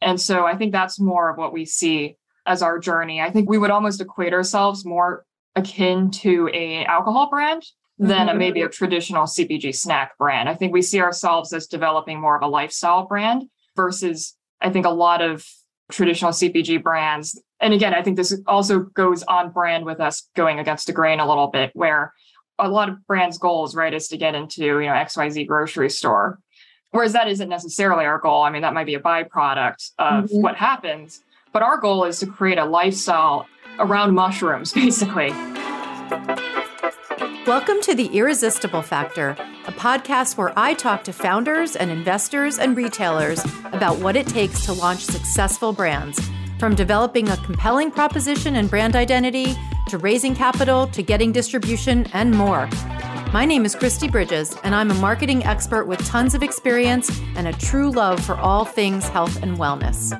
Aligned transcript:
And 0.00 0.20
so 0.20 0.46
I 0.46 0.56
think 0.56 0.72
that's 0.72 0.98
more 0.98 1.30
of 1.30 1.36
what 1.36 1.52
we 1.52 1.64
see 1.64 2.16
as 2.46 2.62
our 2.62 2.78
journey. 2.78 3.20
I 3.20 3.30
think 3.30 3.48
we 3.48 3.58
would 3.58 3.70
almost 3.70 4.00
equate 4.00 4.32
ourselves 4.32 4.84
more 4.84 5.24
akin 5.56 6.10
to 6.10 6.48
a 6.52 6.84
alcohol 6.84 7.28
brand 7.28 7.64
than 7.98 8.28
mm-hmm. 8.28 8.36
a, 8.36 8.38
maybe 8.38 8.62
a 8.62 8.68
traditional 8.68 9.24
CPG 9.24 9.74
snack 9.74 10.16
brand. 10.16 10.48
I 10.48 10.54
think 10.54 10.72
we 10.72 10.82
see 10.82 11.00
ourselves 11.00 11.52
as 11.52 11.66
developing 11.66 12.20
more 12.20 12.36
of 12.36 12.42
a 12.42 12.46
lifestyle 12.46 13.06
brand 13.06 13.44
versus 13.76 14.36
I 14.60 14.70
think 14.70 14.86
a 14.86 14.90
lot 14.90 15.22
of 15.22 15.46
traditional 15.90 16.32
CPG 16.32 16.82
brands. 16.82 17.40
And 17.60 17.74
again, 17.74 17.92
I 17.92 18.02
think 18.02 18.16
this 18.16 18.38
also 18.46 18.80
goes 18.80 19.22
on 19.24 19.50
brand 19.50 19.84
with 19.84 20.00
us 20.00 20.28
going 20.34 20.58
against 20.58 20.86
the 20.86 20.92
grain 20.92 21.20
a 21.20 21.28
little 21.28 21.48
bit, 21.48 21.70
where 21.74 22.14
a 22.58 22.68
lot 22.68 22.88
of 22.88 23.06
brands' 23.06 23.38
goals, 23.38 23.74
right, 23.74 23.92
is 23.92 24.08
to 24.08 24.16
get 24.16 24.34
into, 24.34 24.64
you 24.64 24.86
know, 24.86 24.92
XYZ 24.92 25.46
grocery 25.46 25.90
store. 25.90 26.38
Whereas 26.92 27.12
that 27.12 27.28
isn't 27.28 27.48
necessarily 27.48 28.04
our 28.04 28.18
goal. 28.18 28.42
I 28.42 28.50
mean, 28.50 28.62
that 28.62 28.74
might 28.74 28.86
be 28.86 28.96
a 28.96 29.00
byproduct 29.00 29.92
of 30.00 30.24
mm-hmm. 30.24 30.42
what 30.42 30.56
happens. 30.56 31.22
But 31.52 31.62
our 31.62 31.78
goal 31.78 32.04
is 32.04 32.18
to 32.18 32.26
create 32.26 32.58
a 32.58 32.64
lifestyle 32.64 33.46
around 33.78 34.14
mushrooms, 34.14 34.72
basically. 34.74 35.30
Welcome 37.46 37.80
to 37.82 37.94
The 37.94 38.10
Irresistible 38.12 38.82
Factor, 38.82 39.36
a 39.68 39.72
podcast 39.72 40.36
where 40.36 40.52
I 40.58 40.74
talk 40.74 41.04
to 41.04 41.12
founders 41.12 41.76
and 41.76 41.92
investors 41.92 42.58
and 42.58 42.76
retailers 42.76 43.44
about 43.66 43.98
what 44.00 44.16
it 44.16 44.26
takes 44.26 44.66
to 44.66 44.72
launch 44.72 45.04
successful 45.04 45.72
brands, 45.72 46.20
from 46.58 46.74
developing 46.74 47.28
a 47.28 47.36
compelling 47.38 47.92
proposition 47.92 48.56
and 48.56 48.68
brand 48.68 48.96
identity 48.96 49.54
to 49.88 49.98
raising 49.98 50.34
capital 50.34 50.88
to 50.88 51.04
getting 51.04 51.30
distribution 51.30 52.08
and 52.14 52.32
more. 52.32 52.68
My 53.32 53.44
name 53.44 53.64
is 53.64 53.76
Kristi 53.76 54.10
Bridges, 54.10 54.56
and 54.64 54.74
I'm 54.74 54.90
a 54.90 54.94
marketing 54.94 55.44
expert 55.44 55.84
with 55.84 56.04
tons 56.04 56.34
of 56.34 56.42
experience 56.42 57.16
and 57.36 57.46
a 57.46 57.52
true 57.52 57.92
love 57.92 58.20
for 58.26 58.34
all 58.34 58.64
things 58.64 59.06
health 59.06 59.40
and 59.40 59.56
wellness. 59.56 60.10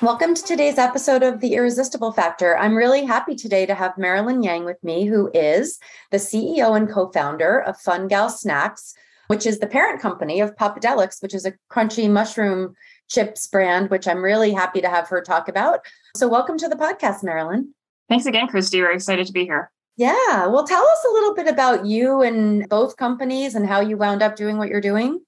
Welcome 0.00 0.34
to 0.34 0.42
today's 0.42 0.78
episode 0.78 1.22
of 1.22 1.40
The 1.40 1.56
Irresistible 1.56 2.10
Factor. 2.12 2.56
I'm 2.56 2.74
really 2.74 3.04
happy 3.04 3.36
today 3.36 3.66
to 3.66 3.74
have 3.74 3.98
Marilyn 3.98 4.42
Yang 4.42 4.64
with 4.64 4.82
me, 4.82 5.04
who 5.04 5.30
is 5.34 5.78
the 6.10 6.16
CEO 6.16 6.74
and 6.74 6.90
co 6.90 7.10
founder 7.10 7.60
of 7.60 7.78
Fun 7.78 8.08
Gal 8.08 8.30
Snacks, 8.30 8.94
which 9.26 9.44
is 9.44 9.58
the 9.58 9.66
parent 9.66 10.00
company 10.00 10.40
of 10.40 10.56
Popadelics, 10.56 11.22
which 11.22 11.34
is 11.34 11.44
a 11.44 11.52
crunchy 11.70 12.08
mushroom 12.08 12.74
chips 13.10 13.46
brand, 13.46 13.90
which 13.90 14.08
I'm 14.08 14.24
really 14.24 14.52
happy 14.54 14.80
to 14.80 14.88
have 14.88 15.06
her 15.08 15.20
talk 15.20 15.48
about. 15.48 15.80
So, 16.16 16.28
welcome 16.28 16.56
to 16.56 16.68
the 16.68 16.76
podcast, 16.76 17.22
Marilyn. 17.22 17.74
Thanks 18.08 18.26
again, 18.26 18.48
Kristi. 18.48 18.80
We're 18.80 18.92
excited 18.92 19.26
to 19.26 19.32
be 19.32 19.44
here. 19.44 19.70
Yeah. 19.96 20.46
Well, 20.46 20.66
tell 20.66 20.84
us 20.84 21.04
a 21.08 21.12
little 21.12 21.34
bit 21.34 21.48
about 21.48 21.84
you 21.84 22.22
and 22.22 22.68
both 22.68 22.96
companies 22.96 23.54
and 23.54 23.66
how 23.66 23.80
you 23.80 23.96
wound 23.96 24.22
up 24.22 24.36
doing 24.36 24.56
what 24.56 24.68
you're 24.68 24.80
doing. 24.80 25.20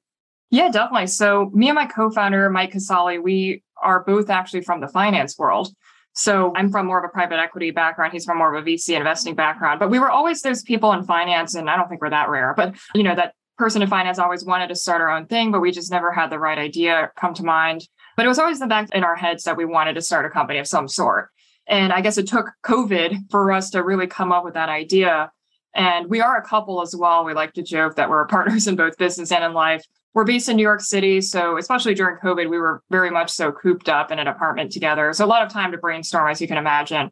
Yeah, 0.50 0.70
definitely. 0.70 1.08
So, 1.08 1.50
me 1.52 1.68
and 1.68 1.74
my 1.74 1.86
co 1.86 2.10
founder, 2.10 2.48
Mike 2.50 2.72
Casali, 2.72 3.22
we 3.22 3.62
are 3.82 4.02
both 4.04 4.30
actually 4.30 4.62
from 4.62 4.80
the 4.80 4.88
finance 4.88 5.38
world. 5.38 5.74
So 6.12 6.52
I'm 6.56 6.70
from 6.70 6.86
more 6.86 6.98
of 6.98 7.04
a 7.04 7.08
private 7.08 7.38
equity 7.38 7.70
background. 7.70 8.12
He's 8.12 8.24
from 8.24 8.38
more 8.38 8.54
of 8.54 8.66
a 8.66 8.68
VC 8.68 8.96
investing 8.96 9.34
background. 9.34 9.78
But 9.78 9.90
we 9.90 9.98
were 9.98 10.10
always 10.10 10.42
those 10.42 10.62
people 10.62 10.92
in 10.92 11.04
finance, 11.04 11.54
and 11.54 11.70
I 11.70 11.76
don't 11.76 11.88
think 11.88 12.00
we're 12.00 12.10
that 12.10 12.28
rare, 12.28 12.52
but 12.56 12.74
you 12.94 13.02
know, 13.02 13.14
that 13.14 13.34
person 13.56 13.82
in 13.82 13.88
finance 13.88 14.18
always 14.18 14.44
wanted 14.44 14.68
to 14.68 14.74
start 14.74 15.00
our 15.00 15.10
own 15.10 15.26
thing, 15.26 15.52
but 15.52 15.60
we 15.60 15.70
just 15.70 15.90
never 15.90 16.10
had 16.12 16.30
the 16.30 16.38
right 16.38 16.58
idea 16.58 17.10
come 17.16 17.34
to 17.34 17.44
mind. 17.44 17.86
But 18.16 18.26
it 18.26 18.28
was 18.28 18.38
always 18.38 18.58
the 18.58 18.66
back 18.66 18.88
in 18.92 19.04
our 19.04 19.16
heads 19.16 19.44
that 19.44 19.56
we 19.56 19.64
wanted 19.64 19.94
to 19.94 20.02
start 20.02 20.26
a 20.26 20.30
company 20.30 20.58
of 20.58 20.66
some 20.66 20.88
sort. 20.88 21.30
And 21.66 21.92
I 21.92 22.00
guess 22.00 22.18
it 22.18 22.26
took 22.26 22.50
COVID 22.64 23.30
for 23.30 23.52
us 23.52 23.70
to 23.70 23.82
really 23.82 24.06
come 24.06 24.32
up 24.32 24.44
with 24.44 24.54
that 24.54 24.68
idea. 24.68 25.30
And 25.74 26.06
we 26.08 26.20
are 26.20 26.36
a 26.36 26.42
couple 26.42 26.82
as 26.82 26.96
well. 26.96 27.24
We 27.24 27.32
like 27.32 27.54
to 27.54 27.62
joke 27.62 27.96
that 27.96 28.10
we're 28.10 28.26
partners 28.28 28.66
in 28.66 28.76
both 28.76 28.98
business 28.98 29.32
and 29.32 29.44
in 29.44 29.52
life 29.52 29.84
we're 30.14 30.24
based 30.24 30.48
in 30.48 30.56
New 30.56 30.62
York 30.62 30.80
City. 30.80 31.20
So, 31.20 31.56
especially 31.56 31.94
during 31.94 32.16
COVID, 32.16 32.50
we 32.50 32.58
were 32.58 32.82
very 32.90 33.10
much 33.10 33.30
so 33.30 33.52
cooped 33.52 33.88
up 33.88 34.10
in 34.10 34.18
an 34.18 34.26
apartment 34.26 34.72
together. 34.72 35.12
So, 35.12 35.24
a 35.24 35.26
lot 35.26 35.44
of 35.44 35.52
time 35.52 35.72
to 35.72 35.78
brainstorm, 35.78 36.28
as 36.28 36.40
you 36.40 36.48
can 36.48 36.58
imagine. 36.58 37.10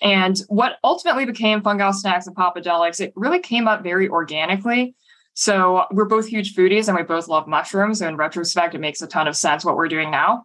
And 0.00 0.40
what 0.48 0.78
ultimately 0.82 1.24
became 1.24 1.62
Fun 1.62 1.78
Gal 1.78 1.92
Snacks 1.92 2.26
and 2.26 2.34
Popadelics, 2.34 3.00
it 3.00 3.12
really 3.14 3.38
came 3.38 3.68
up 3.68 3.82
very 3.82 4.08
organically. 4.08 4.94
So, 5.34 5.84
we're 5.92 6.06
both 6.06 6.26
huge 6.26 6.54
foodies 6.54 6.88
and 6.88 6.96
we 6.96 7.04
both 7.04 7.28
love 7.28 7.46
mushrooms. 7.46 8.00
So, 8.00 8.08
in 8.08 8.16
retrospect, 8.16 8.74
it 8.74 8.80
makes 8.80 9.02
a 9.02 9.06
ton 9.06 9.28
of 9.28 9.36
sense 9.36 9.64
what 9.64 9.76
we're 9.76 9.88
doing 9.88 10.10
now. 10.10 10.44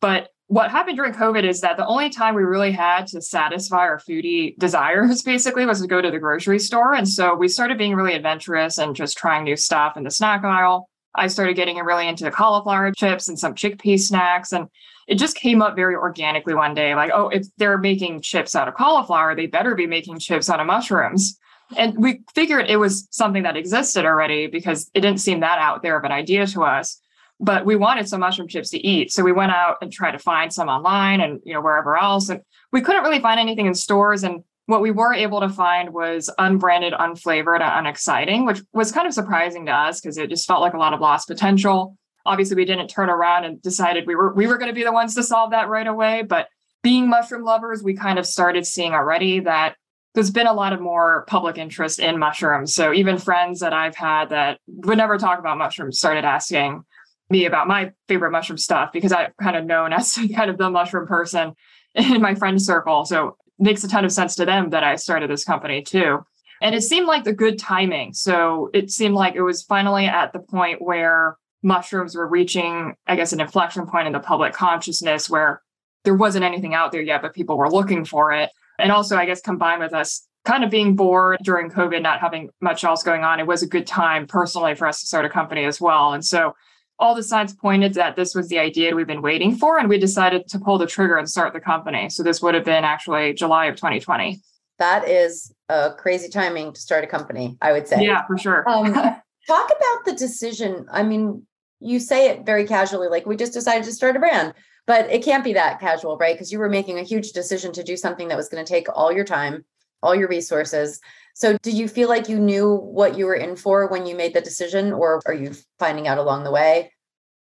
But 0.00 0.30
what 0.48 0.70
happened 0.70 0.96
during 0.96 1.12
COVID 1.12 1.44
is 1.44 1.60
that 1.62 1.76
the 1.76 1.86
only 1.86 2.08
time 2.08 2.34
we 2.34 2.44
really 2.44 2.70
had 2.70 3.06
to 3.08 3.20
satisfy 3.20 3.78
our 3.78 3.98
foodie 3.98 4.56
desires 4.58 5.22
basically 5.22 5.66
was 5.66 5.80
to 5.80 5.88
go 5.88 6.00
to 6.00 6.10
the 6.10 6.18
grocery 6.18 6.58
store. 6.58 6.94
And 6.94 7.08
so 7.08 7.34
we 7.34 7.48
started 7.48 7.78
being 7.78 7.94
really 7.94 8.14
adventurous 8.14 8.78
and 8.78 8.94
just 8.94 9.18
trying 9.18 9.44
new 9.44 9.56
stuff 9.56 9.96
in 9.96 10.04
the 10.04 10.10
snack 10.10 10.44
aisle. 10.44 10.88
I 11.14 11.28
started 11.28 11.56
getting 11.56 11.78
really 11.78 12.06
into 12.06 12.24
the 12.24 12.30
cauliflower 12.30 12.92
chips 12.92 13.28
and 13.28 13.38
some 13.38 13.54
chickpea 13.54 13.98
snacks. 13.98 14.52
And 14.52 14.68
it 15.08 15.16
just 15.16 15.36
came 15.36 15.62
up 15.62 15.74
very 15.74 15.94
organically 15.94 16.54
one 16.54 16.74
day 16.74 16.94
like, 16.94 17.10
oh, 17.12 17.28
if 17.28 17.46
they're 17.56 17.78
making 17.78 18.20
chips 18.20 18.54
out 18.54 18.68
of 18.68 18.74
cauliflower, 18.74 19.34
they 19.34 19.46
better 19.46 19.74
be 19.74 19.86
making 19.86 20.18
chips 20.18 20.50
out 20.50 20.60
of 20.60 20.66
mushrooms. 20.66 21.38
And 21.76 21.96
we 21.96 22.22
figured 22.34 22.66
it 22.68 22.76
was 22.76 23.08
something 23.10 23.42
that 23.42 23.56
existed 23.56 24.04
already 24.04 24.46
because 24.46 24.90
it 24.94 25.00
didn't 25.00 25.20
seem 25.20 25.40
that 25.40 25.58
out 25.58 25.82
there 25.82 25.96
of 25.96 26.04
an 26.04 26.12
idea 26.12 26.46
to 26.48 26.62
us. 26.62 27.00
But 27.38 27.66
we 27.66 27.76
wanted 27.76 28.08
some 28.08 28.20
mushroom 28.20 28.48
chips 28.48 28.70
to 28.70 28.78
eat. 28.78 29.12
So 29.12 29.22
we 29.22 29.32
went 29.32 29.52
out 29.52 29.76
and 29.82 29.92
tried 29.92 30.12
to 30.12 30.18
find 30.18 30.52
some 30.52 30.68
online 30.68 31.20
and 31.20 31.40
you 31.44 31.52
know 31.52 31.60
wherever 31.60 31.96
else. 31.96 32.28
And 32.28 32.40
we 32.72 32.80
couldn't 32.80 33.02
really 33.02 33.20
find 33.20 33.38
anything 33.38 33.66
in 33.66 33.74
stores. 33.74 34.22
And 34.22 34.42
what 34.66 34.80
we 34.80 34.90
were 34.90 35.14
able 35.14 35.40
to 35.40 35.48
find 35.48 35.92
was 35.92 36.32
unbranded, 36.38 36.92
unflavored, 36.92 37.60
unexciting, 37.62 38.46
which 38.46 38.62
was 38.72 38.90
kind 38.90 39.06
of 39.06 39.14
surprising 39.14 39.66
to 39.66 39.72
us 39.72 40.00
because 40.00 40.18
it 40.18 40.30
just 40.30 40.46
felt 40.46 40.60
like 40.60 40.74
a 40.74 40.78
lot 40.78 40.92
of 40.92 41.00
lost 41.00 41.28
potential. 41.28 41.96
Obviously, 42.24 42.56
we 42.56 42.64
didn't 42.64 42.88
turn 42.88 43.08
around 43.08 43.44
and 43.44 43.62
decided 43.62 44.06
we 44.06 44.16
were 44.16 44.34
we 44.34 44.46
were 44.46 44.58
going 44.58 44.70
to 44.70 44.74
be 44.74 44.84
the 44.84 44.92
ones 44.92 45.14
to 45.14 45.22
solve 45.22 45.50
that 45.50 45.68
right 45.68 45.86
away. 45.86 46.22
But 46.22 46.48
being 46.82 47.08
mushroom 47.08 47.42
lovers, 47.42 47.82
we 47.82 47.94
kind 47.94 48.18
of 48.18 48.26
started 48.26 48.66
seeing 48.66 48.92
already 48.92 49.40
that 49.40 49.76
there's 50.14 50.30
been 50.30 50.46
a 50.46 50.52
lot 50.52 50.72
of 50.72 50.80
more 50.80 51.24
public 51.28 51.58
interest 51.58 51.98
in 51.98 52.18
mushrooms. 52.18 52.74
So 52.74 52.94
even 52.94 53.18
friends 53.18 53.60
that 53.60 53.74
I've 53.74 53.94
had 53.94 54.30
that 54.30 54.58
would 54.66 54.96
never 54.96 55.18
talk 55.18 55.38
about 55.38 55.58
mushrooms 55.58 55.98
started 55.98 56.24
asking 56.24 56.84
me 57.30 57.44
about 57.44 57.68
my 57.68 57.92
favorite 58.08 58.30
mushroom 58.30 58.58
stuff 58.58 58.92
because 58.92 59.12
I've 59.12 59.36
kind 59.36 59.56
of 59.56 59.64
known 59.64 59.92
as 59.92 60.18
kind 60.34 60.50
of 60.50 60.58
the 60.58 60.70
mushroom 60.70 61.06
person 61.06 61.54
in 61.94 62.20
my 62.20 62.34
friend 62.34 62.60
circle. 62.60 63.04
So 63.04 63.36
makes 63.58 63.84
a 63.84 63.88
ton 63.88 64.04
of 64.04 64.12
sense 64.12 64.34
to 64.36 64.44
them 64.44 64.70
that 64.70 64.84
I 64.84 64.96
started 64.96 65.30
this 65.30 65.44
company 65.44 65.82
too. 65.82 66.24
And 66.62 66.74
it 66.74 66.82
seemed 66.82 67.06
like 67.06 67.24
the 67.24 67.32
good 67.32 67.58
timing. 67.58 68.14
So 68.14 68.70
it 68.72 68.90
seemed 68.90 69.14
like 69.14 69.34
it 69.34 69.42
was 69.42 69.62
finally 69.62 70.06
at 70.06 70.32
the 70.32 70.38
point 70.38 70.80
where 70.80 71.36
mushrooms 71.62 72.14
were 72.14 72.26
reaching, 72.26 72.94
I 73.06 73.16
guess, 73.16 73.32
an 73.32 73.40
inflection 73.40 73.86
point 73.86 74.06
in 74.06 74.12
the 74.12 74.20
public 74.20 74.52
consciousness 74.52 75.28
where 75.28 75.62
there 76.04 76.14
wasn't 76.14 76.44
anything 76.44 76.74
out 76.74 76.92
there 76.92 77.02
yet, 77.02 77.22
but 77.22 77.34
people 77.34 77.58
were 77.58 77.70
looking 77.70 78.04
for 78.04 78.32
it. 78.32 78.50
And 78.78 78.92
also, 78.92 79.16
I 79.16 79.26
guess, 79.26 79.40
combined 79.40 79.80
with 79.80 79.92
us 79.92 80.26
kind 80.44 80.62
of 80.62 80.70
being 80.70 80.94
bored 80.94 81.38
during 81.42 81.70
COVID, 81.70 82.02
not 82.02 82.20
having 82.20 82.50
much 82.60 82.84
else 82.84 83.02
going 83.02 83.24
on, 83.24 83.40
it 83.40 83.46
was 83.46 83.62
a 83.62 83.66
good 83.66 83.86
time 83.86 84.26
personally 84.26 84.74
for 84.74 84.86
us 84.86 85.00
to 85.00 85.06
start 85.06 85.24
a 85.24 85.28
company 85.28 85.64
as 85.64 85.80
well. 85.80 86.12
And 86.12 86.24
so 86.24 86.54
all 86.98 87.14
the 87.14 87.22
signs 87.22 87.54
pointed 87.54 87.94
that 87.94 88.16
this 88.16 88.34
was 88.34 88.48
the 88.48 88.58
idea 88.58 88.94
we've 88.94 89.06
been 89.06 89.22
waiting 89.22 89.54
for, 89.54 89.78
and 89.78 89.88
we 89.88 89.98
decided 89.98 90.48
to 90.48 90.58
pull 90.58 90.78
the 90.78 90.86
trigger 90.86 91.16
and 91.16 91.28
start 91.28 91.52
the 91.52 91.60
company. 91.60 92.08
So 92.08 92.22
this 92.22 92.40
would 92.42 92.54
have 92.54 92.64
been 92.64 92.84
actually 92.84 93.34
July 93.34 93.66
of 93.66 93.76
2020. 93.76 94.40
That 94.78 95.08
is 95.08 95.52
a 95.68 95.92
crazy 95.96 96.28
timing 96.28 96.72
to 96.72 96.80
start 96.80 97.04
a 97.04 97.06
company, 97.06 97.56
I 97.60 97.72
would 97.72 97.88
say. 97.88 98.04
Yeah, 98.04 98.26
for 98.26 98.38
sure. 98.38 98.68
um, 98.68 98.92
talk 98.92 99.20
about 99.46 100.04
the 100.04 100.14
decision. 100.16 100.86
I 100.90 101.02
mean, 101.02 101.46
you 101.80 102.00
say 102.00 102.30
it 102.30 102.46
very 102.46 102.66
casually, 102.66 103.08
like 103.08 103.26
we 103.26 103.36
just 103.36 103.52
decided 103.52 103.84
to 103.84 103.92
start 103.92 104.16
a 104.16 104.18
brand, 104.18 104.54
but 104.86 105.10
it 105.10 105.24
can't 105.24 105.44
be 105.44 105.52
that 105.54 105.80
casual, 105.80 106.16
right? 106.16 106.34
Because 106.34 106.52
you 106.52 106.58
were 106.58 106.70
making 106.70 106.98
a 106.98 107.02
huge 107.02 107.32
decision 107.32 107.72
to 107.72 107.82
do 107.82 107.96
something 107.96 108.28
that 108.28 108.36
was 108.36 108.48
going 108.48 108.64
to 108.64 108.70
take 108.70 108.86
all 108.94 109.12
your 109.12 109.24
time, 109.24 109.64
all 110.02 110.14
your 110.14 110.28
resources. 110.28 111.00
So, 111.34 111.56
did 111.62 111.74
you 111.74 111.88
feel 111.88 112.08
like 112.08 112.28
you 112.28 112.38
knew 112.38 112.76
what 112.76 113.18
you 113.18 113.26
were 113.26 113.34
in 113.34 113.56
for 113.56 113.86
when 113.88 114.06
you 114.06 114.16
made 114.16 114.34
the 114.34 114.40
decision, 114.40 114.92
or 114.92 115.20
are 115.26 115.34
you 115.34 115.52
finding 115.78 116.08
out 116.08 116.18
along 116.18 116.44
the 116.44 116.50
way? 116.50 116.92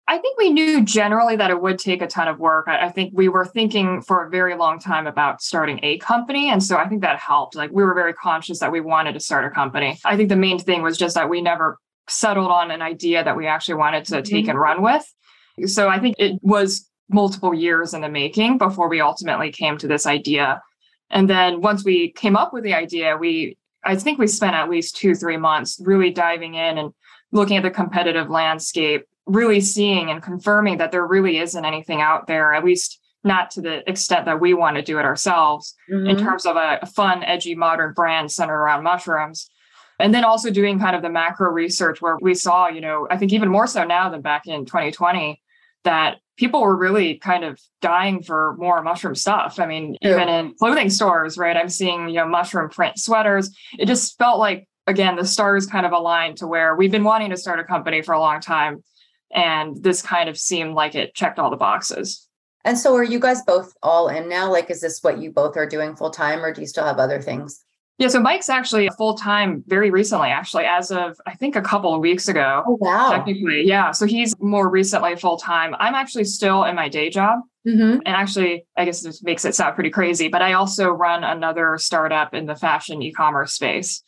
I 0.07 0.19
think 0.19 0.37
we 0.37 0.51
knew 0.51 0.83
generally 0.83 1.35
that 1.35 1.49
it 1.49 1.61
would 1.61 1.79
take 1.79 2.01
a 2.01 2.07
ton 2.07 2.27
of 2.27 2.37
work. 2.39 2.67
I, 2.67 2.85
I, 2.85 2.89
think 2.89 3.11
we 3.15 3.27
were 3.27 3.45
thinking 3.45 4.01
for 4.01 4.23
a 4.23 4.29
very 4.29 4.55
long 4.55 4.77
time 4.77 5.07
about 5.07 5.41
starting 5.41 5.79
a 5.81 5.97
company. 5.97 6.51
And 6.51 6.63
so 6.63 6.77
I 6.77 6.87
think 6.87 7.01
that 7.01 7.17
helped. 7.17 7.55
Like 7.55 7.71
we 7.71 7.83
were 7.83 7.95
very 7.95 8.13
conscious 8.13 8.59
that 8.59 8.71
we 8.71 8.81
wanted 8.81 9.13
to 9.13 9.19
start 9.19 9.45
a 9.45 9.49
company. 9.49 9.99
I 10.05 10.15
think 10.15 10.29
the 10.29 10.35
main 10.35 10.59
thing 10.59 10.83
was 10.83 10.97
just 10.97 11.15
that 11.15 11.27
we 11.27 11.41
never 11.41 11.79
settled 12.07 12.51
on 12.51 12.69
an 12.69 12.83
idea 12.83 13.23
that 13.23 13.35
we 13.35 13.47
actually 13.47 13.75
wanted 13.75 14.05
to 14.05 14.21
take 14.21 14.43
mm-hmm. 14.43 14.51
and 14.51 14.59
run 14.59 14.83
with. 14.83 15.11
So 15.65 15.89
I 15.89 15.99
think 15.99 16.15
it 16.19 16.39
was 16.43 16.87
multiple 17.09 17.53
years 17.53 17.93
in 17.93 18.01
the 18.01 18.09
making 18.09 18.59
before 18.59 18.89
we 18.89 19.01
ultimately 19.01 19.51
came 19.51 19.77
to 19.79 19.87
this 19.87 20.05
idea. 20.05 20.61
And 21.09 21.29
then 21.29 21.61
once 21.61 21.85
we 21.85 22.11
came 22.11 22.35
up 22.35 22.53
with 22.53 22.63
the 22.63 22.73
idea, 22.73 23.17
we 23.17 23.57
I 23.85 23.95
think 23.95 24.17
we 24.17 24.27
spent 24.27 24.55
at 24.55 24.69
least 24.69 24.97
two, 24.97 25.13
three 25.13 25.37
months 25.37 25.79
really 25.83 26.09
diving 26.09 26.55
in 26.55 26.77
and 26.79 26.91
looking 27.31 27.57
at 27.57 27.63
the 27.63 27.69
competitive 27.69 28.29
landscape, 28.29 29.05
really 29.27 29.61
seeing 29.61 30.09
and 30.09 30.23
confirming 30.23 30.77
that 30.79 30.91
there 30.91 31.05
really 31.05 31.37
isn't 31.37 31.65
anything 31.65 32.01
out 32.01 32.25
there, 32.25 32.53
at 32.53 32.65
least 32.65 32.99
not 33.23 33.51
to 33.51 33.61
the 33.61 33.87
extent 33.89 34.25
that 34.25 34.39
we 34.39 34.53
want 34.53 34.75
to 34.77 34.81
do 34.81 34.97
it 34.99 35.05
ourselves 35.05 35.75
mm-hmm. 35.91 36.07
in 36.07 36.17
terms 36.17 36.45
of 36.45 36.55
a, 36.55 36.79
a, 36.81 36.85
fun, 36.85 37.23
edgy, 37.23 37.55
modern 37.55 37.93
brand 37.93 38.31
centered 38.31 38.53
around 38.53 38.83
mushrooms. 38.83 39.49
And 39.99 40.13
then 40.13 40.23
also 40.23 40.51
doing 40.51 40.79
kind 40.79 40.95
of 40.95 41.01
the 41.01 41.09
macro 41.09 41.49
research 41.51 42.01
where 42.01 42.17
we 42.21 42.35
saw, 42.35 42.67
you 42.67 42.81
know, 42.81 43.07
I 43.09 43.17
think 43.17 43.33
even 43.33 43.49
more 43.49 43.65
so 43.65 43.83
now 43.83 44.09
than 44.09 44.21
back 44.21 44.45
in 44.45 44.65
2020, 44.65 45.41
that 45.85 46.17
people 46.37 46.61
were 46.61 46.75
really 46.75 47.15
kind 47.15 47.43
of 47.45 47.59
dying 47.81 48.21
for 48.21 48.55
more 48.57 48.83
mushroom 48.83 49.15
stuff. 49.15 49.59
I 49.59 49.65
mean, 49.65 49.95
yeah. 50.01 50.11
even 50.11 50.27
in 50.27 50.53
clothing 50.55 50.89
stores, 50.89 51.37
right? 51.37 51.55
I'm 51.55 51.69
seeing, 51.69 52.09
you 52.09 52.15
know, 52.15 52.27
mushroom 52.27 52.69
print 52.69 52.99
sweaters. 52.99 53.55
It 53.79 53.85
just 53.85 54.17
felt 54.17 54.39
like, 54.39 54.67
again, 54.85 55.15
the 55.15 55.25
stars 55.25 55.65
kind 55.65 55.85
of 55.85 55.93
aligned 55.93 56.37
to 56.37 56.47
where 56.47 56.75
we've 56.75 56.91
been 56.91 57.05
wanting 57.05 57.29
to 57.29 57.37
start 57.37 57.59
a 57.59 57.63
company 57.63 58.01
for 58.01 58.13
a 58.13 58.19
long 58.19 58.41
time. 58.41 58.83
And 59.33 59.81
this 59.81 60.01
kind 60.01 60.27
of 60.29 60.37
seemed 60.37 60.73
like 60.73 60.95
it 60.95 61.15
checked 61.15 61.39
all 61.39 61.49
the 61.49 61.57
boxes. 61.57 62.27
And 62.65 62.77
so 62.77 62.95
are 62.95 63.03
you 63.03 63.19
guys 63.19 63.41
both 63.43 63.73
all 63.81 64.09
in 64.09 64.27
now? 64.27 64.51
Like, 64.51 64.69
is 64.69 64.81
this 64.81 65.01
what 65.01 65.19
you 65.19 65.31
both 65.31 65.55
are 65.55 65.67
doing 65.67 65.95
full 65.95 66.09
time 66.09 66.43
or 66.43 66.53
do 66.53 66.61
you 66.61 66.67
still 66.67 66.85
have 66.85 66.97
other 66.97 67.21
things? 67.21 67.63
Yeah, 67.97 68.09
so 68.09 68.19
Mike's 68.19 68.49
actually 68.49 68.89
full 68.97 69.13
time 69.15 69.63
very 69.67 69.89
recently, 69.89 70.27
actually, 70.27 70.65
as 70.65 70.91
of 70.91 71.17
I 71.25 71.35
think 71.35 71.55
a 71.55 71.61
couple 71.61 71.93
of 71.93 72.01
weeks 72.01 72.27
ago. 72.27 72.63
Oh, 72.67 72.77
wow. 72.81 73.11
Technically, 73.11 73.65
yeah. 73.65 73.91
So 73.91 74.05
he's 74.05 74.37
more 74.39 74.69
recently 74.69 75.15
full 75.15 75.37
time. 75.37 75.73
I'm 75.79 75.95
actually 75.95 76.25
still 76.25 76.65
in 76.65 76.75
my 76.75 76.89
day 76.89 77.09
job. 77.09 77.39
Mm-hmm. 77.65 78.01
And 78.05 78.07
actually, 78.07 78.65
I 78.77 78.85
guess 78.85 79.01
this 79.01 79.23
makes 79.23 79.45
it 79.45 79.55
sound 79.55 79.75
pretty 79.75 79.89
crazy, 79.89 80.27
but 80.27 80.41
I 80.41 80.53
also 80.53 80.89
run 80.89 81.23
another 81.23 81.77
startup 81.77 82.33
in 82.33 82.45
the 82.45 82.55
fashion 82.55 83.01
e 83.01 83.11
commerce 83.11 83.53
space. 83.53 84.03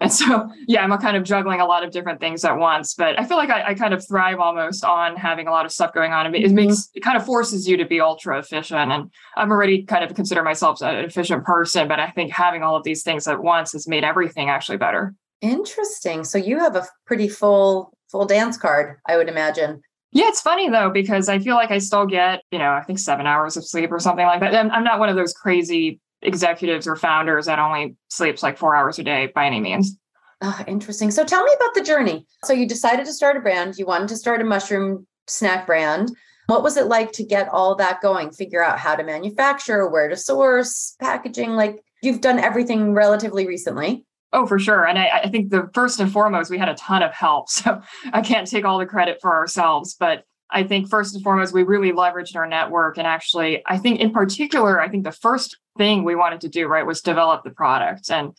And 0.00 0.12
so, 0.12 0.50
yeah, 0.66 0.82
I'm 0.82 0.98
kind 0.98 1.16
of 1.16 1.24
juggling 1.24 1.60
a 1.60 1.66
lot 1.66 1.84
of 1.84 1.90
different 1.90 2.20
things 2.20 2.44
at 2.44 2.56
once, 2.56 2.94
but 2.94 3.18
I 3.18 3.24
feel 3.24 3.36
like 3.36 3.50
I, 3.50 3.68
I 3.68 3.74
kind 3.74 3.94
of 3.94 4.06
thrive 4.06 4.38
almost 4.40 4.84
on 4.84 5.16
having 5.16 5.46
a 5.46 5.50
lot 5.50 5.66
of 5.66 5.72
stuff 5.72 5.92
going 5.92 6.12
on. 6.12 6.34
It, 6.34 6.42
mm-hmm. 6.42 6.54
makes, 6.54 6.88
it 6.94 7.00
kind 7.00 7.16
of 7.16 7.24
forces 7.24 7.68
you 7.68 7.76
to 7.76 7.84
be 7.84 8.00
ultra 8.00 8.38
efficient. 8.38 8.92
And 8.92 9.10
I'm 9.36 9.50
already 9.50 9.84
kind 9.84 10.04
of 10.04 10.14
consider 10.14 10.42
myself 10.42 10.80
an 10.80 10.96
efficient 11.04 11.44
person, 11.44 11.86
but 11.86 12.00
I 12.00 12.10
think 12.10 12.32
having 12.32 12.62
all 12.62 12.76
of 12.76 12.84
these 12.84 13.02
things 13.02 13.28
at 13.28 13.42
once 13.42 13.72
has 13.72 13.86
made 13.86 14.04
everything 14.04 14.48
actually 14.48 14.78
better. 14.78 15.14
Interesting. 15.40 16.24
So 16.24 16.38
you 16.38 16.58
have 16.58 16.76
a 16.76 16.86
pretty 17.06 17.28
full, 17.28 17.92
full 18.10 18.26
dance 18.26 18.56
card, 18.56 18.98
I 19.08 19.16
would 19.16 19.28
imagine. 19.28 19.82
Yeah, 20.12 20.28
it's 20.28 20.40
funny 20.40 20.68
though, 20.68 20.90
because 20.90 21.28
I 21.28 21.38
feel 21.38 21.54
like 21.54 21.70
I 21.70 21.78
still 21.78 22.04
get, 22.04 22.42
you 22.50 22.58
know, 22.58 22.72
I 22.72 22.82
think 22.82 22.98
seven 22.98 23.26
hours 23.26 23.56
of 23.56 23.64
sleep 23.64 23.92
or 23.92 24.00
something 24.00 24.26
like 24.26 24.40
that. 24.40 24.54
I'm, 24.54 24.70
I'm 24.70 24.84
not 24.84 24.98
one 24.98 25.08
of 25.08 25.16
those 25.16 25.32
crazy 25.32 26.00
executives 26.22 26.86
or 26.86 26.96
founders 26.96 27.46
that 27.46 27.58
only 27.58 27.96
sleeps 28.08 28.42
like 28.42 28.58
four 28.58 28.74
hours 28.74 28.98
a 28.98 29.02
day 29.02 29.30
by 29.34 29.46
any 29.46 29.60
means. 29.60 29.96
Oh, 30.42 30.58
interesting. 30.66 31.10
So 31.10 31.24
tell 31.24 31.44
me 31.44 31.52
about 31.54 31.74
the 31.74 31.82
journey. 31.82 32.26
So 32.44 32.52
you 32.52 32.66
decided 32.66 33.06
to 33.06 33.12
start 33.12 33.36
a 33.36 33.40
brand, 33.40 33.76
you 33.76 33.86
wanted 33.86 34.08
to 34.08 34.16
start 34.16 34.40
a 34.40 34.44
mushroom 34.44 35.06
snack 35.26 35.66
brand. 35.66 36.10
What 36.46 36.62
was 36.62 36.76
it 36.76 36.86
like 36.86 37.12
to 37.12 37.24
get 37.24 37.48
all 37.48 37.74
that 37.76 38.00
going? 38.00 38.32
Figure 38.32 38.64
out 38.64 38.78
how 38.78 38.96
to 38.96 39.04
manufacture, 39.04 39.88
where 39.88 40.08
to 40.08 40.16
source, 40.16 40.96
packaging? 40.98 41.50
Like 41.50 41.80
you've 42.02 42.20
done 42.20 42.38
everything 42.38 42.94
relatively 42.94 43.46
recently. 43.46 44.04
Oh, 44.32 44.46
for 44.46 44.58
sure. 44.58 44.86
And 44.86 44.98
I, 44.98 45.22
I, 45.24 45.28
think 45.28 45.50
the 45.50 45.68
first 45.74 45.98
and 45.98 46.10
foremost, 46.10 46.50
we 46.50 46.58
had 46.58 46.68
a 46.68 46.74
ton 46.74 47.02
of 47.02 47.12
help. 47.12 47.48
So 47.50 47.80
I 48.12 48.20
can't 48.20 48.48
take 48.48 48.64
all 48.64 48.78
the 48.78 48.86
credit 48.86 49.18
for 49.20 49.32
ourselves, 49.32 49.96
but 49.98 50.24
I 50.52 50.64
think 50.64 50.88
first 50.88 51.14
and 51.14 51.22
foremost, 51.22 51.54
we 51.54 51.62
really 51.62 51.92
leveraged 51.92 52.36
our 52.36 52.46
network. 52.46 52.98
And 52.98 53.06
actually, 53.06 53.62
I 53.66 53.78
think 53.78 54.00
in 54.00 54.10
particular, 54.10 54.80
I 54.80 54.88
think 54.88 55.04
the 55.04 55.12
first 55.12 55.56
thing 55.78 56.04
we 56.04 56.14
wanted 56.14 56.40
to 56.42 56.48
do, 56.48 56.66
right, 56.66 56.86
was 56.86 57.00
develop 57.00 57.44
the 57.44 57.50
product. 57.50 58.10
And 58.10 58.32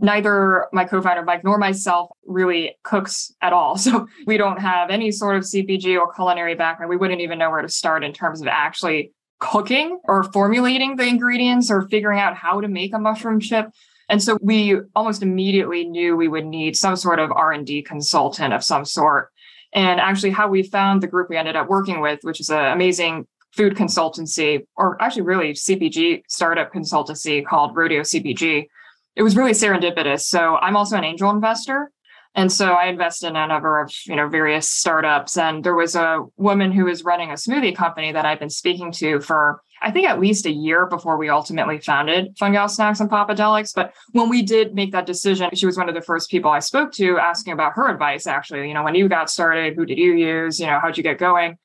neither 0.00 0.66
my 0.72 0.84
co-founder 0.84 1.22
Mike 1.22 1.44
nor 1.44 1.58
myself 1.58 2.10
really 2.26 2.76
cooks 2.84 3.32
at 3.40 3.52
all. 3.52 3.76
So 3.88 4.06
we 4.26 4.36
don't 4.36 4.60
have 4.60 4.90
any 4.90 5.10
sort 5.10 5.36
of 5.36 5.44
CPG 5.44 5.98
or 5.98 6.12
culinary 6.12 6.54
background. 6.54 6.90
We 6.90 6.96
wouldn't 6.96 7.20
even 7.20 7.38
know 7.38 7.50
where 7.50 7.62
to 7.62 7.68
start 7.68 8.04
in 8.04 8.12
terms 8.12 8.40
of 8.40 8.48
actually 8.48 9.12
cooking 9.40 10.00
or 10.04 10.24
formulating 10.24 10.96
the 10.96 11.04
ingredients 11.04 11.70
or 11.70 11.88
figuring 11.88 12.18
out 12.18 12.36
how 12.36 12.60
to 12.60 12.68
make 12.68 12.92
a 12.92 12.98
mushroom 12.98 13.40
chip. 13.40 13.70
And 14.08 14.22
so 14.22 14.38
we 14.40 14.76
almost 14.96 15.22
immediately 15.22 15.84
knew 15.84 16.16
we 16.16 16.28
would 16.28 16.46
need 16.46 16.76
some 16.76 16.96
sort 16.96 17.18
of 17.18 17.30
R&D 17.30 17.82
consultant 17.82 18.52
of 18.52 18.64
some 18.64 18.84
sort 18.84 19.30
and 19.72 20.00
actually, 20.00 20.30
how 20.30 20.48
we 20.48 20.62
found 20.62 21.02
the 21.02 21.06
group 21.06 21.28
we 21.28 21.36
ended 21.36 21.56
up 21.56 21.68
working 21.68 22.00
with, 22.00 22.20
which 22.22 22.40
is 22.40 22.48
an 22.50 22.72
amazing 22.72 23.26
food 23.52 23.74
consultancy, 23.74 24.66
or 24.76 25.00
actually, 25.02 25.22
really 25.22 25.52
CPG 25.52 26.22
startup 26.28 26.72
consultancy 26.72 27.44
called 27.44 27.76
Rodeo 27.76 28.00
CPG. 28.00 28.66
It 29.16 29.22
was 29.22 29.36
really 29.36 29.52
serendipitous. 29.52 30.20
So 30.20 30.56
I'm 30.56 30.76
also 30.76 30.96
an 30.96 31.04
angel 31.04 31.30
investor. 31.30 31.90
And 32.38 32.52
so 32.52 32.74
I 32.74 32.86
invested 32.86 33.30
in 33.30 33.36
a 33.36 33.48
number 33.48 33.80
of, 33.80 33.92
you 34.06 34.14
know, 34.14 34.28
various 34.28 34.70
startups. 34.70 35.36
And 35.36 35.64
there 35.64 35.74
was 35.74 35.96
a 35.96 36.24
woman 36.36 36.70
who 36.70 36.84
was 36.84 37.02
running 37.02 37.30
a 37.30 37.34
smoothie 37.34 37.74
company 37.74 38.12
that 38.12 38.24
I've 38.24 38.38
been 38.38 38.48
speaking 38.48 38.92
to 38.92 39.20
for 39.20 39.60
I 39.82 39.90
think 39.90 40.08
at 40.08 40.20
least 40.20 40.46
a 40.46 40.52
year 40.52 40.86
before 40.86 41.16
we 41.16 41.28
ultimately 41.28 41.80
founded 41.80 42.36
Fun 42.38 42.52
Gal 42.52 42.68
Snacks 42.68 43.00
and 43.00 43.10
Popadelics. 43.10 43.72
But 43.74 43.92
when 44.12 44.28
we 44.28 44.42
did 44.42 44.72
make 44.72 44.92
that 44.92 45.04
decision, 45.04 45.50
she 45.54 45.66
was 45.66 45.76
one 45.76 45.88
of 45.88 45.96
the 45.96 46.00
first 46.00 46.30
people 46.30 46.52
I 46.52 46.60
spoke 46.60 46.92
to 46.92 47.18
asking 47.18 47.54
about 47.54 47.72
her 47.72 47.88
advice, 47.88 48.28
actually. 48.28 48.68
You 48.68 48.74
know, 48.74 48.84
when 48.84 48.94
you 48.94 49.08
got 49.08 49.30
started, 49.30 49.74
who 49.74 49.84
did 49.84 49.98
you 49.98 50.14
use? 50.14 50.60
You 50.60 50.66
know, 50.66 50.78
how'd 50.80 50.96
you 50.96 51.02
get 51.02 51.18
going? 51.18 51.58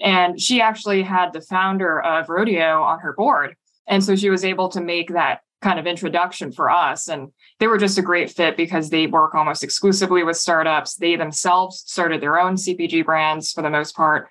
And 0.00 0.40
she 0.40 0.60
actually 0.60 1.02
had 1.02 1.32
the 1.32 1.40
founder 1.40 2.00
of 2.00 2.28
Rodeo 2.28 2.82
on 2.82 3.00
her 3.00 3.14
board. 3.14 3.56
And 3.88 4.02
so 4.02 4.14
she 4.14 4.30
was 4.30 4.44
able 4.44 4.68
to 4.70 4.80
make 4.80 5.12
that 5.12 5.40
kind 5.60 5.78
of 5.78 5.86
introduction 5.86 6.52
for 6.52 6.70
us. 6.70 7.08
And 7.08 7.32
they 7.58 7.66
were 7.66 7.78
just 7.78 7.98
a 7.98 8.02
great 8.02 8.30
fit 8.30 8.56
because 8.56 8.90
they 8.90 9.06
work 9.06 9.34
almost 9.34 9.62
exclusively 9.62 10.22
with 10.22 10.36
startups. 10.36 10.96
They 10.96 11.16
themselves 11.16 11.82
started 11.86 12.20
their 12.20 12.38
own 12.38 12.54
CPG 12.54 13.04
brands 13.04 13.52
for 13.52 13.62
the 13.62 13.70
most 13.70 13.94
part. 13.94 14.28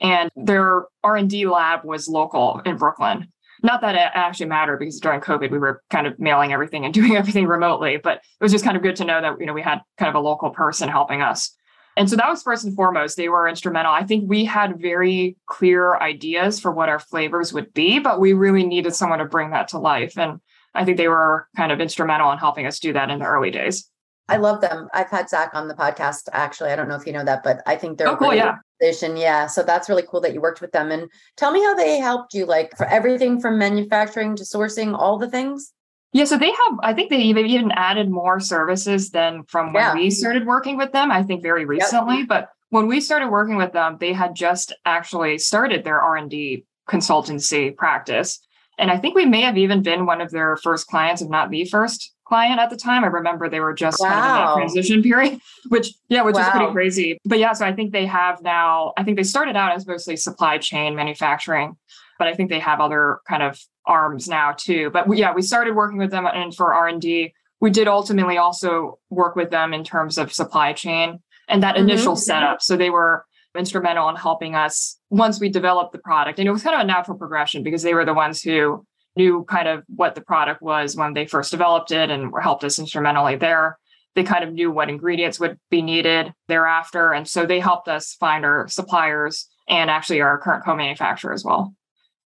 And 0.00 0.30
their 0.34 0.86
r&d 1.04 1.46
lab 1.46 1.84
was 1.84 2.08
local 2.08 2.62
in 2.64 2.76
brooklyn. 2.76 3.30
Not 3.62 3.82
that 3.82 3.94
it 3.94 4.10
actually 4.14 4.46
mattered 4.46 4.78
because 4.78 4.98
during 4.98 5.20
covid 5.20 5.50
we 5.50 5.58
were 5.58 5.82
kind 5.90 6.06
of 6.06 6.18
mailing 6.18 6.52
everything 6.52 6.86
and 6.86 6.94
doing 7.00 7.16
everything 7.16 7.46
remotely 7.46 7.98
but 7.98 8.18
it 8.18 8.42
was 8.42 8.52
just 8.52 8.64
kind 8.64 8.76
of 8.76 8.82
good 8.82 8.96
to 8.96 9.04
know 9.04 9.20
that 9.20 9.38
you 9.38 9.46
know 9.46 9.52
we 9.52 9.62
had 9.62 9.80
kind 9.98 10.08
of 10.08 10.14
a 10.14 10.20
local 10.26 10.50
person 10.50 10.88
helping 10.88 11.20
us. 11.20 11.54
And 11.96 12.08
so 12.08 12.16
that 12.16 12.28
was 12.28 12.42
first 12.42 12.64
and 12.64 12.74
foremost. 12.74 13.16
They 13.16 13.28
were 13.28 13.48
instrumental. 13.48 13.92
I 13.92 14.04
think 14.04 14.24
we 14.26 14.44
had 14.44 14.80
very 14.80 15.36
clear 15.46 15.96
ideas 15.96 16.58
for 16.60 16.70
what 16.70 16.88
our 16.88 17.00
flavors 17.00 17.52
would 17.52 17.74
be 17.74 17.98
but 17.98 18.20
we 18.20 18.32
really 18.32 18.64
needed 18.64 18.94
someone 18.94 19.18
to 19.18 19.26
bring 19.26 19.50
that 19.50 19.68
to 19.68 19.78
life. 19.78 20.16
And 20.16 20.40
i 20.74 20.84
think 20.84 20.96
they 20.96 21.08
were 21.08 21.48
kind 21.56 21.72
of 21.72 21.80
instrumental 21.80 22.30
in 22.32 22.38
helping 22.38 22.66
us 22.66 22.78
do 22.78 22.92
that 22.92 23.10
in 23.10 23.18
the 23.18 23.24
early 23.24 23.50
days 23.50 23.90
I 24.30 24.36
love 24.36 24.60
them. 24.60 24.88
I've 24.94 25.10
had 25.10 25.28
Zach 25.28 25.50
on 25.54 25.66
the 25.66 25.74
podcast. 25.74 26.28
Actually, 26.32 26.70
I 26.70 26.76
don't 26.76 26.88
know 26.88 26.94
if 26.94 27.04
you 27.04 27.12
know 27.12 27.24
that, 27.24 27.42
but 27.42 27.62
I 27.66 27.74
think 27.74 27.98
they're 27.98 28.06
oh, 28.06 28.16
cool. 28.16 28.32
Yeah. 28.32 28.58
Position. 28.80 29.16
Yeah. 29.16 29.48
So 29.48 29.64
that's 29.64 29.88
really 29.88 30.04
cool 30.08 30.20
that 30.20 30.32
you 30.32 30.40
worked 30.40 30.60
with 30.60 30.70
them. 30.70 30.92
And 30.92 31.10
tell 31.36 31.50
me 31.50 31.60
how 31.60 31.74
they 31.74 31.98
helped 31.98 32.32
you, 32.32 32.46
like 32.46 32.76
for 32.76 32.86
everything 32.86 33.40
from 33.40 33.58
manufacturing 33.58 34.36
to 34.36 34.44
sourcing, 34.44 34.96
all 34.96 35.18
the 35.18 35.28
things. 35.28 35.72
Yeah, 36.12 36.24
so 36.24 36.38
they 36.38 36.50
have, 36.50 36.78
I 36.82 36.92
think 36.92 37.10
they 37.10 37.18
even, 37.18 37.46
even 37.46 37.72
added 37.72 38.10
more 38.10 38.40
services 38.40 39.10
than 39.10 39.44
from 39.44 39.72
when 39.72 39.82
yeah. 39.82 39.94
we 39.94 40.10
started 40.10 40.46
working 40.46 40.76
with 40.76 40.92
them, 40.92 41.10
I 41.10 41.22
think 41.22 41.42
very 41.42 41.64
recently. 41.64 42.18
Yep. 42.18 42.28
But 42.28 42.48
when 42.70 42.86
we 42.86 43.00
started 43.00 43.28
working 43.28 43.56
with 43.56 43.72
them, 43.72 43.96
they 44.00 44.12
had 44.12 44.34
just 44.34 44.72
actually 44.84 45.38
started 45.38 45.84
their 45.84 46.00
R&D 46.00 46.64
consultancy 46.88 47.76
practice. 47.76 48.40
And 48.80 48.90
I 48.90 48.96
think 48.96 49.14
we 49.14 49.26
may 49.26 49.42
have 49.42 49.58
even 49.58 49.82
been 49.82 50.06
one 50.06 50.20
of 50.20 50.30
their 50.30 50.56
first 50.56 50.86
clients, 50.86 51.20
if 51.20 51.28
not 51.28 51.50
the 51.50 51.66
first 51.66 52.12
client 52.24 52.58
at 52.58 52.70
the 52.70 52.76
time. 52.76 53.04
I 53.04 53.08
remember 53.08 53.48
they 53.48 53.60
were 53.60 53.74
just 53.74 54.00
wow. 54.00 54.08
kind 54.08 54.18
of 54.18 54.24
in 54.24 54.34
that 54.34 54.54
transition 54.54 55.02
period, 55.10 55.40
which 55.68 55.92
yeah, 56.08 56.22
which 56.22 56.34
wow. 56.34 56.42
is 56.42 56.48
pretty 56.48 56.72
crazy. 56.72 57.18
But 57.26 57.38
yeah, 57.38 57.52
so 57.52 57.66
I 57.66 57.74
think 57.74 57.92
they 57.92 58.06
have 58.06 58.42
now. 58.42 58.94
I 58.96 59.04
think 59.04 59.18
they 59.18 59.22
started 59.22 59.54
out 59.54 59.72
as 59.74 59.86
mostly 59.86 60.16
supply 60.16 60.56
chain 60.58 60.96
manufacturing, 60.96 61.76
but 62.18 62.26
I 62.26 62.34
think 62.34 62.48
they 62.48 62.58
have 62.60 62.80
other 62.80 63.20
kind 63.28 63.42
of 63.42 63.60
arms 63.84 64.28
now 64.28 64.54
too. 64.56 64.90
But 64.90 65.06
we, 65.06 65.18
yeah, 65.18 65.34
we 65.34 65.42
started 65.42 65.76
working 65.76 65.98
with 65.98 66.10
them 66.10 66.26
and 66.26 66.54
for 66.54 66.72
R 66.72 66.88
and 66.88 67.02
D. 67.02 67.34
We 67.60 67.70
did 67.70 67.86
ultimately 67.86 68.38
also 68.38 68.98
work 69.10 69.36
with 69.36 69.50
them 69.50 69.74
in 69.74 69.84
terms 69.84 70.16
of 70.16 70.32
supply 70.32 70.72
chain 70.72 71.20
and 71.48 71.62
that 71.62 71.74
mm-hmm. 71.74 71.90
initial 71.90 72.16
setup. 72.16 72.62
So 72.62 72.76
they 72.76 72.88
were 72.88 73.26
instrumental 73.56 74.08
in 74.08 74.16
helping 74.16 74.54
us 74.54 74.98
once 75.10 75.40
we 75.40 75.48
developed 75.48 75.92
the 75.92 75.98
product. 75.98 76.38
And 76.38 76.48
it 76.48 76.52
was 76.52 76.62
kind 76.62 76.76
of 76.76 76.82
a 76.82 76.86
natural 76.86 77.18
progression 77.18 77.62
because 77.62 77.82
they 77.82 77.94
were 77.94 78.04
the 78.04 78.14
ones 78.14 78.42
who 78.42 78.84
knew 79.16 79.44
kind 79.48 79.68
of 79.68 79.82
what 79.88 80.14
the 80.14 80.20
product 80.20 80.62
was 80.62 80.96
when 80.96 81.14
they 81.14 81.26
first 81.26 81.50
developed 81.50 81.90
it 81.90 82.10
and 82.10 82.32
helped 82.40 82.64
us 82.64 82.78
instrumentally 82.78 83.36
there. 83.36 83.78
They 84.14 84.22
kind 84.22 84.44
of 84.44 84.52
knew 84.52 84.70
what 84.70 84.88
ingredients 84.88 85.38
would 85.40 85.58
be 85.70 85.82
needed 85.82 86.32
thereafter. 86.48 87.12
And 87.12 87.28
so 87.28 87.46
they 87.46 87.60
helped 87.60 87.88
us 87.88 88.14
find 88.14 88.44
our 88.44 88.66
suppliers 88.68 89.48
and 89.68 89.90
actually 89.90 90.20
our 90.20 90.38
current 90.38 90.64
co 90.64 90.74
manufacturer 90.74 91.32
as 91.32 91.44
well. 91.44 91.74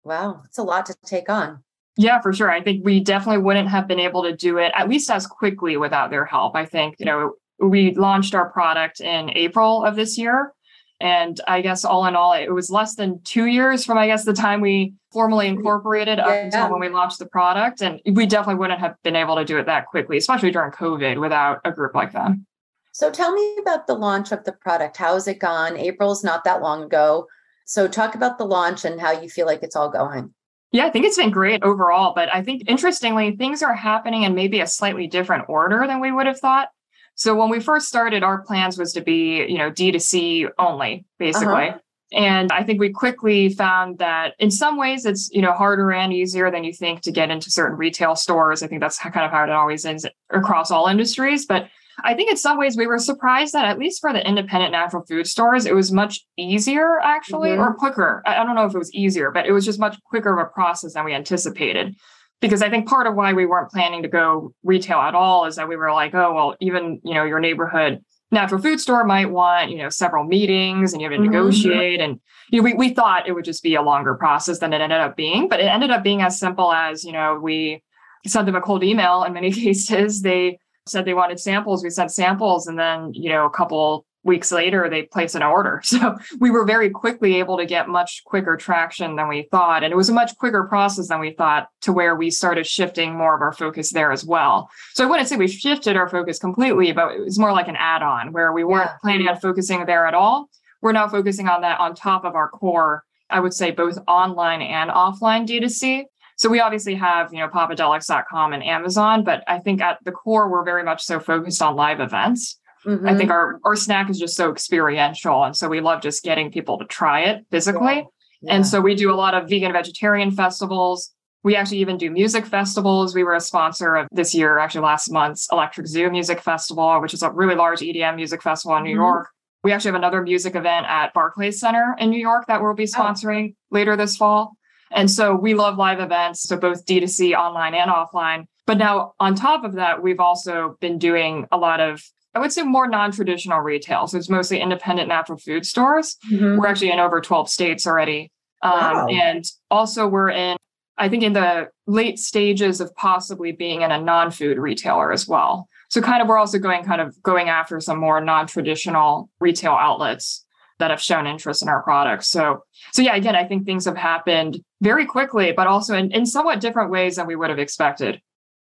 Wow, 0.03 0.43
it's 0.45 0.57
a 0.57 0.63
lot 0.63 0.85
to 0.87 0.95
take 1.05 1.29
on. 1.29 1.63
Yeah, 1.97 2.21
for 2.21 2.31
sure. 2.31 2.49
I 2.49 2.61
think 2.61 2.85
we 2.85 3.01
definitely 3.01 3.41
wouldn't 3.41 3.67
have 3.67 3.87
been 3.87 3.99
able 3.99 4.23
to 4.23 4.35
do 4.35 4.57
it 4.57 4.71
at 4.75 4.87
least 4.87 5.11
as 5.11 5.27
quickly 5.27 5.75
without 5.75 6.09
their 6.09 6.25
help. 6.25 6.55
I 6.55 6.65
think, 6.65 6.95
you 6.97 7.05
know, 7.05 7.33
we 7.59 7.93
launched 7.95 8.33
our 8.33 8.49
product 8.49 9.01
in 9.01 9.31
April 9.31 9.83
of 9.83 9.95
this 9.95 10.17
year. 10.17 10.53
And 11.01 11.39
I 11.47 11.61
guess 11.61 11.85
all 11.85 12.05
in 12.05 12.15
all, 12.15 12.33
it 12.33 12.51
was 12.51 12.69
less 12.69 12.95
than 12.95 13.21
two 13.23 13.45
years 13.45 13.85
from, 13.85 13.97
I 13.97 14.07
guess, 14.07 14.25
the 14.25 14.33
time 14.33 14.59
we 14.59 14.93
formally 15.11 15.47
incorporated 15.47 16.17
yeah. 16.17 16.25
up 16.25 16.43
until 16.43 16.71
when 16.71 16.81
we 16.81 16.89
launched 16.89 17.19
the 17.19 17.25
product. 17.25 17.81
And 17.81 18.01
we 18.05 18.25
definitely 18.25 18.59
wouldn't 18.59 18.81
have 18.81 18.95
been 19.03 19.15
able 19.15 19.35
to 19.37 19.45
do 19.45 19.57
it 19.57 19.65
that 19.67 19.85
quickly, 19.87 20.17
especially 20.17 20.51
during 20.51 20.71
COVID 20.71 21.19
without 21.19 21.61
a 21.63 21.71
group 21.71 21.95
like 21.95 22.11
them. 22.11 22.45
So 22.91 23.09
tell 23.09 23.33
me 23.33 23.57
about 23.61 23.87
the 23.87 23.93
launch 23.93 24.33
of 24.33 24.43
the 24.43 24.51
product. 24.51 24.97
How 24.97 25.13
has 25.13 25.27
it 25.27 25.39
gone? 25.39 25.77
April's 25.77 26.23
not 26.23 26.43
that 26.43 26.61
long 26.61 26.83
ago. 26.83 27.27
So 27.65 27.87
talk 27.87 28.15
about 28.15 28.37
the 28.37 28.45
launch 28.45 28.83
and 28.83 28.99
how 28.99 29.11
you 29.11 29.29
feel 29.29 29.45
like 29.45 29.63
it's 29.63 29.75
all 29.75 29.89
going. 29.89 30.33
Yeah, 30.71 30.85
I 30.85 30.89
think 30.89 31.05
it's 31.05 31.17
been 31.17 31.31
great 31.31 31.63
overall. 31.63 32.13
But 32.13 32.33
I 32.33 32.43
think 32.43 32.63
interestingly, 32.67 33.35
things 33.35 33.63
are 33.63 33.73
happening 33.73 34.23
in 34.23 34.35
maybe 34.35 34.59
a 34.59 34.67
slightly 34.67 35.07
different 35.07 35.45
order 35.47 35.85
than 35.87 36.01
we 36.01 36.11
would 36.11 36.27
have 36.27 36.39
thought. 36.39 36.69
So 37.19 37.35
when 37.35 37.49
we 37.49 37.59
first 37.59 37.89
started, 37.89 38.23
our 38.23 38.41
plans 38.43 38.77
was 38.77 38.93
to 38.93 39.01
be, 39.01 39.45
you 39.45 39.57
know, 39.57 39.69
D2C 39.69 40.51
only, 40.57 41.05
basically. 41.17 41.67
Uh-huh. 41.67 41.77
And 42.13 42.49
I 42.49 42.63
think 42.63 42.79
we 42.79 42.91
quickly 42.91 43.49
found 43.49 43.97
that 43.97 44.35
in 44.39 44.49
some 44.49 44.77
ways 44.77 45.05
it's, 45.05 45.29
you 45.33 45.41
know, 45.41 45.51
harder 45.51 45.91
and 45.91 46.13
easier 46.13 46.49
than 46.49 46.63
you 46.63 46.71
think 46.71 47.01
to 47.01 47.11
get 47.11 47.29
into 47.29 47.51
certain 47.51 47.77
retail 47.77 48.15
stores. 48.15 48.63
I 48.63 48.67
think 48.67 48.79
that's 48.79 48.97
kind 48.97 49.25
of 49.25 49.31
how 49.31 49.43
it 49.43 49.49
always 49.49 49.83
is 49.83 50.07
across 50.29 50.71
all 50.71 50.87
industries. 50.87 51.45
But 51.45 51.67
I 52.05 52.13
think 52.13 52.31
in 52.31 52.37
some 52.37 52.57
ways 52.57 52.77
we 52.77 52.87
were 52.87 52.97
surprised 52.99 53.51
that 53.51 53.65
at 53.65 53.77
least 53.77 53.99
for 53.99 54.13
the 54.13 54.25
independent 54.25 54.71
natural 54.71 55.03
food 55.05 55.27
stores, 55.27 55.65
it 55.65 55.75
was 55.75 55.91
much 55.91 56.25
easier 56.37 56.99
actually 57.03 57.49
mm-hmm. 57.49 57.61
or 57.61 57.73
quicker. 57.73 58.23
I 58.25 58.35
don't 58.45 58.55
know 58.55 58.65
if 58.65 58.73
it 58.73 58.79
was 58.79 58.93
easier, 58.93 59.29
but 59.29 59.45
it 59.45 59.51
was 59.51 59.65
just 59.65 59.77
much 59.77 60.01
quicker 60.05 60.39
of 60.39 60.47
a 60.47 60.49
process 60.49 60.93
than 60.93 61.03
we 61.03 61.13
anticipated. 61.13 61.97
Because 62.41 62.61
I 62.61 62.69
think 62.69 62.87
part 62.87 63.05
of 63.05 63.15
why 63.15 63.33
we 63.33 63.45
weren't 63.45 63.69
planning 63.69 64.03
to 64.03 64.07
go 64.07 64.53
retail 64.63 64.99
at 64.99 65.13
all 65.13 65.45
is 65.45 65.57
that 65.57 65.67
we 65.67 65.75
were 65.75 65.91
like, 65.91 66.15
oh, 66.15 66.33
well, 66.33 66.55
even, 66.61 67.01
you 67.03 67.13
know, 67.13 67.25
your 67.25 67.39
neighborhood 67.39 68.01
natural 68.31 68.61
food 68.61 68.79
store 68.79 69.03
might 69.03 69.31
want, 69.31 69.71
you 69.71 69.77
know, 69.77 69.89
several 69.89 70.23
meetings 70.23 70.93
and 70.93 71.01
you 71.01 71.09
have 71.09 71.17
to 71.17 71.21
mm-hmm. 71.21 71.31
negotiate. 71.31 71.99
And 71.99 72.19
you 72.51 72.59
know, 72.59 72.63
we, 72.63 72.73
we 72.73 72.93
thought 72.93 73.27
it 73.27 73.33
would 73.33 73.45
just 73.45 73.63
be 73.63 73.75
a 73.75 73.81
longer 73.81 74.15
process 74.15 74.59
than 74.59 74.73
it 74.73 74.81
ended 74.81 74.99
up 74.99 75.15
being, 75.15 75.47
but 75.47 75.59
it 75.59 75.63
ended 75.63 75.91
up 75.91 76.03
being 76.03 76.21
as 76.21 76.39
simple 76.39 76.71
as, 76.71 77.03
you 77.03 77.11
know, 77.11 77.39
we 77.41 77.83
sent 78.27 78.45
them 78.45 78.55
a 78.55 78.61
cold 78.61 78.83
email 78.83 79.23
in 79.23 79.33
many 79.33 79.51
cases. 79.63 80.21
They 80.21 80.59
said 80.87 81.05
they 81.05 81.13
wanted 81.13 81.39
samples. 81.39 81.83
We 81.83 81.89
sent 81.89 82.11
samples. 82.11 82.67
And 82.67 82.77
then, 82.77 83.13
you 83.13 83.29
know, 83.29 83.45
a 83.45 83.49
couple 83.49 84.05
weeks 84.23 84.51
later 84.51 84.89
they 84.89 85.03
place 85.03 85.35
an 85.35 85.43
order. 85.43 85.81
So 85.89 86.17
we 86.39 86.51
were 86.51 86.65
very 86.65 86.89
quickly 86.89 87.39
able 87.39 87.57
to 87.57 87.65
get 87.65 87.89
much 87.89 88.21
quicker 88.25 88.55
traction 88.55 89.15
than 89.15 89.27
we 89.27 89.47
thought. 89.49 89.83
And 89.83 89.91
it 89.91 89.95
was 89.95 90.07
a 90.07 90.13
much 90.13 90.37
quicker 90.37 90.63
process 90.65 91.07
than 91.07 91.19
we 91.19 91.31
thought 91.31 91.67
to 91.81 91.91
where 91.91 92.15
we 92.15 92.29
started 92.29 92.67
shifting 92.67 93.15
more 93.15 93.35
of 93.35 93.41
our 93.41 93.51
focus 93.51 93.91
there 93.91 94.11
as 94.11 94.23
well. 94.23 94.69
So 94.93 95.03
i 95.03 95.07
wouldn't 95.07 95.27
say 95.27 95.35
we 95.35 95.47
shifted 95.47 95.97
our 95.97 96.07
focus 96.07 96.37
completely 96.37 96.91
but 96.91 97.15
it 97.15 97.21
was 97.21 97.39
more 97.39 97.51
like 97.51 97.67
an 97.67 97.75
add-on 97.75 98.31
where 98.31 98.53
we 98.53 98.63
weren't 98.63 98.91
yeah. 98.91 98.97
planning 99.01 99.27
on 99.27 99.39
focusing 99.39 99.85
there 99.85 100.05
at 100.05 100.13
all. 100.13 100.49
We're 100.81 100.93
now 100.93 101.09
focusing 101.09 101.47
on 101.47 101.61
that 101.61 101.79
on 101.79 101.95
top 101.95 102.23
of 102.23 102.35
our 102.35 102.49
core 102.49 103.03
i 103.29 103.39
would 103.39 103.53
say 103.53 103.71
both 103.71 103.97
online 104.07 104.61
and 104.61 104.89
offline 104.89 105.45
d2c 105.47 106.05
so 106.39 106.47
we 106.47 106.61
obviously 106.61 106.95
have, 106.95 107.33
you 107.33 107.39
know, 107.39 107.49
popadelics.com 107.49 108.53
and 108.53 108.63
Amazon, 108.63 109.25
but 109.25 109.43
I 109.45 109.59
think 109.59 109.81
at 109.81 109.97
the 110.05 110.13
core, 110.13 110.49
we're 110.49 110.63
very 110.63 110.83
much 110.83 111.03
so 111.03 111.19
focused 111.19 111.61
on 111.61 111.75
live 111.75 111.99
events. 111.99 112.57
Mm-hmm. 112.85 113.07
I 113.07 113.17
think 113.17 113.31
our, 113.31 113.59
our 113.63 113.75
snack 113.75 114.09
is 114.09 114.19
just 114.19 114.35
so 114.35 114.51
experiential. 114.51 115.43
And 115.43 115.55
so 115.55 115.67
we 115.67 115.81
love 115.81 116.01
just 116.01 116.23
getting 116.23 116.51
people 116.51 116.77
to 116.77 116.85
try 116.85 117.21
it 117.21 117.45
physically. 117.51 117.95
Yeah. 117.95 118.03
Yeah. 118.41 118.55
And 118.55 118.67
so 118.67 118.79
we 118.79 118.95
do 118.95 119.11
a 119.11 119.15
lot 119.15 119.33
of 119.33 119.49
vegan 119.49 119.73
vegetarian 119.73 120.31
festivals. 120.31 121.11
We 121.43 121.55
actually 121.55 121.79
even 121.79 121.97
do 121.97 122.09
music 122.09 122.45
festivals. 122.45 123.15
We 123.15 123.23
were 123.23 123.35
a 123.35 123.41
sponsor 123.41 123.95
of 123.95 124.07
this 124.11 124.33
year, 124.33 124.59
actually 124.59 124.81
last 124.81 125.09
month's 125.09 125.47
Electric 125.51 125.87
Zoo 125.87 126.09
Music 126.09 126.41
Festival, 126.41 127.01
which 127.01 127.13
is 127.13 127.23
a 127.23 127.31
really 127.31 127.55
large 127.55 127.79
EDM 127.79 128.15
music 128.15 128.41
festival 128.41 128.77
in 128.77 128.83
New 128.83 128.91
mm-hmm. 128.91 128.99
York. 128.99 129.29
We 129.63 129.73
actually 129.73 129.89
have 129.89 129.99
another 129.99 130.21
music 130.21 130.55
event 130.55 130.85
at 130.87 131.13
Barclays 131.13 131.59
Center 131.59 131.95
in 131.99 132.09
New 132.09 132.19
York 132.19 132.45
that 132.47 132.61
we'll 132.61 132.73
be 132.73 132.83
oh. 132.83 132.97
sponsoring 132.97 133.51
oh. 133.51 133.55
later 133.71 133.95
this 133.95 134.15
fall. 134.15 134.53
And 134.91 135.09
so 135.11 135.35
we 135.35 135.53
love 135.53 135.77
live 135.77 135.99
events, 135.99 136.43
so 136.43 136.57
both 136.57 136.85
D2C, 136.85 137.37
online 137.37 137.75
and 137.75 137.91
offline. 137.91 138.45
But 138.65 138.77
now 138.77 139.13
on 139.19 139.35
top 139.35 139.63
of 139.63 139.73
that, 139.73 140.01
we've 140.01 140.19
also 140.19 140.77
been 140.79 140.97
doing 140.97 141.47
a 141.51 141.57
lot 141.57 141.79
of 141.79 142.01
I 142.39 142.41
would 142.41 142.53
say 142.53 142.63
more 142.63 142.87
non-traditional 142.87 143.59
retail. 143.59 144.07
So 144.07 144.17
it's 144.17 144.29
mostly 144.29 144.61
independent 144.61 145.09
natural 145.09 145.37
food 145.37 145.65
stores. 145.65 146.15
Mm-hmm. 146.31 146.57
We're 146.57 146.67
actually 146.67 146.91
in 146.91 146.99
over 146.99 147.19
12 147.19 147.49
states 147.49 147.85
already. 147.85 148.31
Um, 148.61 148.71
wow. 148.71 149.07
And 149.07 149.43
also 149.69 150.07
we're 150.07 150.29
in, 150.29 150.55
I 150.97 151.09
think 151.09 151.23
in 151.23 151.33
the 151.33 151.67
late 151.85 152.17
stages 152.17 152.79
of 152.79 152.95
possibly 152.95 153.51
being 153.51 153.81
in 153.81 153.91
a 153.91 153.99
non-food 153.99 154.57
retailer 154.57 155.11
as 155.11 155.27
well. 155.27 155.67
So 155.89 156.01
kind 156.01 156.21
of 156.21 156.29
we're 156.29 156.37
also 156.37 156.59
going 156.59 156.85
kind 156.85 157.01
of 157.01 157.21
going 157.21 157.49
after 157.49 157.81
some 157.81 157.99
more 157.99 158.21
non-traditional 158.21 159.29
retail 159.41 159.73
outlets 159.73 160.45
that 160.77 160.91
have 160.91 161.01
shown 161.01 161.27
interest 161.27 161.61
in 161.61 161.67
our 161.67 161.83
products. 161.83 162.29
So 162.29 162.63
so 162.93 163.01
yeah, 163.01 163.15
again, 163.17 163.35
I 163.35 163.43
think 163.43 163.65
things 163.65 163.83
have 163.83 163.97
happened 163.97 164.63
very 164.81 165.05
quickly, 165.05 165.51
but 165.51 165.67
also 165.67 165.93
in, 165.97 166.09
in 166.11 166.25
somewhat 166.25 166.61
different 166.61 166.89
ways 166.89 167.17
than 167.17 167.27
we 167.27 167.35
would 167.35 167.49
have 167.49 167.59
expected. 167.59 168.21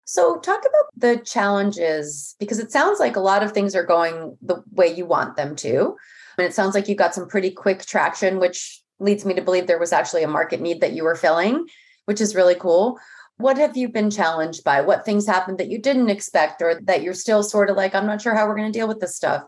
So, 0.05 0.39
talk 0.41 0.61
about 0.61 0.91
the 0.97 1.23
challenges 1.25 2.35
because 2.41 2.59
it 2.59 2.73
sounds 2.73 2.99
like 2.99 3.17
a 3.17 3.21
lot 3.21 3.43
of 3.43 3.53
things 3.53 3.75
are 3.75 3.85
going 3.85 4.37
the 4.43 4.63
way 4.73 4.93
you 4.93 5.07
want 5.07 5.37
them 5.37 5.55
to. 5.57 5.97
And 6.39 6.47
it 6.47 6.55
sounds 6.55 6.75
like 6.75 6.89
you 6.89 6.95
got 6.95 7.15
some 7.15 7.29
pretty 7.29 7.51
quick 7.51 7.85
traction, 7.85 8.39
which 8.39 8.83
leads 8.99 9.25
me 9.25 9.35
to 9.35 9.43
believe 9.43 9.67
there 9.67 9.79
was 9.79 9.93
actually 9.93 10.23
a 10.23 10.29
market 10.29 10.61
need 10.61 10.81
that 10.81 10.93
you 10.93 11.05
were 11.05 11.15
filling, 11.15 11.67
which 12.07 12.21
is 12.21 12.35
really 12.35 12.55
cool. 12.55 12.99
What 13.37 13.59
have 13.59 13.77
you 13.77 13.89
been 13.89 14.11
challenged 14.11 14.65
by? 14.65 14.81
What 14.81 15.05
things 15.05 15.27
happened 15.27 15.59
that 15.59 15.71
you 15.71 15.79
didn't 15.79 16.11
expect 16.11 16.63
or 16.63 16.81
that 16.83 17.03
you're 17.03 17.15
still 17.15 17.43
sort 17.43 17.71
of 17.71 17.77
like, 17.77 17.95
I'm 17.95 18.07
not 18.07 18.23
sure 18.23 18.35
how 18.35 18.47
we're 18.47 18.57
going 18.57 18.73
to 18.73 18.79
deal 18.79 18.89
with 18.89 19.01
this 19.01 19.17
stuff? 19.17 19.45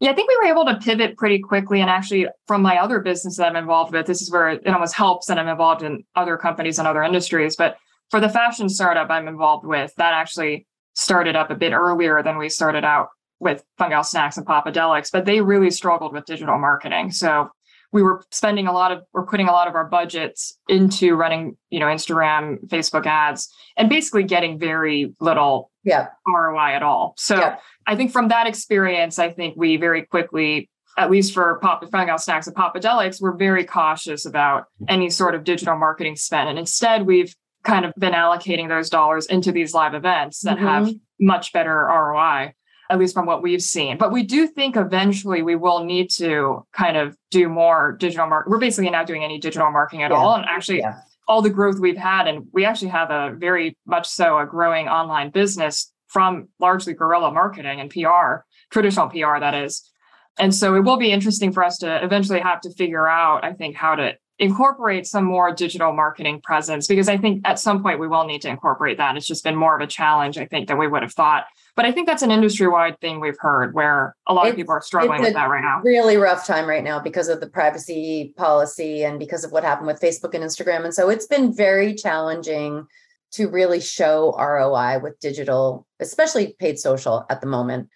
Yeah, 0.00 0.10
I 0.10 0.14
think 0.14 0.28
we 0.28 0.36
were 0.36 0.52
able 0.52 0.64
to 0.66 0.76
pivot 0.76 1.16
pretty 1.16 1.40
quickly. 1.40 1.80
And 1.80 1.90
actually, 1.90 2.28
from 2.46 2.62
my 2.62 2.78
other 2.78 3.00
business 3.00 3.36
that 3.36 3.48
I'm 3.48 3.56
involved 3.56 3.92
with, 3.92 4.06
this 4.06 4.22
is 4.22 4.30
where 4.30 4.50
it 4.50 4.66
almost 4.66 4.94
helps 4.94 5.26
that 5.26 5.38
I'm 5.38 5.48
involved 5.48 5.82
in 5.82 6.04
other 6.14 6.36
companies 6.36 6.78
and 6.78 6.86
other 6.86 7.02
industries. 7.02 7.56
But 7.56 7.76
for 8.10 8.20
the 8.20 8.28
fashion 8.28 8.68
startup 8.68 9.10
I'm 9.10 9.28
involved 9.28 9.66
with, 9.66 9.94
that 9.96 10.12
actually 10.12 10.66
started 10.94 11.36
up 11.36 11.50
a 11.50 11.54
bit 11.54 11.72
earlier 11.72 12.22
than 12.22 12.38
we 12.38 12.48
started 12.48 12.84
out 12.84 13.08
with 13.40 13.64
Fun 13.76 13.90
Gal 13.90 14.02
Snacks 14.02 14.36
and 14.36 14.46
Popadelics, 14.46 15.12
but 15.12 15.24
they 15.24 15.40
really 15.40 15.70
struggled 15.70 16.12
with 16.12 16.24
digital 16.24 16.58
marketing. 16.58 17.12
So 17.12 17.48
we 17.92 18.02
were 18.02 18.22
spending 18.30 18.66
a 18.66 18.72
lot 18.72 18.92
of 18.92 19.02
we're 19.12 19.26
putting 19.26 19.48
a 19.48 19.52
lot 19.52 19.68
of 19.68 19.74
our 19.74 19.86
budgets 19.86 20.58
into 20.68 21.14
running, 21.14 21.56
you 21.70 21.80
know, 21.80 21.86
Instagram, 21.86 22.58
Facebook 22.66 23.06
ads, 23.06 23.48
and 23.76 23.88
basically 23.88 24.24
getting 24.24 24.58
very 24.58 25.14
little 25.20 25.70
yeah. 25.84 26.08
ROI 26.26 26.74
at 26.74 26.82
all. 26.82 27.14
So 27.16 27.36
yeah. 27.36 27.56
I 27.86 27.96
think 27.96 28.12
from 28.12 28.28
that 28.28 28.46
experience, 28.46 29.18
I 29.18 29.30
think 29.30 29.54
we 29.56 29.76
very 29.76 30.02
quickly 30.02 30.68
at 30.98 31.12
least 31.12 31.32
for 31.32 31.60
Pop 31.62 31.88
Fun 31.90 32.06
Gal 32.06 32.18
Snacks 32.18 32.48
and 32.48 32.56
Popadelics, 32.56 33.20
we're 33.20 33.36
very 33.36 33.64
cautious 33.64 34.26
about 34.26 34.64
any 34.88 35.10
sort 35.10 35.36
of 35.36 35.44
digital 35.44 35.76
marketing 35.76 36.16
spend. 36.16 36.48
And 36.48 36.58
instead, 36.58 37.06
we've 37.06 37.32
kind 37.64 37.84
of 37.84 37.92
been 37.98 38.12
allocating 38.12 38.68
those 38.68 38.90
dollars 38.90 39.26
into 39.26 39.52
these 39.52 39.74
live 39.74 39.94
events 39.94 40.40
that 40.40 40.56
mm-hmm. 40.56 40.66
have 40.66 40.90
much 41.20 41.52
better 41.52 41.86
ROI, 41.86 42.54
at 42.90 42.98
least 42.98 43.14
from 43.14 43.26
what 43.26 43.42
we've 43.42 43.62
seen. 43.62 43.98
But 43.98 44.12
we 44.12 44.22
do 44.22 44.46
think 44.46 44.76
eventually 44.76 45.42
we 45.42 45.56
will 45.56 45.84
need 45.84 46.10
to 46.12 46.66
kind 46.72 46.96
of 46.96 47.16
do 47.30 47.48
more 47.48 47.96
digital 47.98 48.26
marketing. 48.26 48.52
We're 48.52 48.60
basically 48.60 48.90
not 48.90 49.06
doing 49.06 49.24
any 49.24 49.38
digital 49.38 49.70
marketing 49.70 50.02
at 50.02 50.10
yeah. 50.10 50.16
all. 50.16 50.34
And 50.34 50.44
actually, 50.46 50.78
yeah. 50.78 51.00
all 51.26 51.42
the 51.42 51.50
growth 51.50 51.78
we've 51.78 51.96
had, 51.96 52.26
and 52.26 52.46
we 52.52 52.64
actually 52.64 52.88
have 52.88 53.10
a 53.10 53.34
very 53.36 53.76
much 53.86 54.06
so 54.08 54.38
a 54.38 54.46
growing 54.46 54.88
online 54.88 55.30
business 55.30 55.92
from 56.06 56.48
largely 56.58 56.94
guerrilla 56.94 57.30
marketing 57.30 57.80
and 57.80 57.90
PR, 57.90 58.44
traditional 58.70 59.08
PR, 59.08 59.38
that 59.40 59.54
is. 59.54 59.90
And 60.38 60.54
so 60.54 60.74
it 60.74 60.80
will 60.80 60.96
be 60.96 61.10
interesting 61.10 61.52
for 61.52 61.64
us 61.64 61.78
to 61.78 62.02
eventually 62.02 62.40
have 62.40 62.60
to 62.62 62.72
figure 62.72 63.08
out, 63.08 63.44
I 63.44 63.52
think, 63.52 63.76
how 63.76 63.96
to 63.96 64.14
incorporate 64.38 65.06
some 65.06 65.24
more 65.24 65.52
digital 65.52 65.92
marketing 65.92 66.40
presence 66.40 66.86
because 66.86 67.08
I 67.08 67.16
think 67.16 67.42
at 67.44 67.58
some 67.58 67.82
point 67.82 67.98
we 67.98 68.06
will 68.06 68.24
need 68.24 68.42
to 68.42 68.48
incorporate 68.48 68.96
that. 68.98 69.16
It's 69.16 69.26
just 69.26 69.42
been 69.42 69.56
more 69.56 69.74
of 69.74 69.82
a 69.82 69.86
challenge, 69.86 70.38
I 70.38 70.46
think, 70.46 70.68
than 70.68 70.78
we 70.78 70.86
would 70.86 71.02
have 71.02 71.12
thought. 71.12 71.46
But 71.74 71.86
I 71.86 71.92
think 71.92 72.06
that's 72.06 72.22
an 72.22 72.30
industry 72.30 72.68
wide 72.68 73.00
thing 73.00 73.18
we've 73.18 73.38
heard 73.38 73.74
where 73.74 74.14
a 74.28 74.34
lot 74.34 74.46
it's, 74.46 74.52
of 74.52 74.56
people 74.56 74.74
are 74.74 74.80
struggling 74.80 75.22
with 75.22 75.34
that 75.34 75.50
right 75.50 75.62
now. 75.62 75.80
Really 75.84 76.16
rough 76.16 76.46
time 76.46 76.66
right 76.66 76.84
now 76.84 77.00
because 77.00 77.28
of 77.28 77.40
the 77.40 77.48
privacy 77.48 78.32
policy 78.36 79.02
and 79.02 79.18
because 79.18 79.42
of 79.42 79.50
what 79.50 79.64
happened 79.64 79.88
with 79.88 80.00
Facebook 80.00 80.34
and 80.34 80.44
Instagram. 80.44 80.84
And 80.84 80.94
so 80.94 81.08
it's 81.08 81.26
been 81.26 81.52
very 81.52 81.94
challenging 81.94 82.86
to 83.32 83.48
really 83.48 83.80
show 83.80 84.34
ROI 84.38 85.00
with 85.00 85.18
digital, 85.20 85.86
especially 85.98 86.54
paid 86.58 86.78
social 86.78 87.26
at 87.28 87.40
the 87.40 87.46
moment. 87.46 87.88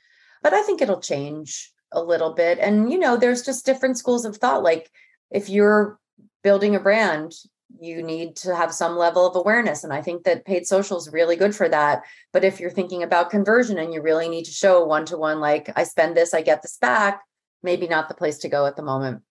But 0.42 0.54
I 0.54 0.62
think 0.62 0.82
it'll 0.82 1.00
change 1.00 1.72
a 1.92 2.02
little 2.02 2.34
bit. 2.34 2.58
And, 2.58 2.90
you 2.90 2.98
know, 2.98 3.16
there's 3.16 3.42
just 3.42 3.64
different 3.64 3.96
schools 3.96 4.24
of 4.24 4.36
thought. 4.36 4.64
Like 4.64 4.90
if 5.30 5.48
you're 5.48 5.98
building 6.42 6.74
a 6.74 6.80
brand, 6.80 7.32
you 7.80 8.02
need 8.02 8.36
to 8.36 8.54
have 8.54 8.72
some 8.72 8.96
level 8.96 9.26
of 9.26 9.34
awareness. 9.36 9.82
And 9.84 9.92
I 9.92 10.02
think 10.02 10.24
that 10.24 10.44
paid 10.44 10.66
social 10.66 10.98
is 10.98 11.12
really 11.12 11.36
good 11.36 11.54
for 11.54 11.68
that. 11.68 12.02
But 12.32 12.44
if 12.44 12.60
you're 12.60 12.70
thinking 12.70 13.02
about 13.02 13.30
conversion 13.30 13.78
and 13.78 13.92
you 13.92 14.02
really 14.02 14.28
need 14.28 14.44
to 14.44 14.50
show 14.50 14.84
one 14.84 15.06
to 15.06 15.16
one, 15.16 15.40
like 15.40 15.70
I 15.74 15.84
spend 15.84 16.16
this, 16.16 16.34
I 16.34 16.42
get 16.42 16.62
this 16.62 16.76
back, 16.76 17.22
maybe 17.62 17.88
not 17.88 18.08
the 18.08 18.14
place 18.14 18.38
to 18.38 18.48
go 18.48 18.66
at 18.66 18.76
the 18.76 18.82
moment. 18.82 19.22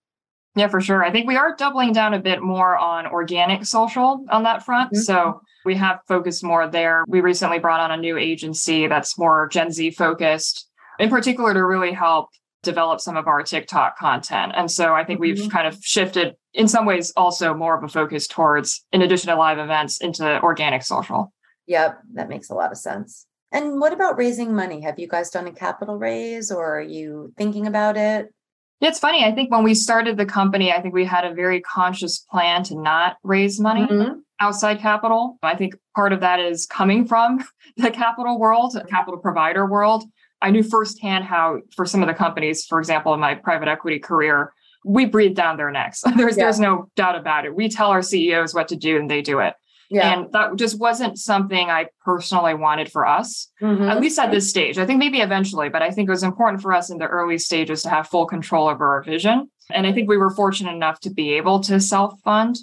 Yeah, 0.54 0.68
for 0.68 0.80
sure. 0.80 1.02
I 1.02 1.10
think 1.10 1.26
we 1.26 1.36
are 1.36 1.56
doubling 1.56 1.92
down 1.92 2.12
a 2.12 2.18
bit 2.18 2.42
more 2.42 2.76
on 2.76 3.06
organic 3.06 3.64
social 3.64 4.24
on 4.30 4.42
that 4.42 4.64
front. 4.64 4.92
Mm-hmm. 4.92 5.02
So 5.02 5.40
we 5.64 5.76
have 5.76 6.00
focused 6.06 6.44
more 6.44 6.68
there. 6.68 7.04
We 7.08 7.20
recently 7.20 7.58
brought 7.58 7.80
on 7.80 7.90
a 7.90 7.96
new 7.96 8.18
agency 8.18 8.86
that's 8.86 9.18
more 9.18 9.48
Gen 9.48 9.70
Z 9.70 9.92
focused, 9.92 10.68
in 10.98 11.08
particular 11.08 11.54
to 11.54 11.64
really 11.64 11.92
help 11.92 12.28
develop 12.62 13.00
some 13.00 13.16
of 13.16 13.26
our 13.26 13.42
TikTok 13.42 13.98
content. 13.98 14.52
And 14.54 14.70
so 14.70 14.94
I 14.94 15.04
think 15.04 15.20
mm-hmm. 15.20 15.40
we've 15.42 15.50
kind 15.50 15.66
of 15.66 15.78
shifted 15.82 16.34
in 16.54 16.68
some 16.68 16.86
ways 16.86 17.12
also 17.16 17.54
more 17.54 17.76
of 17.76 17.84
a 17.84 17.88
focus 17.88 18.26
towards, 18.26 18.84
in 18.92 19.02
addition 19.02 19.28
to 19.28 19.36
live 19.36 19.58
events, 19.58 20.00
into 20.00 20.40
organic 20.42 20.82
social. 20.82 21.32
Yep, 21.66 22.00
that 22.14 22.28
makes 22.28 22.50
a 22.50 22.54
lot 22.54 22.72
of 22.72 22.78
sense. 22.78 23.26
And 23.52 23.80
what 23.80 23.92
about 23.92 24.16
raising 24.16 24.54
money? 24.54 24.80
Have 24.82 24.98
you 24.98 25.08
guys 25.08 25.30
done 25.30 25.46
a 25.46 25.52
capital 25.52 25.98
raise 25.98 26.50
or 26.50 26.78
are 26.78 26.82
you 26.82 27.32
thinking 27.36 27.66
about 27.66 27.96
it? 27.96 28.32
It's 28.80 28.98
funny. 28.98 29.24
I 29.24 29.30
think 29.30 29.52
when 29.52 29.62
we 29.62 29.74
started 29.74 30.16
the 30.16 30.26
company, 30.26 30.72
I 30.72 30.80
think 30.82 30.92
we 30.92 31.04
had 31.04 31.24
a 31.24 31.32
very 31.32 31.60
conscious 31.60 32.18
plan 32.18 32.64
to 32.64 32.74
not 32.74 33.16
raise 33.22 33.60
money 33.60 33.86
mm-hmm. 33.86 34.18
outside 34.40 34.80
capital. 34.80 35.38
I 35.42 35.54
think 35.54 35.76
part 35.94 36.12
of 36.12 36.20
that 36.20 36.40
is 36.40 36.66
coming 36.66 37.06
from 37.06 37.44
the 37.76 37.90
capital 37.90 38.40
world, 38.40 38.72
the 38.72 38.84
capital 38.84 39.20
provider 39.20 39.66
world. 39.66 40.02
I 40.42 40.50
knew 40.50 40.62
firsthand 40.62 41.24
how, 41.24 41.60
for 41.74 41.86
some 41.86 42.02
of 42.02 42.08
the 42.08 42.14
companies, 42.14 42.66
for 42.66 42.78
example, 42.78 43.14
in 43.14 43.20
my 43.20 43.34
private 43.34 43.68
equity 43.68 43.98
career, 43.98 44.52
we 44.84 45.06
breathe 45.06 45.36
down 45.36 45.56
their 45.56 45.70
necks. 45.70 46.02
there's 46.16 46.36
yeah. 46.36 46.44
there's 46.44 46.60
no 46.60 46.90
doubt 46.96 47.16
about 47.16 47.46
it. 47.46 47.54
We 47.54 47.68
tell 47.68 47.88
our 47.88 48.02
CEOs 48.02 48.54
what 48.54 48.68
to 48.68 48.76
do 48.76 48.98
and 48.98 49.10
they 49.10 49.22
do 49.22 49.38
it. 49.38 49.54
Yeah. 49.92 50.10
And 50.10 50.32
that 50.32 50.56
just 50.56 50.80
wasn't 50.80 51.18
something 51.18 51.68
I 51.68 51.88
personally 52.02 52.54
wanted 52.54 52.90
for 52.90 53.06
us, 53.06 53.48
mm-hmm. 53.60 53.90
at 53.90 54.00
least 54.00 54.18
at 54.18 54.30
this 54.30 54.48
stage. 54.48 54.78
I 54.78 54.86
think 54.86 54.98
maybe 54.98 55.20
eventually, 55.20 55.68
but 55.68 55.82
I 55.82 55.90
think 55.90 56.08
it 56.08 56.12
was 56.12 56.22
important 56.22 56.62
for 56.62 56.72
us 56.72 56.88
in 56.88 56.96
the 56.96 57.06
early 57.06 57.36
stages 57.36 57.82
to 57.82 57.90
have 57.90 58.08
full 58.08 58.24
control 58.24 58.68
over 58.68 58.88
our 58.88 59.02
vision. 59.02 59.50
And 59.70 59.86
I 59.86 59.92
think 59.92 60.08
we 60.08 60.16
were 60.16 60.30
fortunate 60.30 60.74
enough 60.74 60.98
to 61.00 61.10
be 61.10 61.34
able 61.34 61.60
to 61.60 61.78
self 61.78 62.18
fund, 62.24 62.56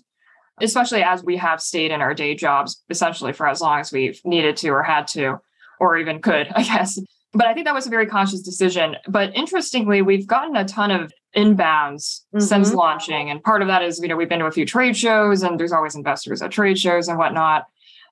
especially 0.59 1.03
as 1.03 1.23
we 1.23 1.37
have 1.37 1.61
stayed 1.61 1.91
in 1.91 2.01
our 2.01 2.15
day 2.15 2.33
jobs 2.33 2.83
essentially 2.89 3.31
for 3.31 3.47
as 3.47 3.61
long 3.61 3.79
as 3.79 3.91
we've 3.91 4.19
needed 4.25 4.57
to 4.57 4.69
or 4.69 4.81
had 4.81 5.05
to, 5.09 5.37
or 5.79 5.97
even 5.97 6.21
could, 6.21 6.47
I 6.55 6.63
guess. 6.63 6.99
But 7.33 7.45
I 7.45 7.53
think 7.53 7.65
that 7.65 7.75
was 7.75 7.85
a 7.85 7.91
very 7.91 8.07
conscious 8.07 8.41
decision. 8.41 8.95
But 9.07 9.35
interestingly, 9.35 10.01
we've 10.01 10.25
gotten 10.25 10.55
a 10.55 10.65
ton 10.65 10.91
of 10.91 11.13
inbounds 11.35 12.21
mm-hmm. 12.33 12.39
since 12.39 12.73
launching. 12.73 13.29
And 13.29 13.43
part 13.43 13.61
of 13.61 13.67
that 13.67 13.83
is, 13.83 13.99
you 13.99 14.07
know, 14.07 14.15
we've 14.15 14.29
been 14.29 14.39
to 14.39 14.45
a 14.45 14.51
few 14.51 14.65
trade 14.65 14.97
shows 14.97 15.43
and 15.43 15.59
there's 15.59 15.71
always 15.71 15.95
investors 15.95 16.41
at 16.41 16.51
trade 16.51 16.79
shows 16.79 17.07
and 17.07 17.17
whatnot. 17.17 17.65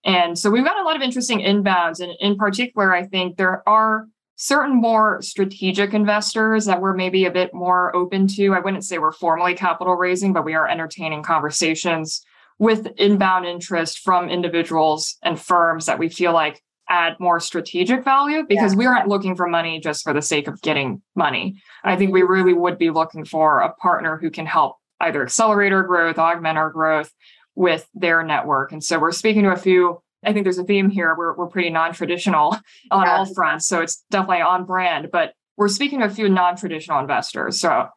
And 0.05 0.37
so 0.37 0.51
we've 0.51 0.63
got 0.63 0.79
a 0.79 0.83
lot 0.83 0.95
of 0.95 1.01
interesting 1.01 1.39
inbounds. 1.39 1.99
And 1.99 2.13
in 2.19 2.37
particular, 2.37 2.93
I 2.93 3.05
think 3.05 3.37
there 3.37 3.67
are 3.67 4.07
certain 4.35 4.75
more 4.75 5.19
strategic 5.23 5.95
investors 5.95 6.65
that 6.65 6.79
we're 6.79 6.93
maybe 6.93 7.25
a 7.25 7.31
bit 7.31 7.55
more 7.55 7.95
open 7.95 8.27
to. 8.27 8.53
I 8.53 8.59
wouldn't 8.59 8.85
say 8.85 8.99
we're 8.99 9.11
formally 9.11 9.55
capital 9.55 9.95
raising, 9.95 10.31
but 10.31 10.45
we 10.45 10.53
are 10.53 10.67
entertaining 10.67 11.23
conversations 11.23 12.23
with 12.59 12.87
inbound 12.97 13.45
interest 13.45 13.99
from 13.99 14.29
individuals 14.29 15.17
and 15.23 15.39
firms 15.39 15.87
that 15.87 15.99
we 15.99 16.09
feel 16.09 16.33
like 16.33 16.63
add 16.89 17.19
more 17.19 17.39
strategic 17.39 18.03
value 18.03 18.43
because 18.47 18.73
yeah. 18.73 18.77
we 18.77 18.85
aren't 18.85 19.07
looking 19.07 19.35
for 19.35 19.47
money 19.47 19.79
just 19.79 20.03
for 20.03 20.13
the 20.13 20.21
sake 20.21 20.47
of 20.47 20.61
getting 20.61 21.01
money. 21.15 21.61
I 21.83 21.95
think 21.95 22.11
we 22.11 22.21
mm-hmm. 22.21 22.31
really 22.31 22.53
would 22.53 22.77
be 22.77 22.89
looking 22.89 23.25
for 23.25 23.59
a 23.59 23.73
partner 23.73 24.17
who 24.17 24.29
can 24.29 24.45
help 24.45 24.77
either 24.99 25.21
accelerate 25.21 25.73
our 25.73 25.83
growth, 25.83 26.17
augment 26.17 26.57
our 26.57 26.69
growth 26.69 27.11
with 27.55 27.87
their 27.93 28.23
network. 28.23 28.71
And 28.71 28.83
so 28.83 28.99
we're 28.99 29.11
speaking 29.11 29.43
to 29.43 29.51
a 29.51 29.57
few. 29.57 30.01
I 30.23 30.33
think 30.33 30.45
there's 30.45 30.57
a 30.57 30.63
theme 30.63 30.89
here. 30.89 31.15
We're, 31.17 31.35
we're 31.35 31.47
pretty 31.47 31.69
non 31.69 31.93
traditional 31.93 32.57
on 32.91 33.05
yeah. 33.05 33.17
all 33.17 33.25
fronts. 33.33 33.67
So 33.67 33.81
it's 33.81 34.03
definitely 34.09 34.41
on 34.41 34.65
brand, 34.65 35.09
but 35.11 35.33
we're 35.57 35.67
speaking 35.67 35.99
to 35.99 36.05
a 36.05 36.09
few 36.09 36.29
non 36.29 36.55
traditional 36.55 36.99
investors. 36.99 37.59
So 37.59 37.87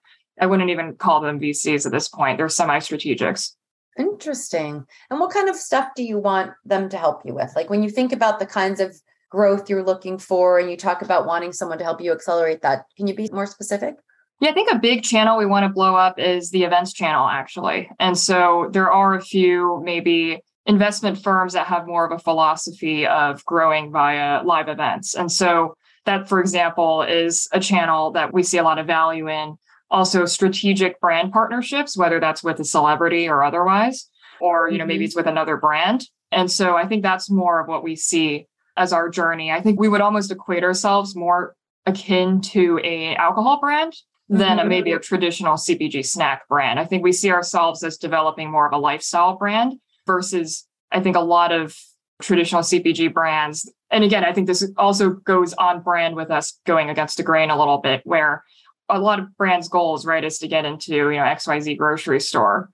I 0.40 0.47
wouldn't 0.47 0.70
even 0.70 0.97
call 0.97 1.20
them 1.20 1.38
VCs 1.38 1.87
at 1.87 1.92
this 1.92 2.09
point. 2.09 2.38
They're 2.38 2.49
semi 2.49 2.78
strategics. 2.78 3.52
Interesting. 4.00 4.87
And 5.11 5.21
what 5.21 5.33
kind 5.33 5.49
of 5.49 5.57
stuff 5.57 5.90
do 5.95 6.02
you 6.02 6.19
want 6.19 6.52
them 6.64 6.88
to 6.88 6.97
help 6.97 7.25
you 7.25 7.35
with? 7.35 7.52
Like 7.54 7.71
when 7.71 7.83
you 7.83 7.90
think 7.90 8.12
about 8.12 8.38
the 8.38 8.47
kinds 8.47 8.80
of 8.80 8.97
growth 9.30 9.71
you're 9.71 9.85
looking 9.85 10.19
for 10.19 10.59
and 10.59 10.71
you 10.71 10.76
talk 10.76 11.02
about 11.02 11.26
wanting 11.26 11.52
someone 11.52 11.78
to 11.78 11.85
help 11.85 12.00
you 12.00 12.12
accelerate 12.12 12.62
that, 12.62 12.87
can 12.97 13.07
you 13.07 13.14
be 13.14 13.28
more 13.33 13.47
specific? 13.47 13.95
Yeah, 14.40 14.50
I 14.50 14.54
think 14.54 14.73
a 14.73 14.78
big 14.78 15.02
channel 15.02 15.37
we 15.37 15.45
want 15.45 15.64
to 15.64 15.69
blow 15.69 15.95
up 15.95 16.19
is 16.19 16.50
the 16.50 16.64
events 16.64 16.95
channel, 16.95 17.26
actually. 17.28 17.90
And 18.00 18.16
so 18.16 18.71
there 18.73 18.90
are 18.90 19.14
a 19.14 19.21
few 19.21 19.83
maybe 19.85 20.40
investment 20.64 21.23
firms 21.23 21.52
that 21.52 21.66
have 21.66 21.87
more 21.87 22.07
of 22.07 22.12
a 22.12 22.19
philosophy 22.19 23.07
of 23.07 23.45
growing 23.45 23.92
via 23.92 24.42
live 24.42 24.69
events. 24.69 25.14
And 25.14 25.30
so 25.30 25.75
that, 26.07 26.28
for 26.28 26.40
example, 26.40 27.02
is 27.02 27.49
a 27.52 27.61
channel 27.61 28.12
that 28.12 28.33
we 28.33 28.42
see 28.42 28.59
a 28.59 28.62
lot 28.62 28.78
of 28.78 28.87
value 28.87 29.28
in 29.28 29.57
also 29.90 30.25
strategic 30.25 31.00
brand 31.00 31.32
partnerships, 31.32 31.97
whether 31.97 32.20
that's 32.20 32.42
with 32.42 32.61
a 32.61 32.64
celebrity 32.64 33.28
or 33.28 33.42
otherwise, 33.42 34.09
or, 34.40 34.70
you 34.70 34.78
know, 34.78 34.87
maybe 34.87 34.99
mm-hmm. 34.99 35.06
it's 35.06 35.16
with 35.16 35.26
another 35.26 35.56
brand. 35.56 36.06
And 36.32 36.50
so 36.50 36.76
I 36.76 36.87
think 36.87 37.02
that's 37.02 37.30
more 37.30 37.61
of 37.61 37.68
what 37.68 37.82
we 37.82 37.97
see 37.97 38.47
as 38.76 38.92
our 38.92 39.09
journey. 39.09 39.50
I 39.50 39.61
think 39.61 39.80
we 39.80 39.88
would 39.88 40.00
almost 40.00 40.30
equate 40.30 40.64
ourselves 40.64 41.16
more 41.16 41.56
akin 41.87 42.40
to 42.40 42.80
a 42.85 43.16
alcohol 43.16 43.59
brand 43.61 43.94
than 44.28 44.59
mm-hmm. 44.59 44.66
a, 44.66 44.70
maybe 44.70 44.92
a 44.92 44.99
traditional 44.99 45.54
CPG 45.54 46.06
snack 46.06 46.47
brand. 46.49 46.78
I 46.78 46.85
think 46.85 47.02
we 47.02 47.12
see 47.12 47.32
ourselves 47.32 47.82
as 47.82 47.99
developing 47.99 48.50
more 48.50 48.66
of 48.66 48.73
a 48.73 48.78
lifestyle 48.78 49.37
brand 49.37 49.75
versus 50.06 50.66
I 50.92 51.00
think 51.00 51.17
a 51.17 51.21
lot 51.21 51.52
of 51.52 51.76
traditional 52.23 52.62
CPG 52.62 53.12
brands. 53.12 53.71
And 53.91 54.04
again, 54.04 54.25
I 54.25 54.32
think 54.32 54.47
this 54.47 54.69
also 54.76 55.10
goes 55.10 55.52
on 55.54 55.82
brand 55.82 56.15
with 56.15 56.30
us 56.30 56.58
going 56.65 56.91
against 56.91 57.17
the 57.17 57.23
grain 57.23 57.50
a 57.50 57.58
little 57.58 57.78
bit 57.78 58.02
where 58.04 58.45
a 58.91 58.99
lot 58.99 59.19
of 59.19 59.37
brands' 59.37 59.69
goals, 59.69 60.05
right, 60.05 60.25
is 60.25 60.39
to 60.39 60.49
get 60.49 60.65
into, 60.65 60.95
you 60.95 61.17
know, 61.17 61.23
XYZ 61.23 61.76
grocery 61.79 62.21
store. 62.21 62.71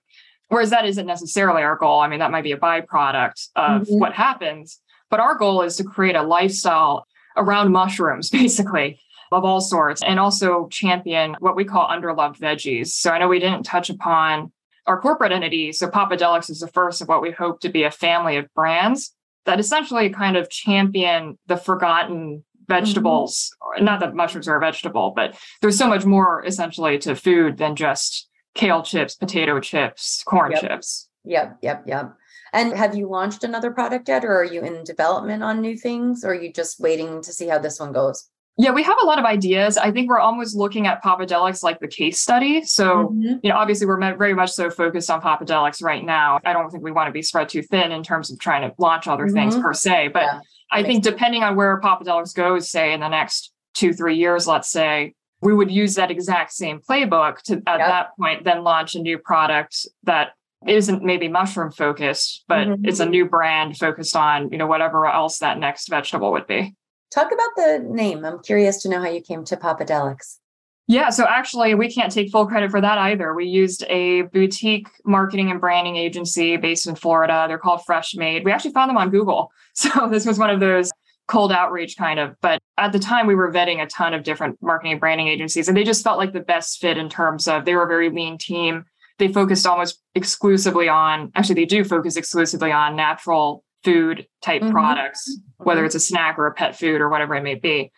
Whereas 0.49 0.69
that 0.69 0.85
isn't 0.85 1.05
necessarily 1.05 1.61
our 1.63 1.75
goal. 1.75 1.99
I 1.99 2.07
mean, 2.07 2.19
that 2.19 2.31
might 2.31 2.43
be 2.43 2.53
a 2.53 2.57
byproduct 2.57 3.49
of 3.55 3.83
mm-hmm. 3.83 3.99
what 3.99 4.13
happens. 4.13 4.79
But 5.09 5.19
our 5.19 5.35
goal 5.35 5.61
is 5.61 5.75
to 5.77 5.83
create 5.83 6.15
a 6.15 6.23
lifestyle 6.23 7.05
around 7.35 7.71
mushrooms, 7.71 8.29
basically, 8.31 8.99
of 9.31 9.43
all 9.43 9.61
sorts, 9.61 10.01
and 10.03 10.19
also 10.19 10.67
champion 10.69 11.35
what 11.39 11.55
we 11.55 11.65
call 11.65 11.87
underloved 11.87 12.37
veggies. 12.37 12.87
So 12.87 13.11
I 13.11 13.19
know 13.19 13.27
we 13.27 13.39
didn't 13.39 13.63
touch 13.63 13.89
upon 13.89 14.51
our 14.85 14.99
corporate 15.01 15.33
entity. 15.33 15.73
So 15.73 15.87
Popadelics 15.87 16.49
is 16.49 16.61
the 16.61 16.67
first 16.67 17.01
of 17.01 17.09
what 17.09 17.21
we 17.21 17.31
hope 17.31 17.59
to 17.61 17.69
be 17.69 17.83
a 17.83 17.91
family 17.91 18.37
of 18.37 18.51
brands 18.53 19.13
that 19.45 19.59
essentially 19.59 20.09
kind 20.09 20.37
of 20.37 20.49
champion 20.49 21.37
the 21.47 21.57
forgotten 21.57 22.43
vegetables. 22.67 23.55
Mm-hmm. 23.61 23.85
Not 23.85 23.99
that 23.99 24.15
mushrooms 24.15 24.47
are 24.47 24.57
a 24.57 24.59
vegetable, 24.59 25.13
but 25.15 25.37
there's 25.61 25.77
so 25.77 25.87
much 25.87 26.05
more 26.05 26.43
essentially 26.45 26.97
to 26.99 27.15
food 27.15 27.57
than 27.57 27.75
just 27.75 28.27
kale 28.55 28.81
chips, 28.81 29.15
potato 29.15 29.59
chips, 29.59 30.23
corn 30.23 30.51
yep. 30.51 30.61
chips. 30.61 31.09
Yep, 31.25 31.59
yep, 31.61 31.83
yep. 31.85 32.13
And 32.53 32.73
have 32.73 32.95
you 32.95 33.09
launched 33.09 33.43
another 33.43 33.71
product 33.71 34.07
yet, 34.07 34.23
or 34.23 34.33
are 34.33 34.45
you 34.45 34.61
in 34.61 34.83
development 34.83 35.43
on 35.43 35.61
new 35.61 35.77
things, 35.77 36.23
or 36.23 36.29
are 36.29 36.41
you 36.41 36.51
just 36.51 36.79
waiting 36.79 37.21
to 37.21 37.33
see 37.33 37.47
how 37.47 37.59
this 37.59 37.79
one 37.79 37.91
goes? 37.91 38.29
Yeah, 38.59 38.71
we 38.71 38.81
have 38.81 38.97
a 39.03 39.05
lot 39.05 39.19
of 39.19 39.25
ideas. 39.25 39.77
I 39.77 39.91
think 39.91 40.09
we're 40.09 40.19
almost 40.19 40.55
looking 40.55 40.87
at 40.87 41.03
Popadelics 41.03 41.61
like 41.61 41.79
the 41.79 41.87
case 41.87 42.19
study. 42.19 42.63
So, 42.63 43.09
mm-hmm. 43.09 43.35
you 43.43 43.51
know, 43.51 43.55
obviously 43.55 43.85
we're 43.85 43.99
very 44.15 44.33
much 44.33 44.51
so 44.51 44.71
focused 44.71 45.11
on 45.11 45.21
Popadelics 45.21 45.83
right 45.83 46.03
now. 46.03 46.39
I 46.43 46.53
don't 46.53 46.71
think 46.71 46.83
we 46.83 46.91
want 46.91 47.07
to 47.07 47.11
be 47.11 47.21
spread 47.21 47.49
too 47.49 47.61
thin 47.61 47.91
in 47.91 48.01
terms 48.01 48.31
of 48.31 48.39
trying 48.39 48.67
to 48.67 48.73
launch 48.79 49.07
other 49.07 49.25
mm-hmm. 49.25 49.35
things 49.35 49.57
per 49.57 49.73
se, 49.73 50.07
but 50.07 50.23
yeah. 50.23 50.39
I 50.71 50.83
think 50.83 51.03
depending 51.03 51.43
on 51.43 51.55
where 51.55 51.79
Popadelics 51.79 52.35
goes, 52.35 52.69
say 52.69 52.93
in 52.93 52.99
the 52.99 53.07
next 53.07 53.51
two, 53.73 53.93
three 53.93 54.15
years, 54.15 54.47
let's 54.47 54.69
say, 54.69 55.13
we 55.41 55.53
would 55.53 55.71
use 55.71 55.95
that 55.95 56.11
exact 56.11 56.51
same 56.51 56.79
playbook 56.79 57.41
to 57.43 57.61
at 57.67 57.77
that 57.77 58.09
point 58.19 58.43
then 58.43 58.63
launch 58.63 58.95
a 58.95 58.99
new 58.99 59.17
product 59.17 59.85
that 60.03 60.31
isn't 60.67 61.03
maybe 61.03 61.27
mushroom 61.27 61.71
focused, 61.71 62.43
but 62.47 62.67
mm-hmm. 62.67 62.85
it's 62.85 62.99
a 62.99 63.05
new 63.05 63.25
brand 63.25 63.77
focused 63.77 64.15
on, 64.15 64.49
you 64.51 64.57
know, 64.57 64.65
whatever 64.65 65.05
else 65.05 65.37
that 65.39 65.59
next 65.59 65.87
vegetable 65.87 66.31
would 66.31 66.47
be. 66.47 66.75
Talk 67.13 67.31
about 67.31 67.49
the 67.55 67.85
name. 67.87 68.25
I'm 68.25 68.39
curious 68.39 68.81
to 68.81 68.89
know 68.89 68.99
how 68.99 69.09
you 69.09 69.21
came 69.21 69.45
to 69.45 69.55
Popadelics. 69.55 70.39
Yeah, 70.89 71.09
so 71.09 71.25
actually, 71.27 71.75
we 71.75 71.91
can't 71.91 72.11
take 72.11 72.31
full 72.31 72.47
credit 72.47 72.71
for 72.71 72.79
that 72.79 72.97
either. 72.97 73.33
We 73.33 73.45
used 73.45 73.83
a 73.89 74.21
boutique 74.21 74.87
marketing 75.03 75.51
and 75.51 75.59
branding 75.59 75.97
agency 75.97 76.55
based 76.55 76.87
in 76.87 76.95
Florida. 76.95 77.45
They're 77.47 77.57
called 77.57 77.83
Fresh 77.85 78.15
Made. 78.15 78.45
We 78.45 78.53
actually 78.53 78.71
found 78.71 78.89
them 78.89 78.97
on 78.97 79.09
Google. 79.09 79.51
So 79.77 80.09
this 80.09 80.25
was 80.25 80.39
one 80.39 80.49
of 80.49 80.59
those 80.59 80.91
cold 81.27 81.51
outreach 81.51 81.97
kind 81.97 82.19
of. 82.19 82.35
But 82.41 82.59
at 82.79 82.93
the 82.93 82.97
time, 82.97 83.27
we 83.27 83.35
were 83.35 83.51
vetting 83.51 83.79
a 83.79 83.85
ton 83.85 84.15
of 84.15 84.23
different 84.23 84.57
marketing 84.59 84.93
and 84.93 84.99
branding 84.99 85.27
agencies, 85.27 85.67
and 85.67 85.77
they 85.77 85.83
just 85.83 86.03
felt 86.03 86.17
like 86.17 86.33
the 86.33 86.39
best 86.39 86.81
fit 86.81 86.97
in 86.97 87.09
terms 87.09 87.47
of 87.47 87.63
they 87.63 87.75
were 87.75 87.83
a 87.83 87.87
very 87.87 88.09
lean 88.09 88.39
team. 88.39 88.85
They 89.19 89.27
focused 89.27 89.67
almost 89.67 90.01
exclusively 90.15 90.89
on, 90.89 91.31
actually, 91.35 91.55
they 91.55 91.65
do 91.65 91.83
focus 91.83 92.15
exclusively 92.15 92.71
on 92.71 92.95
natural 92.95 93.63
food 93.83 94.25
type 94.41 94.63
mm-hmm. 94.63 94.71
products, 94.71 95.39
whether 95.57 95.85
it's 95.85 95.93
a 95.93 95.99
snack 95.99 96.39
or 96.39 96.47
a 96.47 96.53
pet 96.55 96.75
food 96.75 97.01
or 97.01 97.09
whatever 97.09 97.35
it 97.35 97.43
may 97.43 97.55
be. 97.55 97.91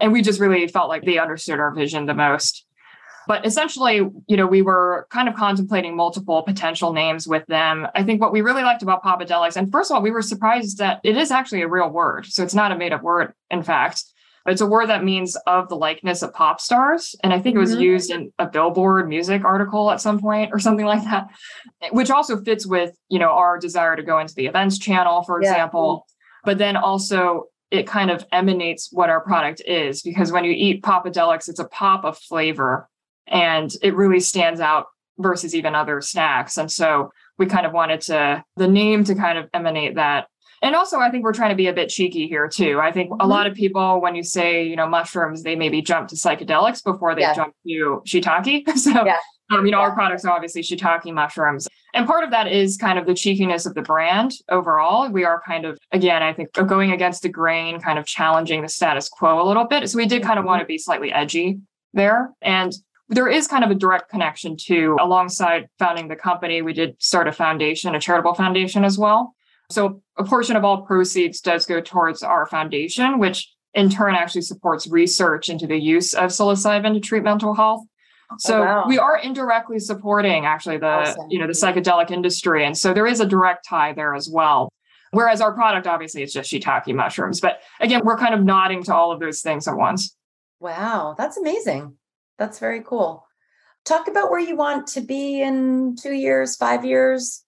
And 0.00 0.12
we 0.12 0.22
just 0.22 0.40
really 0.40 0.66
felt 0.68 0.88
like 0.88 1.04
they 1.04 1.18
understood 1.18 1.60
our 1.60 1.74
vision 1.74 2.06
the 2.06 2.14
most. 2.14 2.64
But 3.26 3.44
essentially, 3.44 4.08
you 4.28 4.36
know, 4.36 4.46
we 4.46 4.62
were 4.62 5.08
kind 5.10 5.28
of 5.28 5.34
contemplating 5.34 5.96
multiple 5.96 6.42
potential 6.42 6.92
names 6.92 7.26
with 7.26 7.44
them. 7.46 7.88
I 7.94 8.04
think 8.04 8.20
what 8.20 8.32
we 8.32 8.40
really 8.40 8.62
liked 8.62 8.82
about 8.82 9.02
Popadelics, 9.02 9.56
and 9.56 9.70
first 9.72 9.90
of 9.90 9.96
all, 9.96 10.02
we 10.02 10.12
were 10.12 10.22
surprised 10.22 10.78
that 10.78 11.00
it 11.02 11.16
is 11.16 11.32
actually 11.32 11.62
a 11.62 11.68
real 11.68 11.88
word. 11.88 12.26
So 12.26 12.44
it's 12.44 12.54
not 12.54 12.70
a 12.70 12.76
made 12.76 12.92
up 12.92 13.02
word, 13.02 13.32
in 13.50 13.64
fact. 13.64 14.04
It's 14.46 14.60
a 14.60 14.66
word 14.66 14.90
that 14.90 15.02
means 15.02 15.36
of 15.48 15.68
the 15.68 15.74
likeness 15.74 16.22
of 16.22 16.32
pop 16.32 16.60
stars. 16.60 17.16
And 17.24 17.32
I 17.32 17.40
think 17.40 17.56
it 17.56 17.58
was 17.58 17.72
mm-hmm. 17.72 17.80
used 17.80 18.10
in 18.12 18.32
a 18.38 18.46
Billboard 18.46 19.08
music 19.08 19.44
article 19.44 19.90
at 19.90 20.00
some 20.00 20.20
point 20.20 20.50
or 20.52 20.60
something 20.60 20.86
like 20.86 21.02
that, 21.02 21.26
which 21.90 22.10
also 22.10 22.40
fits 22.40 22.64
with, 22.64 22.96
you 23.08 23.18
know, 23.18 23.30
our 23.30 23.58
desire 23.58 23.96
to 23.96 24.04
go 24.04 24.20
into 24.20 24.34
the 24.34 24.46
events 24.46 24.78
channel, 24.78 25.24
for 25.24 25.42
yeah. 25.42 25.50
example. 25.50 26.06
But 26.44 26.58
then 26.58 26.76
also 26.76 27.46
it 27.70 27.86
kind 27.86 28.10
of 28.10 28.24
emanates 28.32 28.90
what 28.92 29.10
our 29.10 29.20
product 29.20 29.60
is 29.66 30.02
because 30.02 30.30
when 30.30 30.44
you 30.44 30.52
eat 30.52 30.82
popadelics 30.82 31.48
it's 31.48 31.58
a 31.58 31.68
pop 31.68 32.04
of 32.04 32.18
flavor 32.18 32.88
and 33.26 33.72
it 33.82 33.94
really 33.94 34.20
stands 34.20 34.60
out 34.60 34.86
versus 35.18 35.54
even 35.54 35.74
other 35.74 36.00
snacks 36.00 36.56
and 36.56 36.70
so 36.70 37.10
we 37.38 37.46
kind 37.46 37.66
of 37.66 37.72
wanted 37.72 38.00
to 38.00 38.42
the 38.56 38.68
name 38.68 39.02
to 39.04 39.14
kind 39.14 39.38
of 39.38 39.48
emanate 39.54 39.96
that 39.96 40.28
and 40.62 40.76
also 40.76 40.98
i 40.98 41.10
think 41.10 41.24
we're 41.24 41.32
trying 41.32 41.50
to 41.50 41.56
be 41.56 41.66
a 41.66 41.72
bit 41.72 41.88
cheeky 41.88 42.28
here 42.28 42.48
too 42.48 42.78
i 42.80 42.92
think 42.92 43.10
mm-hmm. 43.10 43.20
a 43.20 43.26
lot 43.26 43.46
of 43.46 43.54
people 43.54 44.00
when 44.00 44.14
you 44.14 44.22
say 44.22 44.64
you 44.64 44.76
know 44.76 44.86
mushrooms 44.86 45.42
they 45.42 45.56
maybe 45.56 45.82
jump 45.82 46.08
to 46.08 46.14
psychedelics 46.14 46.84
before 46.84 47.14
they 47.14 47.22
yeah. 47.22 47.34
jump 47.34 47.54
to 47.66 48.02
shiitake 48.06 48.68
so 48.76 49.04
yeah. 49.04 49.16
Um, 49.50 49.64
you 49.64 49.72
know, 49.72 49.78
our 49.78 49.94
products 49.94 50.24
are 50.24 50.32
obviously 50.32 50.62
shiitake 50.62 51.12
mushrooms. 51.12 51.68
And 51.94 52.06
part 52.06 52.24
of 52.24 52.30
that 52.30 52.46
is 52.46 52.76
kind 52.76 52.98
of 52.98 53.06
the 53.06 53.14
cheekiness 53.14 53.64
of 53.64 53.74
the 53.74 53.82
brand 53.82 54.32
overall. 54.50 55.10
We 55.10 55.24
are 55.24 55.40
kind 55.46 55.64
of, 55.64 55.78
again, 55.92 56.22
I 56.22 56.32
think 56.32 56.52
going 56.52 56.92
against 56.92 57.22
the 57.22 57.28
grain, 57.28 57.80
kind 57.80 57.98
of 57.98 58.06
challenging 58.06 58.62
the 58.62 58.68
status 58.68 59.08
quo 59.08 59.40
a 59.40 59.46
little 59.46 59.64
bit. 59.64 59.88
So 59.88 59.96
we 59.96 60.06
did 60.06 60.22
kind 60.22 60.38
of 60.38 60.44
want 60.44 60.60
mm-hmm. 60.60 60.64
to 60.64 60.74
be 60.74 60.78
slightly 60.78 61.12
edgy 61.12 61.58
there. 61.94 62.30
And 62.42 62.72
there 63.08 63.28
is 63.28 63.46
kind 63.46 63.64
of 63.64 63.70
a 63.70 63.74
direct 63.74 64.10
connection 64.10 64.56
to 64.66 64.96
alongside 65.00 65.68
founding 65.78 66.08
the 66.08 66.16
company, 66.16 66.60
we 66.60 66.72
did 66.72 67.00
start 67.00 67.28
a 67.28 67.32
foundation, 67.32 67.94
a 67.94 68.00
charitable 68.00 68.34
foundation 68.34 68.84
as 68.84 68.98
well. 68.98 69.34
So 69.70 70.02
a 70.16 70.24
portion 70.24 70.56
of 70.56 70.64
all 70.64 70.82
proceeds 70.82 71.40
does 71.40 71.66
go 71.66 71.80
towards 71.80 72.22
our 72.22 72.46
foundation, 72.46 73.18
which 73.18 73.52
in 73.74 73.90
turn 73.90 74.14
actually 74.14 74.42
supports 74.42 74.86
research 74.88 75.48
into 75.48 75.66
the 75.66 75.78
use 75.78 76.14
of 76.14 76.30
psilocybin 76.30 76.94
to 76.94 77.00
treat 77.00 77.22
mental 77.22 77.54
health. 77.54 77.84
Oh, 78.30 78.36
so 78.38 78.58
oh, 78.58 78.64
wow. 78.64 78.84
we 78.88 78.98
are 78.98 79.18
indirectly 79.18 79.78
supporting 79.78 80.46
actually 80.46 80.78
the 80.78 80.86
awesome. 80.86 81.26
you 81.30 81.38
know 81.38 81.46
the 81.46 81.52
psychedelic 81.52 82.10
industry, 82.10 82.64
and 82.64 82.76
so 82.76 82.92
there 82.92 83.06
is 83.06 83.20
a 83.20 83.26
direct 83.26 83.66
tie 83.68 83.92
there 83.92 84.14
as 84.14 84.28
well. 84.28 84.68
Whereas 85.12 85.40
our 85.40 85.54
product, 85.54 85.86
obviously, 85.86 86.22
is 86.22 86.32
just 86.32 86.50
shiitake 86.50 86.92
mushrooms. 86.94 87.40
But 87.40 87.60
again, 87.80 88.02
we're 88.04 88.18
kind 88.18 88.34
of 88.34 88.44
nodding 88.44 88.82
to 88.84 88.94
all 88.94 89.12
of 89.12 89.20
those 89.20 89.40
things 89.40 89.68
at 89.68 89.76
once. 89.76 90.16
Wow, 90.60 91.14
that's 91.16 91.36
amazing. 91.36 91.96
That's 92.38 92.58
very 92.58 92.82
cool. 92.82 93.26
Talk 93.84 94.08
about 94.08 94.30
where 94.30 94.40
you 94.40 94.56
want 94.56 94.88
to 94.88 95.00
be 95.00 95.40
in 95.40 95.96
two 95.96 96.12
years, 96.12 96.56
five 96.56 96.84
years. 96.84 97.44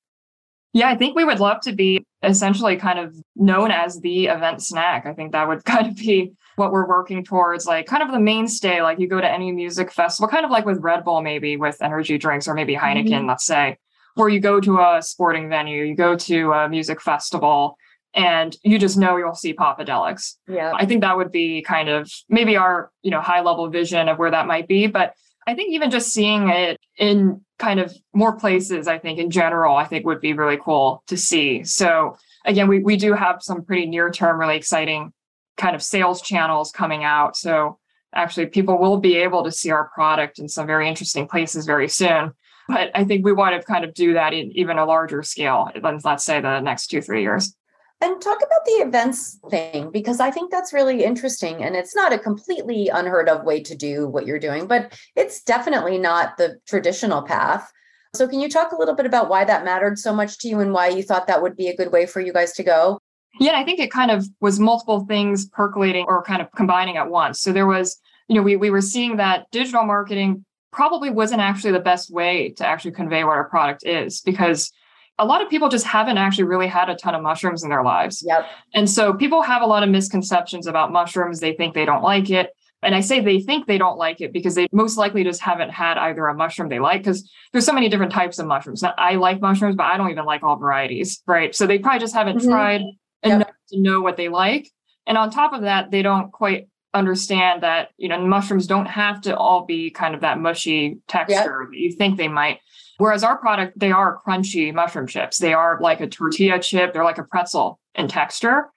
Yeah, 0.73 0.88
I 0.88 0.97
think 0.97 1.17
we 1.17 1.25
would 1.25 1.41
love 1.41 1.61
to 1.62 1.73
be 1.73 2.07
essentially 2.23 2.77
kind 2.77 2.99
of 2.99 3.17
known 3.35 3.71
as 3.71 4.01
the 4.01 4.27
event 4.27 4.62
snack. 4.62 5.07
I 5.07 5.14
think 5.14 5.33
that 5.33 5.49
would 5.49 5.64
kind 5.64 5.88
of 5.88 5.97
be 5.97 6.33
what 6.59 6.73
we're 6.73 6.87
working 6.87 7.25
towards, 7.25 7.66
like 7.66 7.87
kind 7.87 8.03
of 8.03 8.11
the 8.11 8.21
mainstay. 8.21 8.83
Like 8.83 8.99
you 8.99 9.07
go 9.07 9.21
to 9.21 9.31
any 9.31 9.53
music 9.53 9.92
festival, 9.92 10.29
kind 10.29 10.44
of 10.44 10.51
like 10.51 10.66
with 10.66 10.79
Red 10.81 11.05
Bull, 11.05 11.23
maybe 11.23 11.57
with 11.57 11.81
energy 11.81 12.18
drinks, 12.18 12.49
or 12.49 12.55
maybe 12.55 12.75
Heineken, 12.75 13.09
mm-hmm. 13.09 13.29
let's 13.29 13.47
say, 13.47 13.79
where 14.14 14.29
you 14.29 14.40
go 14.40 14.61
to 14.61 14.81
a 14.81 15.01
sporting 15.01 15.49
venue, 15.49 15.85
you 15.85 15.94
go 15.94 16.16
to 16.16 16.53
a 16.53 16.68
music 16.68 17.01
festival, 17.01 17.77
and 18.14 18.57
you 18.64 18.79
just 18.79 18.97
know 18.97 19.16
you'll 19.16 19.35
see 19.35 19.55
Popadelics. 19.55 20.37
Yeah. 20.49 20.73
I 20.75 20.87
think 20.87 21.03
that 21.03 21.16
would 21.16 21.31
be 21.31 21.62
kind 21.62 21.88
of 21.88 22.11
maybe 22.29 22.57
our, 22.57 22.90
you 23.03 23.11
know, 23.11 23.21
high 23.21 23.42
level 23.42 23.68
vision 23.68 24.09
of 24.09 24.18
where 24.18 24.31
that 24.31 24.47
might 24.47 24.66
be. 24.66 24.87
But 24.88 25.14
I 25.47 25.55
think 25.55 25.73
even 25.73 25.90
just 25.90 26.12
seeing 26.12 26.49
it 26.49 26.79
in 26.97 27.42
kind 27.59 27.81
of 27.81 27.94
more 28.12 28.37
places, 28.37 28.88
I 28.88 28.99
think 28.99 29.18
in 29.18 29.31
general, 29.31 29.77
I 29.77 29.85
think 29.85 30.05
would 30.05 30.21
be 30.21 30.33
really 30.33 30.59
cool 30.62 31.03
to 31.07 31.16
see. 31.16 31.64
So 31.64 32.16
again, 32.44 32.68
we, 32.68 32.81
we 32.81 32.97
do 32.97 33.12
have 33.14 33.42
some 33.42 33.64
pretty 33.64 33.87
near 33.87 34.11
term, 34.11 34.38
really 34.38 34.57
exciting 34.57 35.12
kind 35.59 35.77
of 35.77 35.83
sales 35.83 36.23
channels 36.23 36.73
coming 36.73 37.05
out. 37.05 37.37
So 37.37 37.79
actually 38.14 38.47
people 38.47 38.79
will 38.79 38.99
be 38.99 39.16
able 39.16 39.44
to 39.44 39.53
see 39.53 39.71
our 39.71 39.90
product 39.94 40.38
in 40.38 40.49
some 40.49 40.66
very 40.66 40.88
interesting 40.88 41.29
places 41.29 41.66
very 41.66 41.88
soon. 41.88 42.33
But 42.68 42.90
I 42.94 43.05
think 43.05 43.25
we 43.25 43.33
want 43.33 43.59
to 43.59 43.66
kind 43.66 43.85
of 43.85 43.94
do 43.94 44.14
that 44.14 44.35
in 44.35 44.53
even 44.53 44.79
a 44.79 44.85
larger 44.85 45.23
scale, 45.23 45.71
let's 45.83 46.25
say 46.25 46.40
the 46.40 46.61
next 46.61 46.88
two, 46.88 47.01
three 47.01 47.23
years. 47.23 47.55
And 48.01 48.21
talk 48.21 48.38
about 48.38 48.64
the 48.64 48.87
events 48.87 49.40
thing, 49.51 49.90
because 49.90 50.21
I 50.21 50.31
think 50.31 50.53
that's 50.53 50.73
really 50.73 51.03
interesting. 51.03 51.64
And 51.64 51.75
it's 51.75 51.97
not 51.97 52.12
a 52.12 52.18
completely 52.18 52.88
unheard 52.88 53.29
of 53.29 53.42
way 53.42 53.61
to 53.62 53.75
do 53.75 54.07
what 54.07 54.25
you're 54.25 54.38
doing, 54.38 54.68
but 54.68 54.97
it's 55.16 55.42
definitely 55.42 55.99
not 55.99 56.37
the 56.37 56.59
traditional 56.68 57.23
path. 57.23 57.73
So, 58.14 58.29
can 58.29 58.40
you 58.40 58.49
talk 58.49 58.71
a 58.71 58.77
little 58.77 58.94
bit 58.94 59.07
about 59.07 59.29
why 59.29 59.44
that 59.44 59.64
mattered 59.64 59.99
so 59.99 60.14
much 60.14 60.38
to 60.38 60.49
you 60.49 60.61
and 60.61 60.73
why 60.73 60.88
you 60.88 61.03
thought 61.03 61.27
that 61.27 61.42
would 61.42 61.57
be 61.57 61.68
a 61.68 61.77
good 61.77 61.90
way 61.90 62.07
for 62.07 62.21
you 62.21 62.33
guys 62.33 62.53
to 62.53 62.62
go? 62.62 63.01
Yeah, 63.41 63.53
I 63.55 63.64
think 63.64 63.79
it 63.79 63.91
kind 63.91 64.11
of 64.11 64.27
was 64.41 64.59
multiple 64.59 65.05
things 65.07 65.47
percolating 65.47 66.07
or 66.09 66.23
kind 66.23 66.43
of 66.43 66.51
combining 66.53 66.97
at 66.97 67.09
once. 67.09 67.41
So, 67.41 67.53
there 67.53 67.67
was, 67.67 68.01
you 68.29 68.35
know, 68.35 68.43
we, 68.43 68.57
we 68.57 68.71
were 68.71 68.81
seeing 68.81 69.17
that 69.19 69.47
digital 69.51 69.85
marketing 69.85 70.45
probably 70.73 71.11
wasn't 71.11 71.41
actually 71.41 71.73
the 71.73 71.81
best 71.81 72.12
way 72.12 72.51
to 72.51 72.67
actually 72.67 72.93
convey 72.93 73.25
what 73.25 73.33
our 73.33 73.49
product 73.49 73.87
is 73.87 74.21
because 74.21 74.71
a 75.19 75.25
lot 75.25 75.43
of 75.43 75.51
people 75.51 75.69
just 75.69 75.85
haven't 75.85 76.19
actually 76.19 76.45
really 76.45 76.69
had 76.69 76.88
a 76.88 76.95
ton 76.95 77.14
of 77.14 77.23
mushrooms 77.23 77.64
in 77.64 77.71
their 77.71 77.83
lives. 77.83 78.23
Yep. 78.27 78.47
And 78.75 78.88
so 78.88 79.12
people 79.14 79.43
have 79.43 79.62
a 79.62 79.67
lot 79.67 79.83
of 79.83 79.88
misconceptions 79.88 80.67
about 80.67 80.93
mushrooms. 80.93 81.41
They 81.41 81.55
think 81.55 81.75
they 81.75 81.85
don't 81.85 82.03
like 82.03 82.31
it. 82.31 82.51
And 82.83 82.95
I 82.95 83.01
say 83.01 83.21
they 83.21 83.41
think 83.41 83.67
they 83.67 83.79
don't 83.79 83.99
like 83.99 84.21
it 84.21 84.33
because 84.33 84.55
they 84.55 84.69
most 84.71 84.97
likely 84.97 85.25
just 85.25 85.41
haven't 85.41 85.71
had 85.71 85.99
either 85.99 86.25
a 86.29 86.35
mushroom 86.35 86.69
they 86.69 86.79
like 86.79 87.03
because 87.03 87.29
there's 87.53 87.67
so 87.67 87.73
many 87.73 87.88
different 87.88 88.12
types 88.12 88.38
of 88.38 88.47
mushrooms. 88.47 88.83
Now, 88.83 88.95
I 88.97 89.17
like 89.17 89.41
mushrooms, 89.41 89.75
but 89.75 89.87
I 89.87 89.97
don't 89.97 90.11
even 90.11 90.25
like 90.25 90.45
all 90.45 90.57
varieties, 90.57 91.21
right? 91.27 91.53
So 91.55 91.67
they 91.67 91.81
probably 91.81 91.99
just 91.99 92.14
haven't 92.14 92.38
mm-hmm. 92.38 92.51
tried 92.51 92.83
enough 93.22 93.48
yep. 93.48 93.54
to 93.70 93.81
know 93.81 94.00
what 94.00 94.16
they 94.16 94.28
like. 94.28 94.70
And 95.07 95.16
on 95.16 95.31
top 95.31 95.52
of 95.52 95.62
that, 95.62 95.90
they 95.90 96.02
don't 96.02 96.31
quite 96.33 96.68
understand 96.94 97.62
that, 97.62 97.90
you 97.96 98.09
know, 98.09 98.24
mushrooms 98.24 98.66
don't 98.66 98.87
have 98.87 99.20
to 99.22 99.37
all 99.37 99.64
be 99.64 99.90
kind 99.90 100.14
of 100.14 100.20
that 100.22 100.38
mushy 100.38 100.98
texture 101.09 101.35
yep. 101.35 101.70
that 101.70 101.78
you 101.78 101.92
think 101.92 102.16
they 102.16 102.28
might. 102.28 102.61
Whereas 102.98 103.22
our 103.22 103.38
product, 103.38 103.78
they 103.78 103.92
are 103.92 104.18
crunchy 104.26 104.74
mushroom 104.74 105.07
chips. 105.07 105.38
They 105.38 105.54
are 105.54 105.78
like 105.81 106.00
a 106.00 106.09
tortilla 106.09 106.59
chip. 106.59 106.92
They're 106.92 107.04
like 107.04 107.18
a 107.18 107.24
pretzel 107.24 107.78
in 107.94 108.09
texture. 108.09 108.70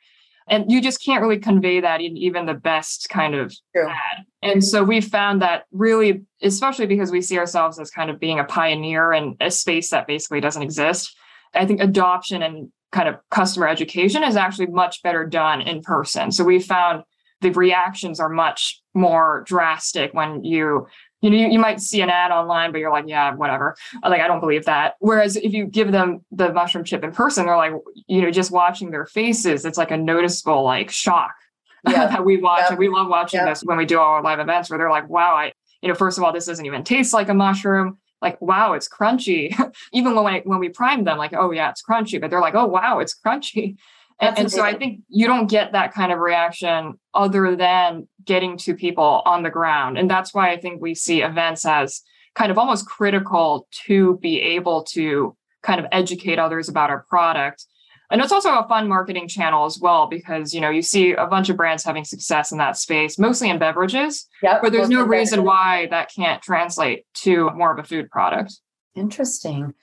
And 0.48 0.72
you 0.72 0.82
just 0.82 1.04
can't 1.04 1.22
really 1.22 1.40
convey 1.40 1.80
that 1.80 2.02
in 2.02 2.18
even 2.18 2.46
the 2.46 2.54
best 2.54 3.10
kind 3.10 3.36
of 3.36 3.56
True. 3.76 3.88
ad. 3.88 4.26
And 4.42 4.64
so 4.64 4.84
we 4.84 5.00
found 5.00 5.42
that 5.42 5.64
really, 5.72 6.24
especially 6.42 6.88
because 6.88 7.12
we 7.12 7.22
see 7.22 7.38
ourselves 7.38 7.80
as 7.80 7.90
kind 7.90 8.10
of 8.10 8.20
being 8.20 8.40
a 8.40 8.44
pioneer 8.44 9.14
in 9.14 9.38
a 9.40 9.50
space 9.50 9.90
that 9.92 10.08
basically 10.08 10.42
doesn't 10.42 10.62
exist. 10.62 11.16
I 11.54 11.66
think 11.66 11.80
adoption 11.80 12.42
and 12.42 12.72
kind 12.92 13.08
of 13.08 13.16
customer 13.30 13.68
education 13.68 14.24
is 14.24 14.36
actually 14.36 14.68
much 14.68 15.02
better 15.02 15.26
done 15.26 15.62
in 15.62 15.82
person. 15.82 16.32
So 16.32 16.44
we 16.44 16.60
found 16.60 17.04
the 17.42 17.52
reactions 17.52 18.20
are 18.20 18.30
much 18.30 18.82
more 18.94 19.44
drastic 19.48 20.14
when 20.14 20.44
you 20.44 20.88
you 21.22 21.30
know, 21.30 21.38
you, 21.38 21.48
you 21.50 21.60
might 21.60 21.80
see 21.80 22.02
an 22.02 22.10
ad 22.10 22.32
online, 22.32 22.72
but 22.72 22.80
you're 22.80 22.92
like, 22.92 23.06
yeah, 23.08 23.34
whatever. 23.36 23.76
Like, 24.04 24.22
I 24.22 24.28
don't 24.28 24.40
believe 24.40 24.66
that. 24.66 24.96
Whereas 25.00 25.36
if 25.36 25.54
you 25.54 25.68
give 25.68 25.92
them 25.92 26.26
the 26.32 26.52
mushroom 26.52 26.84
chip 26.84 27.04
in 27.04 27.12
person, 27.12 27.46
they're 27.46 27.58
like, 27.58 27.74
you 28.08 28.22
know, 28.24 28.32
just 28.32 28.52
watching 28.52 28.90
their 28.90 29.06
faces, 29.06 29.64
it's 29.64 29.78
like 29.78 29.92
a 29.92 29.98
noticeable 29.98 30.64
like 30.64 30.90
shock 30.90 31.36
yeah. 31.88 32.08
that 32.08 32.26
we 32.26 32.38
watch. 32.38 32.66
And 32.70 32.80
we 32.80 32.90
love 32.90 33.08
watching 33.08 33.46
this 33.46 33.64
when 33.64 33.78
we 33.78 33.86
do 33.86 34.00
our 34.00 34.24
live 34.24 34.40
events 34.40 34.70
where 34.70 34.80
they're 34.80 34.90
like, 34.90 35.10
wow, 35.10 35.36
I, 35.36 35.54
you 35.82 35.90
know, 35.90 35.96
first 35.96 36.18
of 36.18 36.24
all, 36.24 36.34
this 36.34 36.48
doesn't 36.48 36.66
even 36.66 36.84
taste 36.84 37.14
like 37.14 37.30
a 37.30 37.36
mushroom. 37.36 38.00
Like, 38.22 38.40
wow, 38.42 38.74
it's 38.74 38.88
crunchy. 38.88 39.54
even 39.94 40.16
when 40.16 40.34
I, 40.34 40.42
when 40.42 40.60
we 40.60 40.70
prime 40.70 41.04
them, 41.04 41.18
like, 41.18 41.34
oh 41.34 41.52
yeah, 41.52 41.70
it's 41.70 41.84
crunchy, 41.84 42.20
but 42.20 42.30
they're 42.30 42.42
like, 42.42 42.56
oh 42.56 42.68
wow, 42.68 43.00
it's 43.00 43.16
crunchy. 43.16 43.78
And, 44.20 44.38
and, 44.38 44.52
so 44.52 44.62
I 44.62 44.76
think 44.76 45.02
you 45.10 45.26
don't 45.26 45.50
get 45.50 45.72
that 45.72 45.94
kind 45.94 46.12
of 46.12 46.20
reaction 46.20 46.94
other 47.12 47.56
than 47.56 48.08
getting 48.24 48.56
to 48.60 48.76
people 48.76 49.24
on 49.26 49.42
the 49.42 49.50
ground. 49.50 49.98
And 49.98 50.10
that's 50.10 50.32
why 50.32 50.52
I 50.52 50.60
think 50.60 50.80
we 50.80 50.94
see 50.94 51.24
events 51.24 51.66
as 51.66 52.04
kind 52.36 52.52
of 52.52 52.60
almost 52.60 52.86
critical 52.86 53.68
to 53.88 54.20
be 54.22 54.40
able 54.40 54.84
to 54.84 55.36
kind 55.64 55.80
of 55.80 55.88
educate 55.92 56.38
others 56.38 56.70
about 56.70 56.92
our 56.92 57.04
product. 57.10 57.66
And 58.12 58.22
it's 58.22 58.32
also 58.32 58.50
a 58.50 58.68
fun 58.68 58.90
marketing 58.90 59.28
channel 59.28 59.66
as 59.66 59.80
well 59.80 60.08
because 60.08 60.54
you 60.54 60.60
know 60.60 60.70
you 60.70 60.82
see 60.82 61.14
a 61.14 61.26
bunch 61.26 61.50
of 61.50 61.58
brands 61.58 61.84
having 61.84 62.04
success 62.04 62.52
in 62.52 62.58
that 62.58 62.78
space, 62.78 63.18
mostly 63.18 63.50
in 63.50 63.58
beverages, 63.58 64.28
yep, 64.44 64.62
but 64.62 64.72
there's 64.72 64.90
no 64.90 65.04
reason 65.04 65.40
beverages. 65.40 65.48
why 65.48 65.88
that 65.92 66.12
can't 66.14 66.42
translate 66.42 67.06
to 67.16 67.50
more 67.52 67.72
of 67.72 67.80
a 67.80 67.84
food 67.84 68.10
product. 68.12 68.60
Interesting. 68.96 69.74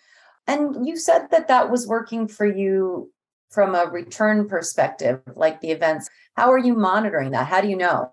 And 0.47 0.87
you 0.87 0.97
said 0.97 1.29
that 1.31 1.49
that 1.49 1.71
was 1.71 1.87
working 1.87 2.29
for 2.29 2.47
you 2.47 3.11
from 3.51 3.75
a 3.75 3.87
return 3.87 4.47
perspective, 4.47 5.21
like 5.35 5.61
the 5.61 5.71
events, 5.71 6.09
how 6.37 6.53
are 6.53 6.59
you 6.59 6.75
monitoring 6.75 7.31
that? 7.31 7.47
How 7.47 7.61
do 7.61 7.69
you 7.69 7.77
know? 7.77 8.13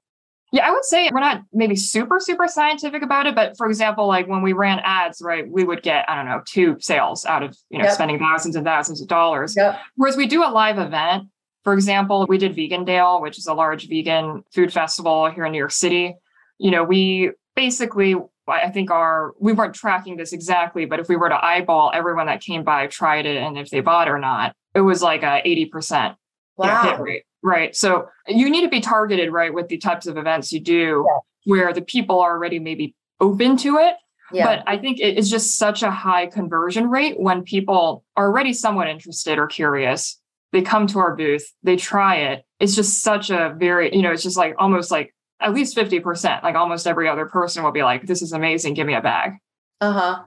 Yeah, 0.51 0.67
I 0.67 0.71
would 0.71 0.85
say 0.85 1.09
we're 1.11 1.19
not 1.19 1.41
maybe 1.51 1.75
super, 1.75 2.19
super 2.19 2.47
scientific 2.47 3.01
about 3.01 3.25
it. 3.25 3.35
But 3.35 3.57
for 3.57 3.67
example, 3.67 4.07
like 4.07 4.27
when 4.27 4.41
we 4.41 4.53
ran 4.53 4.79
ads, 4.83 5.21
right, 5.21 5.49
we 5.49 5.63
would 5.63 5.83
get, 5.83 6.09
I 6.09 6.15
don't 6.15 6.25
know, 6.25 6.41
two 6.45 6.77
sales 6.79 7.25
out 7.25 7.43
of, 7.43 7.57
you 7.69 7.79
know, 7.79 7.85
yep. 7.85 7.93
spending 7.93 8.19
thousands 8.19 8.55
and 8.55 8.65
thousands 8.65 9.01
of 9.01 9.07
dollars. 9.07 9.55
Yep. 9.57 9.79
Whereas 9.95 10.15
we 10.15 10.27
do 10.27 10.43
a 10.43 10.49
live 10.49 10.79
event. 10.79 11.25
For 11.63 11.73
example, 11.73 12.27
we 12.29 12.37
did 12.37 12.55
Vegandale, 12.55 13.21
which 13.21 13.39
is 13.39 13.47
a 13.47 13.53
large 13.53 13.89
vegan 13.89 14.43
food 14.53 14.71
festival 14.71 15.29
here 15.31 15.45
in 15.45 15.51
New 15.51 15.57
York 15.57 15.71
City. 15.71 16.15
You 16.59 16.71
know, 16.71 16.83
we 16.83 17.31
basically 17.55 18.15
I 18.47 18.69
think 18.69 18.91
our 18.91 19.33
we 19.39 19.53
weren't 19.53 19.73
tracking 19.73 20.17
this 20.17 20.31
exactly, 20.31 20.85
but 20.85 20.99
if 20.99 21.09
we 21.09 21.15
were 21.15 21.29
to 21.29 21.45
eyeball 21.45 21.91
everyone 21.93 22.27
that 22.27 22.41
came 22.41 22.63
by, 22.63 22.87
tried 22.87 23.25
it, 23.25 23.37
and 23.37 23.57
if 23.57 23.69
they 23.69 23.79
bought 23.79 24.07
or 24.07 24.19
not, 24.19 24.55
it 24.75 24.81
was 24.81 25.01
like 25.01 25.23
a 25.23 25.41
80% 25.45 26.15
wow. 26.57 26.83
hit 26.83 26.99
rate. 26.99 27.23
Right. 27.45 27.75
So 27.75 28.09
you 28.27 28.49
need 28.49 28.63
to 28.63 28.69
be 28.69 28.81
targeted, 28.81 29.31
right, 29.31 29.53
with 29.53 29.67
the 29.67 29.77
types 29.77 30.07
of 30.07 30.17
events 30.17 30.51
you 30.51 30.59
do 30.59 31.05
yeah. 31.07 31.19
where 31.43 31.73
the 31.73 31.83
people 31.83 32.19
are 32.19 32.31
already 32.31 32.57
maybe 32.57 32.95
open 33.19 33.55
to 33.57 33.77
it. 33.77 33.97
Yeah. 34.31 34.45
But 34.45 34.63
I 34.65 34.79
think 34.79 34.99
it 34.99 35.15
is 35.15 35.29
just 35.29 35.55
such 35.55 35.83
a 35.83 35.91
high 35.91 36.25
conversion 36.25 36.89
rate 36.89 37.19
when 37.19 37.43
people 37.43 38.03
are 38.17 38.25
already 38.25 38.51
somewhat 38.51 38.87
interested 38.87 39.37
or 39.37 39.45
curious. 39.45 40.19
They 40.53 40.63
come 40.63 40.87
to 40.87 40.97
our 40.97 41.15
booth, 41.15 41.47
they 41.61 41.75
try 41.75 42.15
it. 42.15 42.45
It's 42.59 42.73
just 42.73 43.03
such 43.03 43.29
a 43.29 43.53
very, 43.55 43.95
you 43.95 44.01
know, 44.01 44.11
it's 44.11 44.23
just 44.23 44.37
like 44.37 44.55
almost 44.57 44.89
like 44.89 45.13
at 45.39 45.53
least 45.53 45.77
50%. 45.77 46.41
Like 46.41 46.55
almost 46.55 46.87
every 46.87 47.07
other 47.07 47.27
person 47.27 47.63
will 47.63 47.71
be 47.71 47.83
like, 47.83 48.07
this 48.07 48.23
is 48.23 48.33
amazing. 48.33 48.73
Give 48.73 48.87
me 48.87 48.95
a 48.95 49.01
bag. 49.01 49.33
Uh 49.81 49.91
huh. 49.91 50.23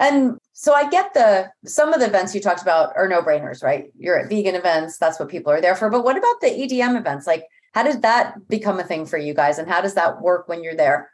And 0.00 0.38
so 0.54 0.72
I 0.72 0.88
get 0.88 1.14
the 1.14 1.50
some 1.66 1.92
of 1.92 2.00
the 2.00 2.06
events 2.06 2.34
you 2.34 2.40
talked 2.40 2.62
about 2.62 2.92
are 2.96 3.06
no 3.06 3.22
brainers, 3.22 3.62
right? 3.62 3.92
You're 3.98 4.18
at 4.18 4.30
vegan 4.30 4.54
events, 4.54 4.98
that's 4.98 5.20
what 5.20 5.28
people 5.28 5.52
are 5.52 5.60
there 5.60 5.76
for. 5.76 5.90
But 5.90 6.04
what 6.04 6.16
about 6.16 6.40
the 6.40 6.48
EDM 6.48 6.98
events? 6.98 7.26
Like, 7.26 7.44
how 7.72 7.82
did 7.82 8.02
that 8.02 8.48
become 8.48 8.80
a 8.80 8.84
thing 8.84 9.06
for 9.06 9.18
you 9.18 9.34
guys? 9.34 9.58
And 9.58 9.68
how 9.68 9.80
does 9.80 9.94
that 9.94 10.20
work 10.22 10.48
when 10.48 10.64
you're 10.64 10.74
there? 10.74 11.10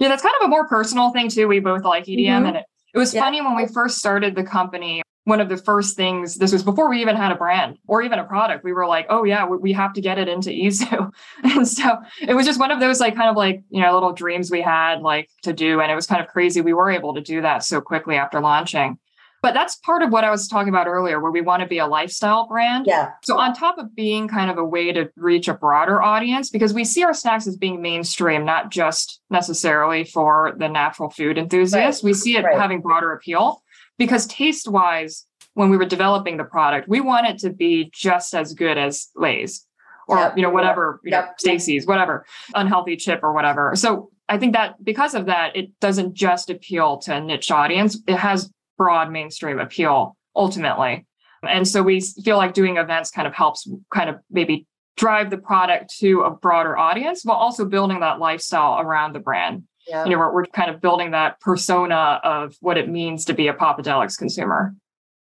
Yeah, 0.00 0.08
that's 0.08 0.22
kind 0.22 0.34
of 0.40 0.46
a 0.46 0.48
more 0.48 0.68
personal 0.68 1.10
thing 1.10 1.28
too. 1.28 1.48
We 1.48 1.58
both 1.58 1.82
like 1.82 2.04
EDM. 2.04 2.26
Mm-hmm. 2.26 2.46
And 2.46 2.56
it, 2.58 2.64
it 2.94 2.98
was 2.98 3.12
yeah. 3.12 3.22
funny 3.22 3.40
when 3.42 3.56
we 3.56 3.66
first 3.66 3.98
started 3.98 4.36
the 4.36 4.44
company, 4.44 5.02
one 5.28 5.40
of 5.40 5.48
the 5.48 5.58
first 5.58 5.94
things, 5.94 6.36
this 6.36 6.52
was 6.52 6.62
before 6.62 6.88
we 6.88 7.00
even 7.00 7.14
had 7.14 7.30
a 7.30 7.34
brand 7.34 7.78
or 7.86 8.02
even 8.02 8.18
a 8.18 8.24
product, 8.24 8.64
we 8.64 8.72
were 8.72 8.86
like, 8.86 9.06
oh, 9.10 9.24
yeah, 9.24 9.46
we 9.46 9.72
have 9.72 9.92
to 9.92 10.00
get 10.00 10.18
it 10.18 10.26
into 10.26 10.50
EZoo. 10.50 11.12
and 11.44 11.68
so 11.68 11.98
it 12.20 12.34
was 12.34 12.46
just 12.46 12.58
one 12.58 12.70
of 12.70 12.80
those, 12.80 12.98
like, 12.98 13.14
kind 13.14 13.28
of 13.28 13.36
like, 13.36 13.62
you 13.68 13.80
know, 13.80 13.92
little 13.92 14.12
dreams 14.12 14.50
we 14.50 14.62
had, 14.62 15.02
like, 15.02 15.28
to 15.42 15.52
do. 15.52 15.80
And 15.80 15.92
it 15.92 15.94
was 15.94 16.06
kind 16.06 16.22
of 16.22 16.28
crazy. 16.28 16.62
We 16.62 16.72
were 16.72 16.90
able 16.90 17.14
to 17.14 17.20
do 17.20 17.42
that 17.42 17.62
so 17.62 17.80
quickly 17.80 18.16
after 18.16 18.40
launching. 18.40 18.98
But 19.40 19.54
that's 19.54 19.76
part 19.76 20.02
of 20.02 20.10
what 20.10 20.24
I 20.24 20.30
was 20.30 20.48
talking 20.48 20.68
about 20.68 20.88
earlier, 20.88 21.20
where 21.20 21.30
we 21.30 21.40
want 21.40 21.62
to 21.62 21.68
be 21.68 21.78
a 21.78 21.86
lifestyle 21.86 22.48
brand. 22.48 22.86
Yeah. 22.88 23.10
So, 23.22 23.38
on 23.38 23.54
top 23.54 23.78
of 23.78 23.94
being 23.94 24.26
kind 24.26 24.50
of 24.50 24.58
a 24.58 24.64
way 24.64 24.92
to 24.92 25.10
reach 25.14 25.46
a 25.46 25.54
broader 25.54 26.02
audience, 26.02 26.50
because 26.50 26.74
we 26.74 26.84
see 26.84 27.04
our 27.04 27.14
snacks 27.14 27.46
as 27.46 27.56
being 27.56 27.80
mainstream, 27.80 28.44
not 28.44 28.70
just 28.70 29.20
necessarily 29.30 30.02
for 30.02 30.54
the 30.58 30.68
natural 30.68 31.08
food 31.08 31.38
enthusiasts, 31.38 32.02
right. 32.02 32.08
we 32.08 32.14
see 32.14 32.36
it 32.36 32.44
right. 32.44 32.58
having 32.58 32.80
broader 32.80 33.12
appeal. 33.12 33.62
Because 33.98 34.26
taste 34.26 34.68
wise, 34.68 35.26
when 35.54 35.70
we 35.70 35.76
were 35.76 35.84
developing 35.84 36.36
the 36.36 36.44
product, 36.44 36.88
we 36.88 37.00
want 37.00 37.26
it 37.26 37.38
to 37.38 37.50
be 37.50 37.90
just 37.92 38.34
as 38.34 38.54
good 38.54 38.78
as 38.78 39.08
Lay's 39.16 39.66
or, 40.06 40.18
yep. 40.18 40.36
you 40.36 40.42
know, 40.42 40.50
whatever, 40.50 41.00
you 41.04 41.10
yep. 41.10 41.24
know, 41.24 41.30
Stacy's, 41.38 41.86
whatever, 41.86 42.24
unhealthy 42.54 42.96
chip 42.96 43.20
or 43.22 43.32
whatever. 43.32 43.72
So, 43.74 44.10
I 44.28 44.36
think 44.36 44.52
that 44.52 44.82
because 44.84 45.14
of 45.14 45.26
that, 45.26 45.56
it 45.56 45.78
doesn't 45.80 46.14
just 46.14 46.50
appeal 46.50 46.98
to 46.98 47.16
a 47.16 47.20
niche 47.20 47.50
audience. 47.50 47.98
It 48.06 48.16
has 48.16 48.52
broad 48.76 49.10
mainstream 49.10 49.58
appeal 49.58 50.16
ultimately. 50.36 51.06
And 51.42 51.66
so 51.66 51.82
we 51.82 52.00
feel 52.00 52.36
like 52.36 52.52
doing 52.52 52.76
events 52.76 53.10
kind 53.10 53.26
of 53.26 53.34
helps 53.34 53.68
kind 53.92 54.10
of 54.10 54.16
maybe 54.30 54.66
drive 54.96 55.30
the 55.30 55.38
product 55.38 55.94
to 56.00 56.22
a 56.22 56.30
broader 56.30 56.76
audience 56.76 57.24
while 57.24 57.36
also 57.36 57.64
building 57.64 58.00
that 58.00 58.18
lifestyle 58.18 58.80
around 58.80 59.14
the 59.14 59.20
brand. 59.20 59.64
Yeah. 59.88 60.04
You 60.04 60.10
know, 60.10 60.18
we're, 60.18 60.34
we're 60.34 60.46
kind 60.46 60.70
of 60.70 60.80
building 60.80 61.12
that 61.12 61.40
persona 61.40 62.20
of 62.22 62.56
what 62.60 62.76
it 62.76 62.88
means 62.88 63.24
to 63.26 63.34
be 63.34 63.48
a 63.48 63.54
Popadelics 63.54 64.18
consumer. 64.18 64.74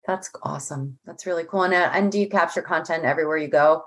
That's 0.08 0.30
awesome. 0.44 0.98
That's 1.06 1.26
really 1.26 1.44
cool. 1.44 1.64
And, 1.64 1.74
uh, 1.74 1.90
and 1.94 2.12
do 2.12 2.20
you 2.20 2.30
capture 2.30 2.62
content 2.62 3.04
everywhere 3.06 3.38
you 3.38 3.50
go? 3.50 3.84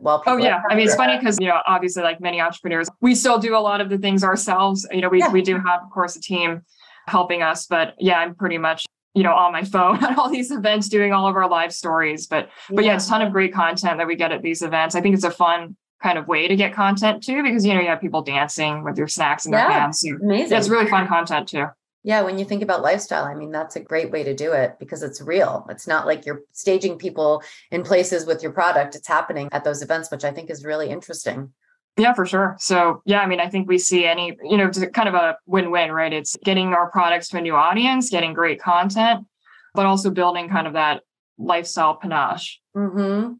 well 0.00 0.22
oh 0.26 0.38
yeah 0.38 0.62
i 0.70 0.74
mean 0.74 0.86
it's 0.86 0.94
funny 0.94 1.18
because 1.18 1.36
you 1.38 1.46
know 1.46 1.58
obviously 1.66 2.02
like 2.02 2.18
many 2.18 2.40
entrepreneurs 2.40 2.88
we 3.02 3.14
still 3.14 3.38
do 3.38 3.54
a 3.54 3.60
lot 3.60 3.78
of 3.78 3.90
the 3.90 3.98
things 3.98 4.24
ourselves 4.24 4.88
you 4.90 5.02
know 5.02 5.08
we, 5.10 5.18
yeah. 5.18 5.30
we 5.30 5.42
do 5.42 5.56
have 5.56 5.82
of 5.82 5.90
course 5.90 6.16
a 6.16 6.20
team 6.22 6.62
helping 7.08 7.42
us. 7.42 7.66
But 7.66 7.94
yeah, 7.98 8.18
I'm 8.18 8.34
pretty 8.34 8.58
much 8.58 8.84
you 9.14 9.22
know 9.22 9.32
on 9.32 9.52
my 9.52 9.64
phone 9.64 9.96
at 10.04 10.18
all 10.18 10.30
these 10.30 10.50
events 10.50 10.88
doing 10.88 11.12
all 11.12 11.26
of 11.26 11.36
our 11.36 11.48
live 11.48 11.72
stories 11.72 12.26
but 12.26 12.50
but 12.68 12.84
yeah. 12.84 12.90
yeah 12.90 12.96
it's 12.96 13.06
a 13.06 13.08
ton 13.08 13.22
of 13.22 13.32
great 13.32 13.50
content 13.50 13.96
that 13.96 14.06
we 14.06 14.14
get 14.14 14.30
at 14.30 14.42
these 14.42 14.60
events 14.60 14.94
i 14.94 15.00
think 15.00 15.14
it's 15.14 15.24
a 15.24 15.30
fun 15.30 15.74
kind 16.02 16.18
of 16.18 16.28
way 16.28 16.46
to 16.48 16.56
get 16.56 16.74
content 16.74 17.22
too 17.22 17.42
because 17.42 17.64
you 17.64 17.74
know 17.74 17.80
you 17.80 17.88
have 17.88 18.00
people 18.00 18.22
dancing 18.22 18.84
with 18.84 18.98
your 18.98 19.08
snacks 19.08 19.46
in 19.46 19.52
their 19.52 19.60
yeah, 19.60 19.80
hands 19.80 20.00
so, 20.00 20.14
amazing 20.22 20.56
it's 20.56 20.68
really 20.68 20.88
fun 20.88 21.06
content 21.08 21.48
too 21.48 21.66
yeah 22.02 22.22
when 22.22 22.38
you 22.38 22.44
think 22.44 22.62
about 22.62 22.82
lifestyle 22.82 23.24
i 23.24 23.34
mean 23.34 23.50
that's 23.50 23.76
a 23.76 23.80
great 23.80 24.10
way 24.10 24.22
to 24.22 24.34
do 24.34 24.52
it 24.52 24.76
because 24.78 25.02
it's 25.02 25.20
real 25.20 25.66
it's 25.70 25.86
not 25.86 26.06
like 26.06 26.26
you're 26.26 26.42
staging 26.52 26.98
people 26.98 27.42
in 27.70 27.82
places 27.82 28.26
with 28.26 28.42
your 28.42 28.52
product 28.52 28.94
it's 28.94 29.08
happening 29.08 29.48
at 29.52 29.64
those 29.64 29.82
events 29.82 30.10
which 30.10 30.24
i 30.24 30.30
think 30.30 30.50
is 30.50 30.64
really 30.64 30.90
interesting 30.90 31.52
yeah, 31.98 32.12
for 32.12 32.26
sure. 32.26 32.56
So, 32.58 33.00
yeah, 33.06 33.20
I 33.20 33.26
mean, 33.26 33.40
I 33.40 33.48
think 33.48 33.68
we 33.68 33.78
see 33.78 34.04
any, 34.04 34.36
you 34.44 34.58
know, 34.58 34.70
kind 34.70 35.08
of 35.08 35.14
a 35.14 35.38
win 35.46 35.70
win, 35.70 35.90
right? 35.90 36.12
It's 36.12 36.36
getting 36.44 36.74
our 36.74 36.90
products 36.90 37.28
to 37.28 37.38
a 37.38 37.40
new 37.40 37.54
audience, 37.54 38.10
getting 38.10 38.34
great 38.34 38.60
content, 38.60 39.26
but 39.74 39.86
also 39.86 40.10
building 40.10 40.50
kind 40.50 40.66
of 40.66 40.74
that 40.74 41.02
lifestyle 41.38 41.96
panache. 41.96 42.60
Mm-hmm. 42.76 43.34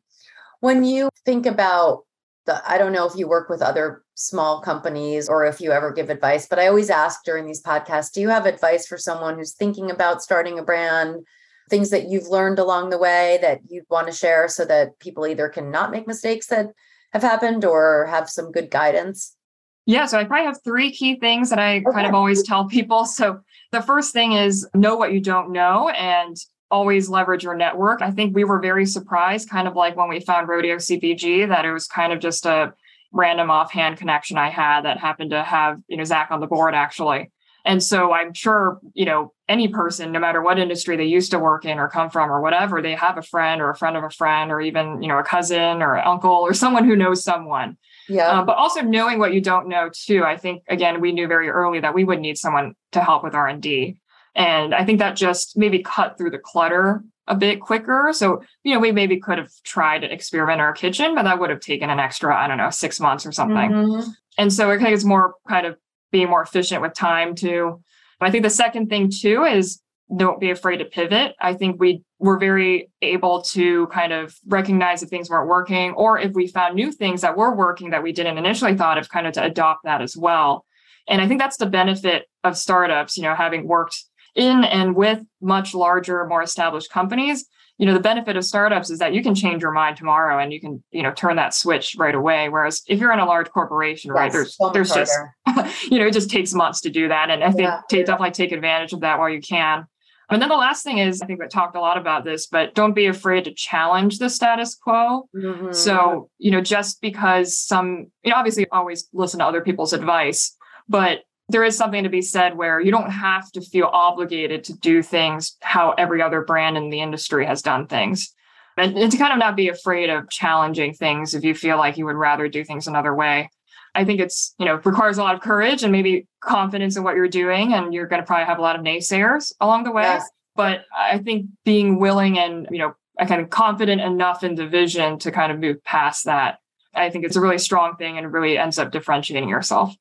When 0.61 0.85
you 0.85 1.11
think 1.27 1.45
about 1.45 2.06
the, 2.47 2.63
I 2.71 2.79
don't 2.79 2.93
know 2.93 3.07
if 3.07 3.17
you 3.17 3.29
work 3.29 3.49
with 3.49 3.61
other 3.61 4.03
small 4.15 4.61
companies 4.61 5.29
or 5.29 5.45
if 5.45 5.61
you 5.61 5.73
ever 5.73 5.93
give 5.93 6.11
advice, 6.11 6.47
but 6.47 6.59
I 6.59 6.69
always 6.69 6.91
ask 6.91 7.25
during 7.25 7.47
these 7.47 7.63
podcasts 7.63 8.13
do 8.13 8.21
you 8.21 8.29
have 8.29 8.47
advice 8.47 8.87
for 8.87 8.97
someone 8.97 9.37
who's 9.37 9.55
thinking 9.55 9.91
about 9.91 10.23
starting 10.23 10.59
a 10.59 10.63
brand? 10.63 11.27
Things 11.69 11.91
that 11.91 12.09
you've 12.09 12.29
learned 12.29 12.61
along 12.61 12.91
the 12.91 12.99
way 12.99 13.39
that 13.43 13.61
you'd 13.69 13.91
want 13.91 14.07
to 14.07 14.13
share 14.13 14.47
so 14.49 14.65
that 14.65 14.99
people 15.01 15.27
either 15.27 15.49
can 15.49 15.71
not 15.71 15.91
make 15.91 16.07
mistakes 16.07 16.47
that 16.47 16.69
have 17.13 17.23
happened 17.23 17.65
or 17.65 18.07
have 18.07 18.31
some 18.31 18.53
good 18.53 18.71
guidance? 18.71 19.37
Yeah, 19.85 20.07
so 20.07 20.19
I 20.19 20.25
probably 20.25 20.47
have 20.47 20.63
three 20.63 20.91
key 20.93 21.19
things 21.19 21.51
that 21.51 21.59
I 21.59 21.79
okay. 21.79 21.85
kind 21.93 22.07
of 22.07 22.15
always 22.15 22.43
tell 22.43 22.67
people. 22.67 23.05
So 23.05 23.41
the 23.73 23.83
first 23.83 24.13
thing 24.13 24.33
is 24.33 24.69
know 24.75 24.97
what 24.97 25.13
you 25.13 25.21
don't 25.21 25.53
know 25.53 25.89
and 25.89 26.37
always 26.71 27.09
leverage 27.09 27.45
your 27.45 27.57
network. 27.57 28.03
I 28.03 28.11
think 28.11 28.35
we 28.35 28.45
were 28.45 28.61
very 28.61 28.87
surprised, 28.87 29.49
kind 29.49 29.69
of 29.69 29.77
like 29.77 29.97
when 29.97 30.09
we 30.09 30.21
found 30.21 30.49
Rodeo 30.49 30.77
CPG, 30.77 31.49
that 31.49 31.65
it 31.65 31.73
was 31.73 31.87
kind 31.87 32.13
of 32.13 32.21
just 32.21 32.47
a 32.47 32.75
random 33.13 33.51
offhand 33.51 33.97
connection 33.97 34.37
I 34.37 34.51
had 34.51 34.83
that 34.83 34.99
happened 34.99 35.31
to 35.31 35.43
have, 35.43 35.81
you 35.89 35.97
know, 35.97 36.05
Zach 36.05 36.31
on 36.31 36.41
the 36.41 36.47
board 36.47 36.75
actually. 36.75 37.31
And 37.65 37.83
so 37.83 38.13
I'm 38.13 38.33
sure, 38.33 38.79
you 38.95 39.05
know, 39.05 39.33
any 39.49 39.67
person, 39.67 40.13
no 40.13 40.21
matter 40.21 40.41
what 40.41 40.59
industry 40.59 40.97
they 40.97 41.05
used 41.05 41.33
to 41.33 41.39
work 41.39 41.65
in 41.65 41.79
or 41.79 41.89
come 41.89 42.11
from 42.11 42.31
or 42.31 42.41
whatever, 42.41 42.81
they 42.81 42.95
have 42.95 43.19
a 43.19 43.23
friend 43.23 43.61
or 43.61 43.71
a 43.71 43.77
friend 43.77 43.97
of 43.97 44.05
a 44.05 44.11
friend 44.11 44.53
or 44.53 44.61
even, 44.61 45.03
you 45.03 45.09
know, 45.09 45.19
a 45.19 45.25
cousin 45.25 45.83
or 45.83 45.99
uncle 45.99 46.31
or 46.31 46.55
someone 46.55 46.85
who 46.85 46.95
knows 46.95 47.25
someone. 47.25 47.77
Yeah. 48.09 48.29
Um, 48.29 48.47
but 48.47 48.57
also 48.57 48.83
knowing 48.83 49.19
what 49.19 49.35
you 49.35 49.41
don't 49.41 49.69
know 49.69 49.91
too. 49.93 50.23
I 50.23 50.37
think 50.37 50.63
again, 50.69 51.01
we 51.01 51.11
knew 51.11 51.27
very 51.27 51.49
early 51.49 51.81
that 51.81 51.93
we 51.93 52.05
would 52.05 52.21
need 52.21 52.39
someone 52.39 52.75
to 52.93 53.01
help 53.01 53.25
with 53.25 53.35
R 53.35 53.49
and 53.49 53.61
D. 53.61 53.97
And 54.37 54.75
I 54.75 54.85
think 54.85 54.99
that 54.99 55.17
just 55.17 55.57
maybe 55.57 55.83
cut 55.83 56.17
through 56.17 56.31
the 56.31 56.39
clutter 56.39 57.03
a 57.27 57.35
bit 57.35 57.61
quicker. 57.61 58.11
So, 58.13 58.43
you 58.63 58.75
know, 58.75 58.79
we 58.79 58.93
maybe 58.93 59.19
could 59.19 59.39
have 59.39 59.51
tried 59.65 60.01
to 60.01 60.13
experiment 60.13 60.57
in 60.57 60.61
our 60.61 60.75
kitchen, 60.75 61.15
but 61.15 61.25
that 61.25 61.41
would 61.41 61.51
have 61.51 61.61
taken 61.61 61.91
an 61.91 61.99
extra, 61.99 62.37
I 62.37 62.47
don't 62.47 62.59
know, 62.59 62.71
six 62.71 63.01
months 63.01 63.27
or 63.27 63.33
something. 63.33 63.71
Mm-hmm. 63.71 64.11
And 64.39 64.53
so 64.53 64.71
I 64.71 64.77
think 64.77 64.91
it's 64.91 65.05
more 65.05 65.35
kind 65.49 65.67
of 65.67 65.77
being 66.13 66.29
more 66.29 66.43
efficient 66.43 66.83
with 66.83 66.95
time 66.95 67.35
too. 67.35 67.83
But 68.21 68.29
I 68.29 68.31
think 68.31 68.45
the 68.45 68.51
second 68.51 68.89
thing 68.89 69.11
too 69.11 69.45
is 69.45 69.81
don't 70.15 70.39
be 70.39 70.51
afraid 70.51 70.77
to 70.77 70.85
pivot. 70.85 71.35
I 71.41 71.55
think 71.55 71.81
we 71.81 72.03
were 72.21 72.39
very 72.39 72.91
able 73.03 73.43
to 73.43 73.89
kind 73.89 74.13
of 74.13 74.37
recognize 74.47 75.03
if 75.03 75.09
things 75.09 75.29
weren't 75.29 75.49
working, 75.49 75.93
or 75.95 76.19
if 76.19 76.33
we 76.33 76.47
found 76.47 76.77
new 76.77 76.93
things 76.93 77.23
that 77.23 77.37
were 77.37 77.57
working 77.57 77.91
that 77.91 78.03
we 78.03 78.13
didn't 78.13 78.39
initially 78.39 78.77
thought 78.77 78.99
of, 78.99 79.09
kind 79.09 79.27
of 79.27 79.33
to 79.33 79.43
adopt 79.43 79.81
that 79.85 80.03
as 80.03 80.17
well. 80.17 80.65
And 81.09 81.21
I 81.21 81.27
think 81.27 81.41
that's 81.41 81.57
the 81.57 81.67
benefit 81.67 82.27
of 82.45 82.57
startups, 82.57 83.17
you 83.17 83.25
know, 83.25 83.35
having 83.35 83.67
worked 83.67 83.97
in 84.37 84.65
and 84.65 84.95
with 84.95 85.21
much 85.41 85.75
larger, 85.75 86.25
more 86.27 86.43
established 86.43 86.91
companies 86.91 87.47
you 87.79 87.87
know 87.87 87.95
the 87.95 88.01
benefit 88.01 88.37
of 88.37 88.45
startups 88.45 88.91
is 88.91 88.99
that 89.01 89.13
you 89.13 89.23
can 89.23 89.35
change 89.35 89.63
your 89.63 89.73
mind 89.73 89.97
tomorrow 89.97 90.39
and 90.39 90.53
you 90.53 90.61
can 90.61 90.83
you 90.91 91.03
know 91.03 91.13
turn 91.13 91.37
that 91.37 91.55
switch 91.55 91.95
right 91.99 92.15
away. 92.15 92.49
Whereas 92.49 92.83
if 92.89 92.99
you're 92.99 93.13
in 93.13 93.19
a 93.19 93.27
large 93.27 93.51
corporation 93.51 94.11
right 94.11 94.33
there's 94.33 94.57
so 94.57 94.71
there's 94.71 94.93
just 94.93 95.13
you 95.91 95.99
know 95.99 96.07
it 96.07 96.13
just 96.13 96.31
takes 96.31 96.55
months 96.55 96.81
to 96.83 96.91
do 96.91 97.09
that. 97.09 97.31
And 97.31 97.45
i 97.45 97.51
think 97.51 97.69
yeah. 97.69 97.81
take, 97.89 98.07
definitely 98.07 98.33
take 98.33 98.53
advantage 98.53 98.93
of 98.93 99.01
that 99.01 99.19
while 99.19 99.29
you 99.29 99.41
can. 99.41 99.87
And 100.29 100.43
then 100.43 100.49
the 100.49 100.57
last 100.57 100.83
thing 100.83 100.99
is 100.99 101.21
i 101.23 101.27
think 101.27 101.39
we 101.39 101.47
talked 101.49 101.77
a 101.77 101.81
lot 101.81 101.99
about 101.99 102.25
this 102.25 102.47
but 102.47 102.75
don't 102.75 102.95
be 102.95 103.07
afraid 103.07 103.45
to 103.45 103.53
challenge 103.53 104.19
the 104.19 104.31
status 104.31 104.75
quo. 104.75 105.29
Mm-hmm. 105.37 105.73
so 105.73 106.31
you 106.39 106.51
know 106.51 106.61
just 106.61 107.01
because 107.01 107.59
some 107.59 108.07
you 108.25 108.31
know 108.31 108.37
obviously 108.37 108.67
always 108.71 109.09
listen 109.13 109.41
to 109.41 109.47
other 109.47 109.61
people's 109.61 109.93
advice 109.93 110.57
but 110.89 111.21
there 111.49 111.65
is 111.65 111.77
something 111.77 112.03
to 112.03 112.09
be 112.09 112.23
said 112.23 112.57
where 112.57 112.81
you 112.81 112.91
don't 112.91 113.11
have 113.11 113.51
to 113.53 113.61
feel 113.61 113.89
obligated 113.93 114.65
to 114.65 114.73
do 114.75 115.03
things 115.03 115.57
how 115.61 115.93
every 115.93 116.21
other 116.21 116.43
brand 116.43 116.77
in 116.77 116.91
the 116.91 117.01
industry 117.01 117.47
has 117.47 117.63
done 117.63 117.87
things. 117.87 118.33
And, 118.77 118.97
and, 118.99 119.11
to 119.11 119.17
kind 119.17 119.33
of 119.33 119.39
not 119.39 119.57
be 119.57 119.69
afraid 119.69 120.11
of 120.11 120.29
challenging 120.29 120.93
things 120.93 121.35
if 121.35 121.45
you 121.45 121.55
feel 121.55 121.79
like 121.79 121.97
you 121.97 122.05
would 122.05 122.17
rather 122.17 122.47
do 122.47 122.63
things 122.63 122.87
another 122.87 123.15
way. 123.15 123.49
I 123.95 124.05
think 124.05 124.21
it's, 124.21 124.55
you 124.59 124.67
know, 124.67 124.81
requires 124.85 125.17
a 125.17 125.23
lot 125.23 125.35
of 125.35 125.41
courage 125.41 125.83
and 125.83 125.91
maybe 125.91 126.27
confidence 126.43 126.97
in 126.97 127.03
what 127.03 127.17
you're 127.17 127.29
doing. 127.29 127.73
And 127.73 127.95
you're 127.95 128.07
going 128.07 128.21
to 128.21 128.27
probably 128.27 128.45
have 128.45 128.59
a 128.59 128.63
lot 128.63 128.77
of 128.77 128.83
naysayers 128.83 129.53
along 129.61 129.85
the 129.85 129.93
way. 129.93 130.03
Yes. 130.03 130.29
But 130.57 130.85
I 130.95 131.19
think 131.19 131.47
being 131.65 131.99
willing 131.99 132.39
and, 132.39 132.69
you 132.71 132.79
know, 132.79 132.95
kind 133.25 133.41
of 133.41 133.49
confident 133.49 134.03
enough 134.03 134.45
in 134.45 134.57
the 134.57 134.67
vision 134.67 135.19
to 135.21 135.33
kind 135.33 135.51
of 135.51 135.59
move 135.59 135.83
past 135.83 136.27
that, 136.27 136.59
I 136.95 137.09
think 137.09 137.25
it's 137.25 137.37
a 137.37 137.41
really 137.41 137.59
strong 137.59 137.97
thing 137.97 138.19
and 138.19 138.31
really 138.31 138.59
ends 138.59 138.79
up 138.79 138.93
differentiating 138.93 139.49
yourself. 139.49 139.95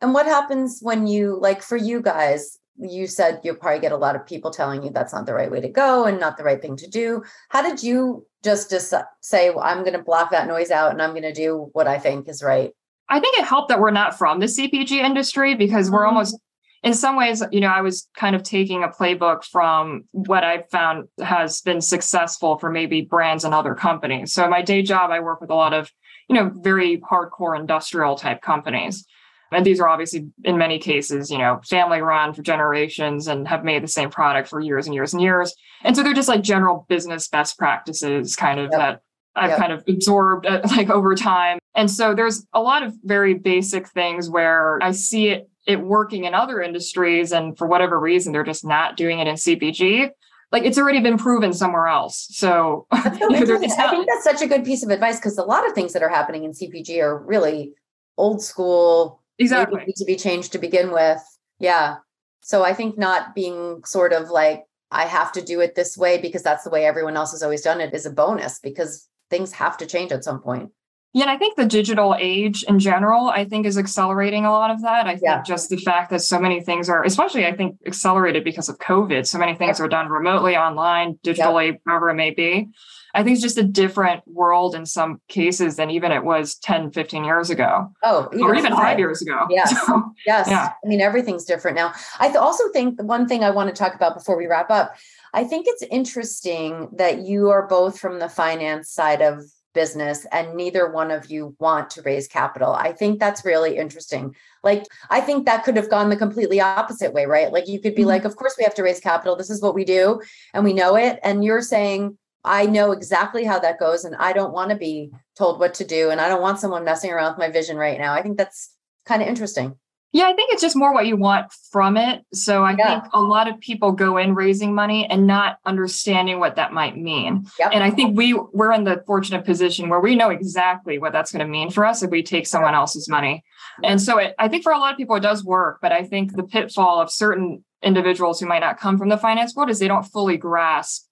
And 0.00 0.12
what 0.12 0.26
happens 0.26 0.80
when 0.82 1.06
you, 1.06 1.38
like 1.40 1.62
for 1.62 1.76
you 1.76 2.02
guys, 2.02 2.58
you 2.78 3.06
said 3.06 3.40
you'll 3.42 3.56
probably 3.56 3.80
get 3.80 3.92
a 3.92 3.96
lot 3.96 4.16
of 4.16 4.26
people 4.26 4.50
telling 4.50 4.82
you 4.82 4.90
that's 4.90 5.12
not 5.12 5.26
the 5.26 5.32
right 5.32 5.50
way 5.50 5.60
to 5.60 5.68
go 5.68 6.04
and 6.04 6.20
not 6.20 6.36
the 6.36 6.44
right 6.44 6.60
thing 6.60 6.76
to 6.76 6.88
do. 6.88 7.22
How 7.48 7.62
did 7.62 7.82
you 7.82 8.26
just, 8.44 8.68
just 8.70 8.92
say, 9.20 9.50
well, 9.50 9.64
I'm 9.64 9.80
going 9.80 9.94
to 9.94 10.02
block 10.02 10.30
that 10.30 10.46
noise 10.46 10.70
out 10.70 10.92
and 10.92 11.00
I'm 11.00 11.10
going 11.10 11.22
to 11.22 11.32
do 11.32 11.70
what 11.72 11.86
I 11.86 11.98
think 11.98 12.28
is 12.28 12.42
right? 12.42 12.72
I 13.08 13.20
think 13.20 13.38
it 13.38 13.44
helped 13.44 13.68
that 13.68 13.80
we're 13.80 13.90
not 13.90 14.18
from 14.18 14.40
the 14.40 14.46
CPG 14.46 14.92
industry 14.92 15.54
because 15.54 15.90
we're 15.90 16.00
mm-hmm. 16.00 16.08
almost, 16.08 16.38
in 16.82 16.92
some 16.92 17.16
ways, 17.16 17.42
you 17.50 17.60
know, 17.60 17.68
I 17.68 17.80
was 17.80 18.08
kind 18.16 18.36
of 18.36 18.42
taking 18.42 18.82
a 18.84 18.88
playbook 18.88 19.44
from 19.44 20.04
what 20.12 20.44
I 20.44 20.64
found 20.70 21.08
has 21.22 21.60
been 21.60 21.80
successful 21.80 22.58
for 22.58 22.70
maybe 22.70 23.00
brands 23.00 23.44
and 23.44 23.54
other 23.54 23.74
companies. 23.74 24.32
So, 24.32 24.48
my 24.48 24.62
day 24.62 24.82
job, 24.82 25.10
I 25.10 25.20
work 25.20 25.40
with 25.40 25.50
a 25.50 25.54
lot 25.54 25.72
of, 25.72 25.90
you 26.28 26.34
know, 26.34 26.52
very 26.54 26.98
hardcore 26.98 27.58
industrial 27.58 28.16
type 28.16 28.42
companies. 28.42 29.06
And 29.52 29.64
these 29.64 29.80
are 29.80 29.88
obviously, 29.88 30.28
in 30.44 30.58
many 30.58 30.78
cases, 30.78 31.30
you 31.30 31.38
know, 31.38 31.60
family 31.64 32.00
run 32.00 32.34
for 32.34 32.42
generations 32.42 33.28
and 33.28 33.46
have 33.46 33.64
made 33.64 33.82
the 33.82 33.88
same 33.88 34.10
product 34.10 34.48
for 34.48 34.60
years 34.60 34.86
and 34.86 34.94
years 34.94 35.12
and 35.12 35.22
years. 35.22 35.54
And 35.82 35.94
so 35.94 36.02
they're 36.02 36.14
just 36.14 36.28
like 36.28 36.42
general 36.42 36.84
business 36.88 37.28
best 37.28 37.56
practices 37.58 38.34
kind 38.34 38.58
of 38.58 38.70
yep. 38.72 38.80
that 38.80 39.00
I've 39.36 39.50
yep. 39.50 39.58
kind 39.58 39.72
of 39.72 39.84
absorbed 39.88 40.46
uh, 40.46 40.62
like 40.76 40.90
over 40.90 41.14
time. 41.14 41.58
And 41.74 41.90
so 41.90 42.14
there's 42.14 42.46
a 42.52 42.60
lot 42.60 42.82
of 42.82 42.94
very 43.04 43.34
basic 43.34 43.88
things 43.88 44.28
where 44.28 44.78
I 44.82 44.92
see 44.92 45.28
it 45.28 45.48
it 45.66 45.80
working 45.80 46.24
in 46.24 46.34
other 46.34 46.62
industries 46.62 47.32
and 47.32 47.58
for 47.58 47.66
whatever 47.66 47.98
reason 47.98 48.32
they're 48.32 48.44
just 48.44 48.64
not 48.64 48.96
doing 48.96 49.18
it 49.18 49.26
in 49.26 49.34
CPG, 49.34 50.10
like 50.52 50.64
it's 50.64 50.78
already 50.78 51.00
been 51.00 51.18
proven 51.18 51.52
somewhere 51.52 51.88
else. 51.88 52.28
So, 52.30 52.86
so 52.86 52.86
I 52.92 53.90
think 53.90 54.06
that's 54.08 54.24
such 54.24 54.42
a 54.42 54.46
good 54.46 54.64
piece 54.64 54.84
of 54.84 54.90
advice 54.90 55.16
because 55.16 55.38
a 55.38 55.42
lot 55.42 55.66
of 55.66 55.74
things 55.74 55.92
that 55.92 56.02
are 56.02 56.08
happening 56.08 56.44
in 56.44 56.52
CPG 56.52 57.02
are 57.02 57.18
really 57.18 57.72
old 58.16 58.42
school. 58.42 59.22
Exactly. 59.38 59.84
Need 59.86 59.96
to 59.96 60.04
be 60.04 60.16
changed 60.16 60.52
to 60.52 60.58
begin 60.58 60.92
with. 60.92 61.22
Yeah. 61.58 61.96
So 62.40 62.64
I 62.64 62.74
think 62.74 62.96
not 62.96 63.34
being 63.34 63.82
sort 63.84 64.12
of 64.12 64.30
like, 64.30 64.64
I 64.90 65.04
have 65.06 65.32
to 65.32 65.42
do 65.42 65.60
it 65.60 65.74
this 65.74 65.96
way 65.96 66.18
because 66.18 66.42
that's 66.42 66.64
the 66.64 66.70
way 66.70 66.84
everyone 66.84 67.16
else 67.16 67.32
has 67.32 67.42
always 67.42 67.62
done 67.62 67.80
it 67.80 67.92
is 67.92 68.06
a 68.06 68.10
bonus 68.10 68.60
because 68.60 69.08
things 69.30 69.52
have 69.52 69.76
to 69.78 69.86
change 69.86 70.12
at 70.12 70.24
some 70.24 70.40
point. 70.40 70.70
Yeah, 71.12 71.22
and 71.22 71.30
I 71.30 71.38
think 71.38 71.56
the 71.56 71.64
digital 71.64 72.14
age 72.18 72.62
in 72.64 72.78
general, 72.78 73.30
I 73.30 73.46
think 73.46 73.64
is 73.64 73.78
accelerating 73.78 74.44
a 74.44 74.50
lot 74.50 74.70
of 74.70 74.82
that. 74.82 75.06
I 75.06 75.12
think 75.12 75.22
yeah. 75.22 75.42
just 75.42 75.70
the 75.70 75.78
fact 75.78 76.10
that 76.10 76.20
so 76.20 76.38
many 76.38 76.60
things 76.60 76.90
are, 76.90 77.02
especially 77.04 77.46
I 77.46 77.56
think 77.56 77.76
accelerated 77.86 78.44
because 78.44 78.68
of 78.68 78.78
COVID, 78.78 79.26
so 79.26 79.38
many 79.38 79.54
things 79.54 79.80
are 79.80 79.88
done 79.88 80.08
remotely, 80.08 80.56
online, 80.56 81.18
digitally, 81.24 81.72
yep. 81.72 81.80
wherever 81.84 82.10
it 82.10 82.16
may 82.16 82.32
be. 82.32 82.68
I 83.16 83.22
think 83.22 83.34
it's 83.34 83.42
just 83.42 83.56
a 83.56 83.62
different 83.62 84.22
world 84.28 84.74
in 84.74 84.84
some 84.84 85.22
cases 85.28 85.76
than 85.76 85.90
even 85.90 86.12
it 86.12 86.22
was 86.22 86.56
10, 86.56 86.90
15 86.90 87.24
years 87.24 87.48
ago. 87.48 87.90
Oh, 88.02 88.28
even 88.34 88.44
or 88.44 88.54
even 88.54 88.72
five, 88.72 88.82
five 88.82 88.98
years 88.98 89.22
ago. 89.22 89.46
Yes. 89.50 89.74
So, 89.86 90.02
yes. 90.26 90.48
Yeah. 90.50 90.72
I 90.84 90.88
mean, 90.88 91.00
everything's 91.00 91.44
different 91.44 91.76
now. 91.76 91.92
I 92.18 92.26
th- 92.26 92.36
also 92.36 92.68
think 92.72 92.96
the 92.96 93.04
one 93.04 93.26
thing 93.28 93.44
I 93.44 93.50
want 93.50 93.68
to 93.68 93.74
talk 93.74 93.94
about 93.94 94.14
before 94.14 94.36
we 94.36 94.46
wrap 94.46 94.70
up, 94.70 94.94
I 95.32 95.44
think 95.44 95.66
it's 95.68 95.82
interesting 95.82 96.88
that 96.92 97.20
you 97.20 97.50
are 97.50 97.66
both 97.66 97.98
from 97.98 98.18
the 98.18 98.28
finance 98.28 98.90
side 98.90 99.22
of 99.22 99.44
business 99.76 100.26
and 100.32 100.54
neither 100.54 100.90
one 100.90 101.10
of 101.10 101.30
you 101.30 101.54
want 101.60 101.90
to 101.90 102.02
raise 102.02 102.26
capital. 102.26 102.72
I 102.72 102.92
think 102.92 103.20
that's 103.20 103.44
really 103.44 103.76
interesting. 103.76 104.34
Like, 104.64 104.84
I 105.10 105.20
think 105.20 105.46
that 105.46 105.64
could 105.64 105.76
have 105.76 105.90
gone 105.90 106.08
the 106.08 106.16
completely 106.16 106.60
opposite 106.60 107.12
way, 107.12 107.26
right? 107.26 107.52
Like, 107.52 107.68
you 107.68 107.78
could 107.78 107.94
be 107.94 108.02
mm-hmm. 108.02 108.08
like, 108.08 108.24
of 108.24 108.36
course, 108.36 108.56
we 108.58 108.64
have 108.64 108.74
to 108.74 108.82
raise 108.82 108.98
capital. 108.98 109.36
This 109.36 109.50
is 109.50 109.62
what 109.62 109.74
we 109.74 109.84
do, 109.84 110.20
and 110.54 110.64
we 110.64 110.72
know 110.72 110.96
it. 110.96 111.20
And 111.22 111.44
you're 111.44 111.62
saying, 111.62 112.16
I 112.46 112.66
know 112.66 112.92
exactly 112.92 113.44
how 113.44 113.58
that 113.58 113.78
goes, 113.78 114.04
and 114.04 114.14
I 114.16 114.32
don't 114.32 114.52
want 114.52 114.70
to 114.70 114.76
be 114.76 115.10
told 115.36 115.58
what 115.58 115.74
to 115.74 115.84
do, 115.84 116.10
and 116.10 116.20
I 116.20 116.28
don't 116.28 116.40
want 116.40 116.60
someone 116.60 116.84
messing 116.84 117.10
around 117.10 117.32
with 117.32 117.38
my 117.38 117.50
vision 117.50 117.76
right 117.76 117.98
now. 117.98 118.14
I 118.14 118.22
think 118.22 118.38
that's 118.38 118.74
kind 119.04 119.20
of 119.20 119.28
interesting. 119.28 119.76
Yeah, 120.12 120.28
I 120.28 120.32
think 120.32 120.50
it's 120.50 120.62
just 120.62 120.76
more 120.76 120.94
what 120.94 121.06
you 121.06 121.16
want 121.16 121.52
from 121.70 121.98
it. 121.98 122.24
So 122.32 122.64
I 122.64 122.74
yeah. 122.78 123.00
think 123.00 123.12
a 123.12 123.20
lot 123.20 123.48
of 123.48 123.60
people 123.60 123.92
go 123.92 124.16
in 124.16 124.34
raising 124.34 124.74
money 124.74 125.04
and 125.10 125.26
not 125.26 125.58
understanding 125.66 126.40
what 126.40 126.56
that 126.56 126.72
might 126.72 126.96
mean. 126.96 127.46
Yep. 127.58 127.70
And 127.74 127.84
I 127.84 127.90
think 127.90 128.16
we 128.16 128.32
we're 128.32 128.72
in 128.72 128.84
the 128.84 129.02
fortunate 129.06 129.44
position 129.44 129.90
where 129.90 130.00
we 130.00 130.14
know 130.14 130.30
exactly 130.30 130.98
what 130.98 131.12
that's 131.12 131.32
going 131.32 131.44
to 131.44 131.50
mean 131.50 131.70
for 131.70 131.84
us 131.84 132.02
if 132.02 132.10
we 132.10 132.22
take 132.22 132.46
someone 132.46 132.74
else's 132.74 133.10
money. 133.10 133.44
And 133.84 134.00
so 134.00 134.16
it, 134.16 134.34
I 134.38 134.48
think 134.48 134.62
for 134.62 134.72
a 134.72 134.78
lot 134.78 134.92
of 134.92 134.96
people 134.96 135.16
it 135.16 135.20
does 135.20 135.44
work, 135.44 135.80
but 135.82 135.92
I 135.92 136.04
think 136.04 136.34
the 136.34 136.44
pitfall 136.44 136.98
of 136.98 137.10
certain 137.10 137.62
individuals 137.82 138.40
who 138.40 138.46
might 138.46 138.60
not 138.60 138.80
come 138.80 138.96
from 138.96 139.10
the 139.10 139.18
finance 139.18 139.54
world 139.54 139.68
is 139.68 139.80
they 139.80 139.88
don't 139.88 140.04
fully 140.04 140.38
grasp 140.38 141.05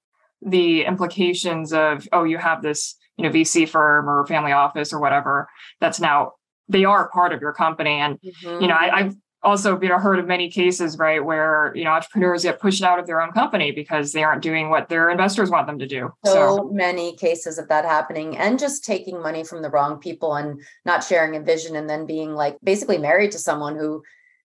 the 0.44 0.84
implications 0.84 1.72
of 1.72 2.06
oh 2.12 2.24
you 2.24 2.38
have 2.38 2.62
this 2.62 2.96
you 3.16 3.24
know 3.24 3.30
VC 3.30 3.68
firm 3.68 4.08
or 4.08 4.26
family 4.26 4.52
office 4.52 4.92
or 4.92 5.00
whatever 5.00 5.48
that's 5.80 6.00
now 6.00 6.32
they 6.68 6.84
are 6.84 7.08
part 7.10 7.32
of 7.32 7.40
your 7.40 7.52
company. 7.52 7.92
And, 7.92 8.18
mm-hmm. 8.20 8.62
you 8.62 8.68
know, 8.68 8.74
I, 8.74 9.04
have 9.04 9.16
also, 9.42 9.78
you 9.80 9.88
know, 9.88 9.98
heard 9.98 10.18
of 10.18 10.26
many 10.26 10.50
cases, 10.50 10.96
right, 10.96 11.22
where, 11.22 11.72
you 11.74 11.84
know, 11.84 11.90
entrepreneurs 11.90 12.44
get 12.44 12.60
pushed 12.60 12.82
out 12.82 12.98
of 12.98 13.06
their 13.06 13.20
own 13.20 13.32
company 13.32 13.72
because 13.72 14.12
they 14.12 14.22
aren't 14.22 14.42
doing 14.42 14.70
what 14.70 14.88
their 14.88 15.10
investors 15.10 15.50
want 15.50 15.66
them 15.66 15.78
to 15.78 15.86
do. 15.86 16.10
So, 16.24 16.32
so 16.32 16.70
many 16.72 17.14
cases 17.16 17.58
of 17.58 17.68
that 17.68 17.84
happening 17.84 18.38
and 18.38 18.58
just 18.58 18.84
taking 18.84 19.20
money 19.20 19.44
from 19.44 19.60
the 19.60 19.68
wrong 19.68 19.98
people 19.98 20.34
and 20.34 20.60
not 20.86 21.04
sharing 21.04 21.36
a 21.36 21.40
vision 21.40 21.76
and 21.76 21.88
then 21.88 22.06
being 22.06 22.34
like 22.34 22.56
basically 22.64 22.98
married 22.98 23.32
to 23.32 23.38
someone 23.38 23.76
who 23.76 24.02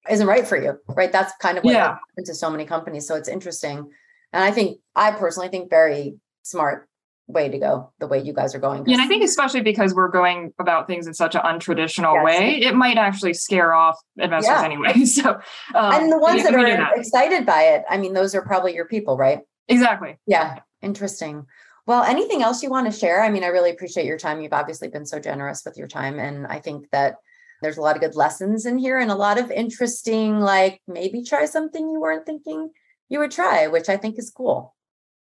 isn't 0.09 0.27
right 0.27 0.45
for 0.45 0.61
you, 0.61 0.77
right? 0.89 1.11
That's 1.11 1.31
kind 1.39 1.57
of 1.57 1.63
what 1.63 1.73
yeah. 1.73 1.87
happened 1.87 2.25
to 2.25 2.35
so 2.35 2.49
many 2.49 2.65
companies. 2.65 3.07
So 3.07 3.15
it's 3.15 3.29
interesting. 3.29 3.89
And 4.33 4.43
I 4.43 4.51
think, 4.51 4.79
I 4.95 5.11
personally 5.11 5.49
think 5.49 5.69
very 5.69 6.15
smart 6.43 6.89
way 7.29 7.47
to 7.47 7.59
go 7.59 7.93
the 7.99 8.07
way 8.07 8.19
you 8.19 8.33
guys 8.33 8.55
are 8.55 8.59
going. 8.59 8.83
Yeah, 8.85 8.95
and 8.95 9.01
I 9.01 9.07
think 9.07 9.23
especially 9.23 9.61
because 9.61 9.93
we're 9.93 10.09
going 10.09 10.51
about 10.59 10.87
things 10.87 11.07
in 11.07 11.13
such 11.13 11.35
an 11.35 11.41
untraditional 11.41 12.15
yes. 12.15 12.25
way, 12.25 12.61
it 12.61 12.75
might 12.75 12.97
actually 12.97 13.33
scare 13.33 13.73
off 13.73 13.97
investors 14.17 14.49
yeah. 14.49 14.65
anyway. 14.65 14.93
So, 15.05 15.31
um, 15.75 15.93
and 15.93 16.11
the 16.11 16.19
ones 16.19 16.43
that 16.43 16.53
are 16.53 16.63
that. 16.63 16.97
excited 16.97 17.45
by 17.45 17.61
it, 17.63 17.83
I 17.89 17.97
mean, 17.97 18.13
those 18.13 18.35
are 18.35 18.41
probably 18.41 18.75
your 18.75 18.85
people, 18.85 19.17
right? 19.17 19.39
Exactly. 19.67 20.17
Yeah, 20.25 20.59
interesting. 20.81 21.45
Well, 21.85 22.03
anything 22.03 22.41
else 22.41 22.61
you 22.61 22.69
want 22.69 22.91
to 22.91 22.97
share? 22.97 23.23
I 23.23 23.29
mean, 23.29 23.43
I 23.43 23.47
really 23.47 23.71
appreciate 23.71 24.05
your 24.05 24.17
time. 24.17 24.41
You've 24.41 24.53
obviously 24.53 24.87
been 24.87 25.05
so 25.05 25.19
generous 25.19 25.63
with 25.65 25.77
your 25.77 25.87
time, 25.87 26.19
and 26.19 26.45
I 26.47 26.59
think 26.59 26.89
that 26.91 27.15
there's 27.61 27.77
a 27.77 27.81
lot 27.81 27.95
of 27.95 28.01
good 28.01 28.15
lessons 28.15 28.65
in 28.65 28.77
here 28.77 28.99
and 28.99 29.11
a 29.11 29.15
lot 29.15 29.39
of 29.39 29.51
interesting, 29.51 30.39
like 30.39 30.81
maybe 30.87 31.23
try 31.23 31.45
something 31.45 31.89
you 31.89 31.99
weren't 31.99 32.25
thinking 32.25 32.69
you 33.09 33.19
would 33.19 33.31
try, 33.31 33.67
which 33.67 33.89
I 33.89 33.97
think 33.97 34.17
is 34.17 34.29
cool. 34.29 34.75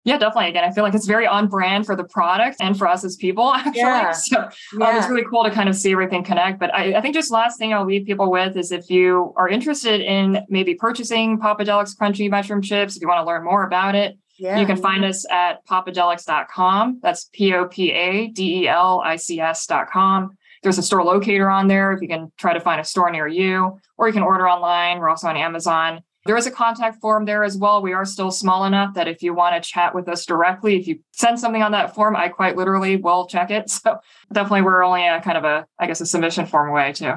Yeah, 0.04 0.16
definitely. 0.16 0.48
Again, 0.48 0.64
I 0.64 0.70
feel 0.70 0.84
like 0.84 0.94
it's 0.94 1.06
very 1.06 1.26
on 1.26 1.48
brand 1.48 1.84
for 1.84 1.94
the 1.94 2.04
product 2.04 2.56
and 2.60 2.78
for 2.78 2.86
us 2.88 3.04
as 3.04 3.16
people, 3.16 3.52
actually. 3.54 3.80
Yeah. 3.80 4.12
So 4.12 4.48
yeah. 4.78 4.88
Um, 4.88 4.96
it's 4.96 5.08
really 5.08 5.24
cool 5.28 5.44
to 5.44 5.50
kind 5.50 5.68
of 5.68 5.76
see 5.76 5.92
everything 5.92 6.24
connect. 6.24 6.58
But 6.58 6.74
I, 6.74 6.94
I, 6.94 7.00
think 7.00 7.14
just 7.14 7.30
last 7.30 7.58
thing 7.58 7.74
I'll 7.74 7.84
leave 7.84 8.06
people 8.06 8.30
with 8.30 8.56
is 8.56 8.72
if 8.72 8.88
you 8.88 9.34
are 9.36 9.48
interested 9.48 10.00
in 10.00 10.46
maybe 10.48 10.74
purchasing 10.74 11.38
Popadelics 11.38 11.96
Crunchy 11.96 12.30
Mushroom 12.30 12.62
Chips, 12.62 12.96
if 12.96 13.02
you 13.02 13.08
want 13.08 13.20
to 13.20 13.26
learn 13.26 13.44
more 13.44 13.64
about 13.64 13.94
it, 13.94 14.16
yeah. 14.38 14.58
you 14.58 14.66
can 14.66 14.76
find 14.76 15.04
us 15.04 15.26
at 15.30 15.66
popadelics.com. 15.66 17.00
That's 17.02 17.28
P 17.32 17.52
O 17.52 17.66
P 17.66 17.92
A 17.92 18.28
D 18.28 18.62
E 18.62 18.68
L 18.68 19.02
I 19.04 19.16
C 19.16 19.40
S.com. 19.40 20.38
There's 20.62 20.78
a 20.78 20.82
store 20.82 21.04
locator 21.04 21.50
on 21.50 21.68
there 21.68 21.92
if 21.92 22.00
you 22.00 22.08
can 22.08 22.32
try 22.38 22.54
to 22.54 22.60
find 22.60 22.80
a 22.80 22.84
store 22.84 23.10
near 23.10 23.28
you, 23.28 23.78
or 23.96 24.06
you 24.06 24.12
can 24.12 24.22
order 24.22 24.48
online. 24.48 24.98
We're 24.98 25.08
also 25.08 25.28
on 25.28 25.36
Amazon. 25.36 26.02
There 26.28 26.36
is 26.36 26.46
a 26.46 26.50
contact 26.50 27.00
form 27.00 27.24
there 27.24 27.42
as 27.42 27.56
well. 27.56 27.80
We 27.80 27.94
are 27.94 28.04
still 28.04 28.30
small 28.30 28.66
enough 28.66 28.92
that 28.92 29.08
if 29.08 29.22
you 29.22 29.32
want 29.32 29.54
to 29.54 29.66
chat 29.66 29.94
with 29.94 30.10
us 30.10 30.26
directly, 30.26 30.76
if 30.76 30.86
you 30.86 30.98
send 31.10 31.40
something 31.40 31.62
on 31.62 31.72
that 31.72 31.94
form, 31.94 32.14
I 32.14 32.28
quite 32.28 32.54
literally 32.54 32.96
will 32.96 33.26
check 33.26 33.50
it. 33.50 33.70
So 33.78 33.98
definitely 34.30 34.60
we're 34.60 34.84
only 34.84 35.06
a 35.06 35.22
kind 35.22 35.38
of 35.38 35.44
a, 35.44 35.66
I 35.78 35.86
guess, 35.86 36.02
a 36.02 36.06
submission 36.06 36.44
form 36.44 36.68
away 36.68 36.92
too. 36.92 37.14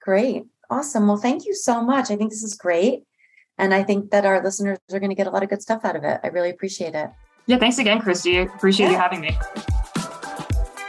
Great. 0.00 0.44
Awesome. 0.70 1.06
Well, 1.06 1.18
thank 1.18 1.44
you 1.44 1.54
so 1.54 1.82
much. 1.82 2.10
I 2.10 2.16
think 2.16 2.30
this 2.30 2.42
is 2.42 2.54
great. 2.54 3.02
And 3.58 3.74
I 3.74 3.82
think 3.82 4.10
that 4.10 4.24
our 4.24 4.42
listeners 4.42 4.78
are 4.90 5.00
going 5.00 5.10
to 5.10 5.16
get 5.16 5.26
a 5.26 5.30
lot 5.30 5.42
of 5.42 5.50
good 5.50 5.60
stuff 5.60 5.84
out 5.84 5.94
of 5.94 6.04
it. 6.04 6.20
I 6.24 6.28
really 6.28 6.48
appreciate 6.48 6.94
it. 6.94 7.10
Yeah. 7.44 7.58
Thanks 7.58 7.76
again, 7.76 8.00
Kristi. 8.00 8.42
Appreciate 8.54 8.86
yeah. 8.86 8.92
you 8.92 8.98
having 8.98 9.20
me. 9.20 9.36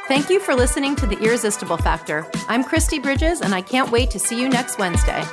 Thank 0.07 0.29
you 0.29 0.39
for 0.39 0.55
listening 0.55 0.95
to 0.95 1.05
The 1.05 1.19
Irresistible 1.19 1.75
Factor. 1.75 2.25
I'm 2.47 2.63
Kristi 2.63 3.03
Bridges, 3.03 3.41
and 3.41 3.53
I 3.53 3.61
can't 3.61 3.91
wait 3.91 4.09
to 4.11 4.19
see 4.19 4.39
you 4.39 4.47
next 4.47 4.77
Wednesday. 4.79 5.25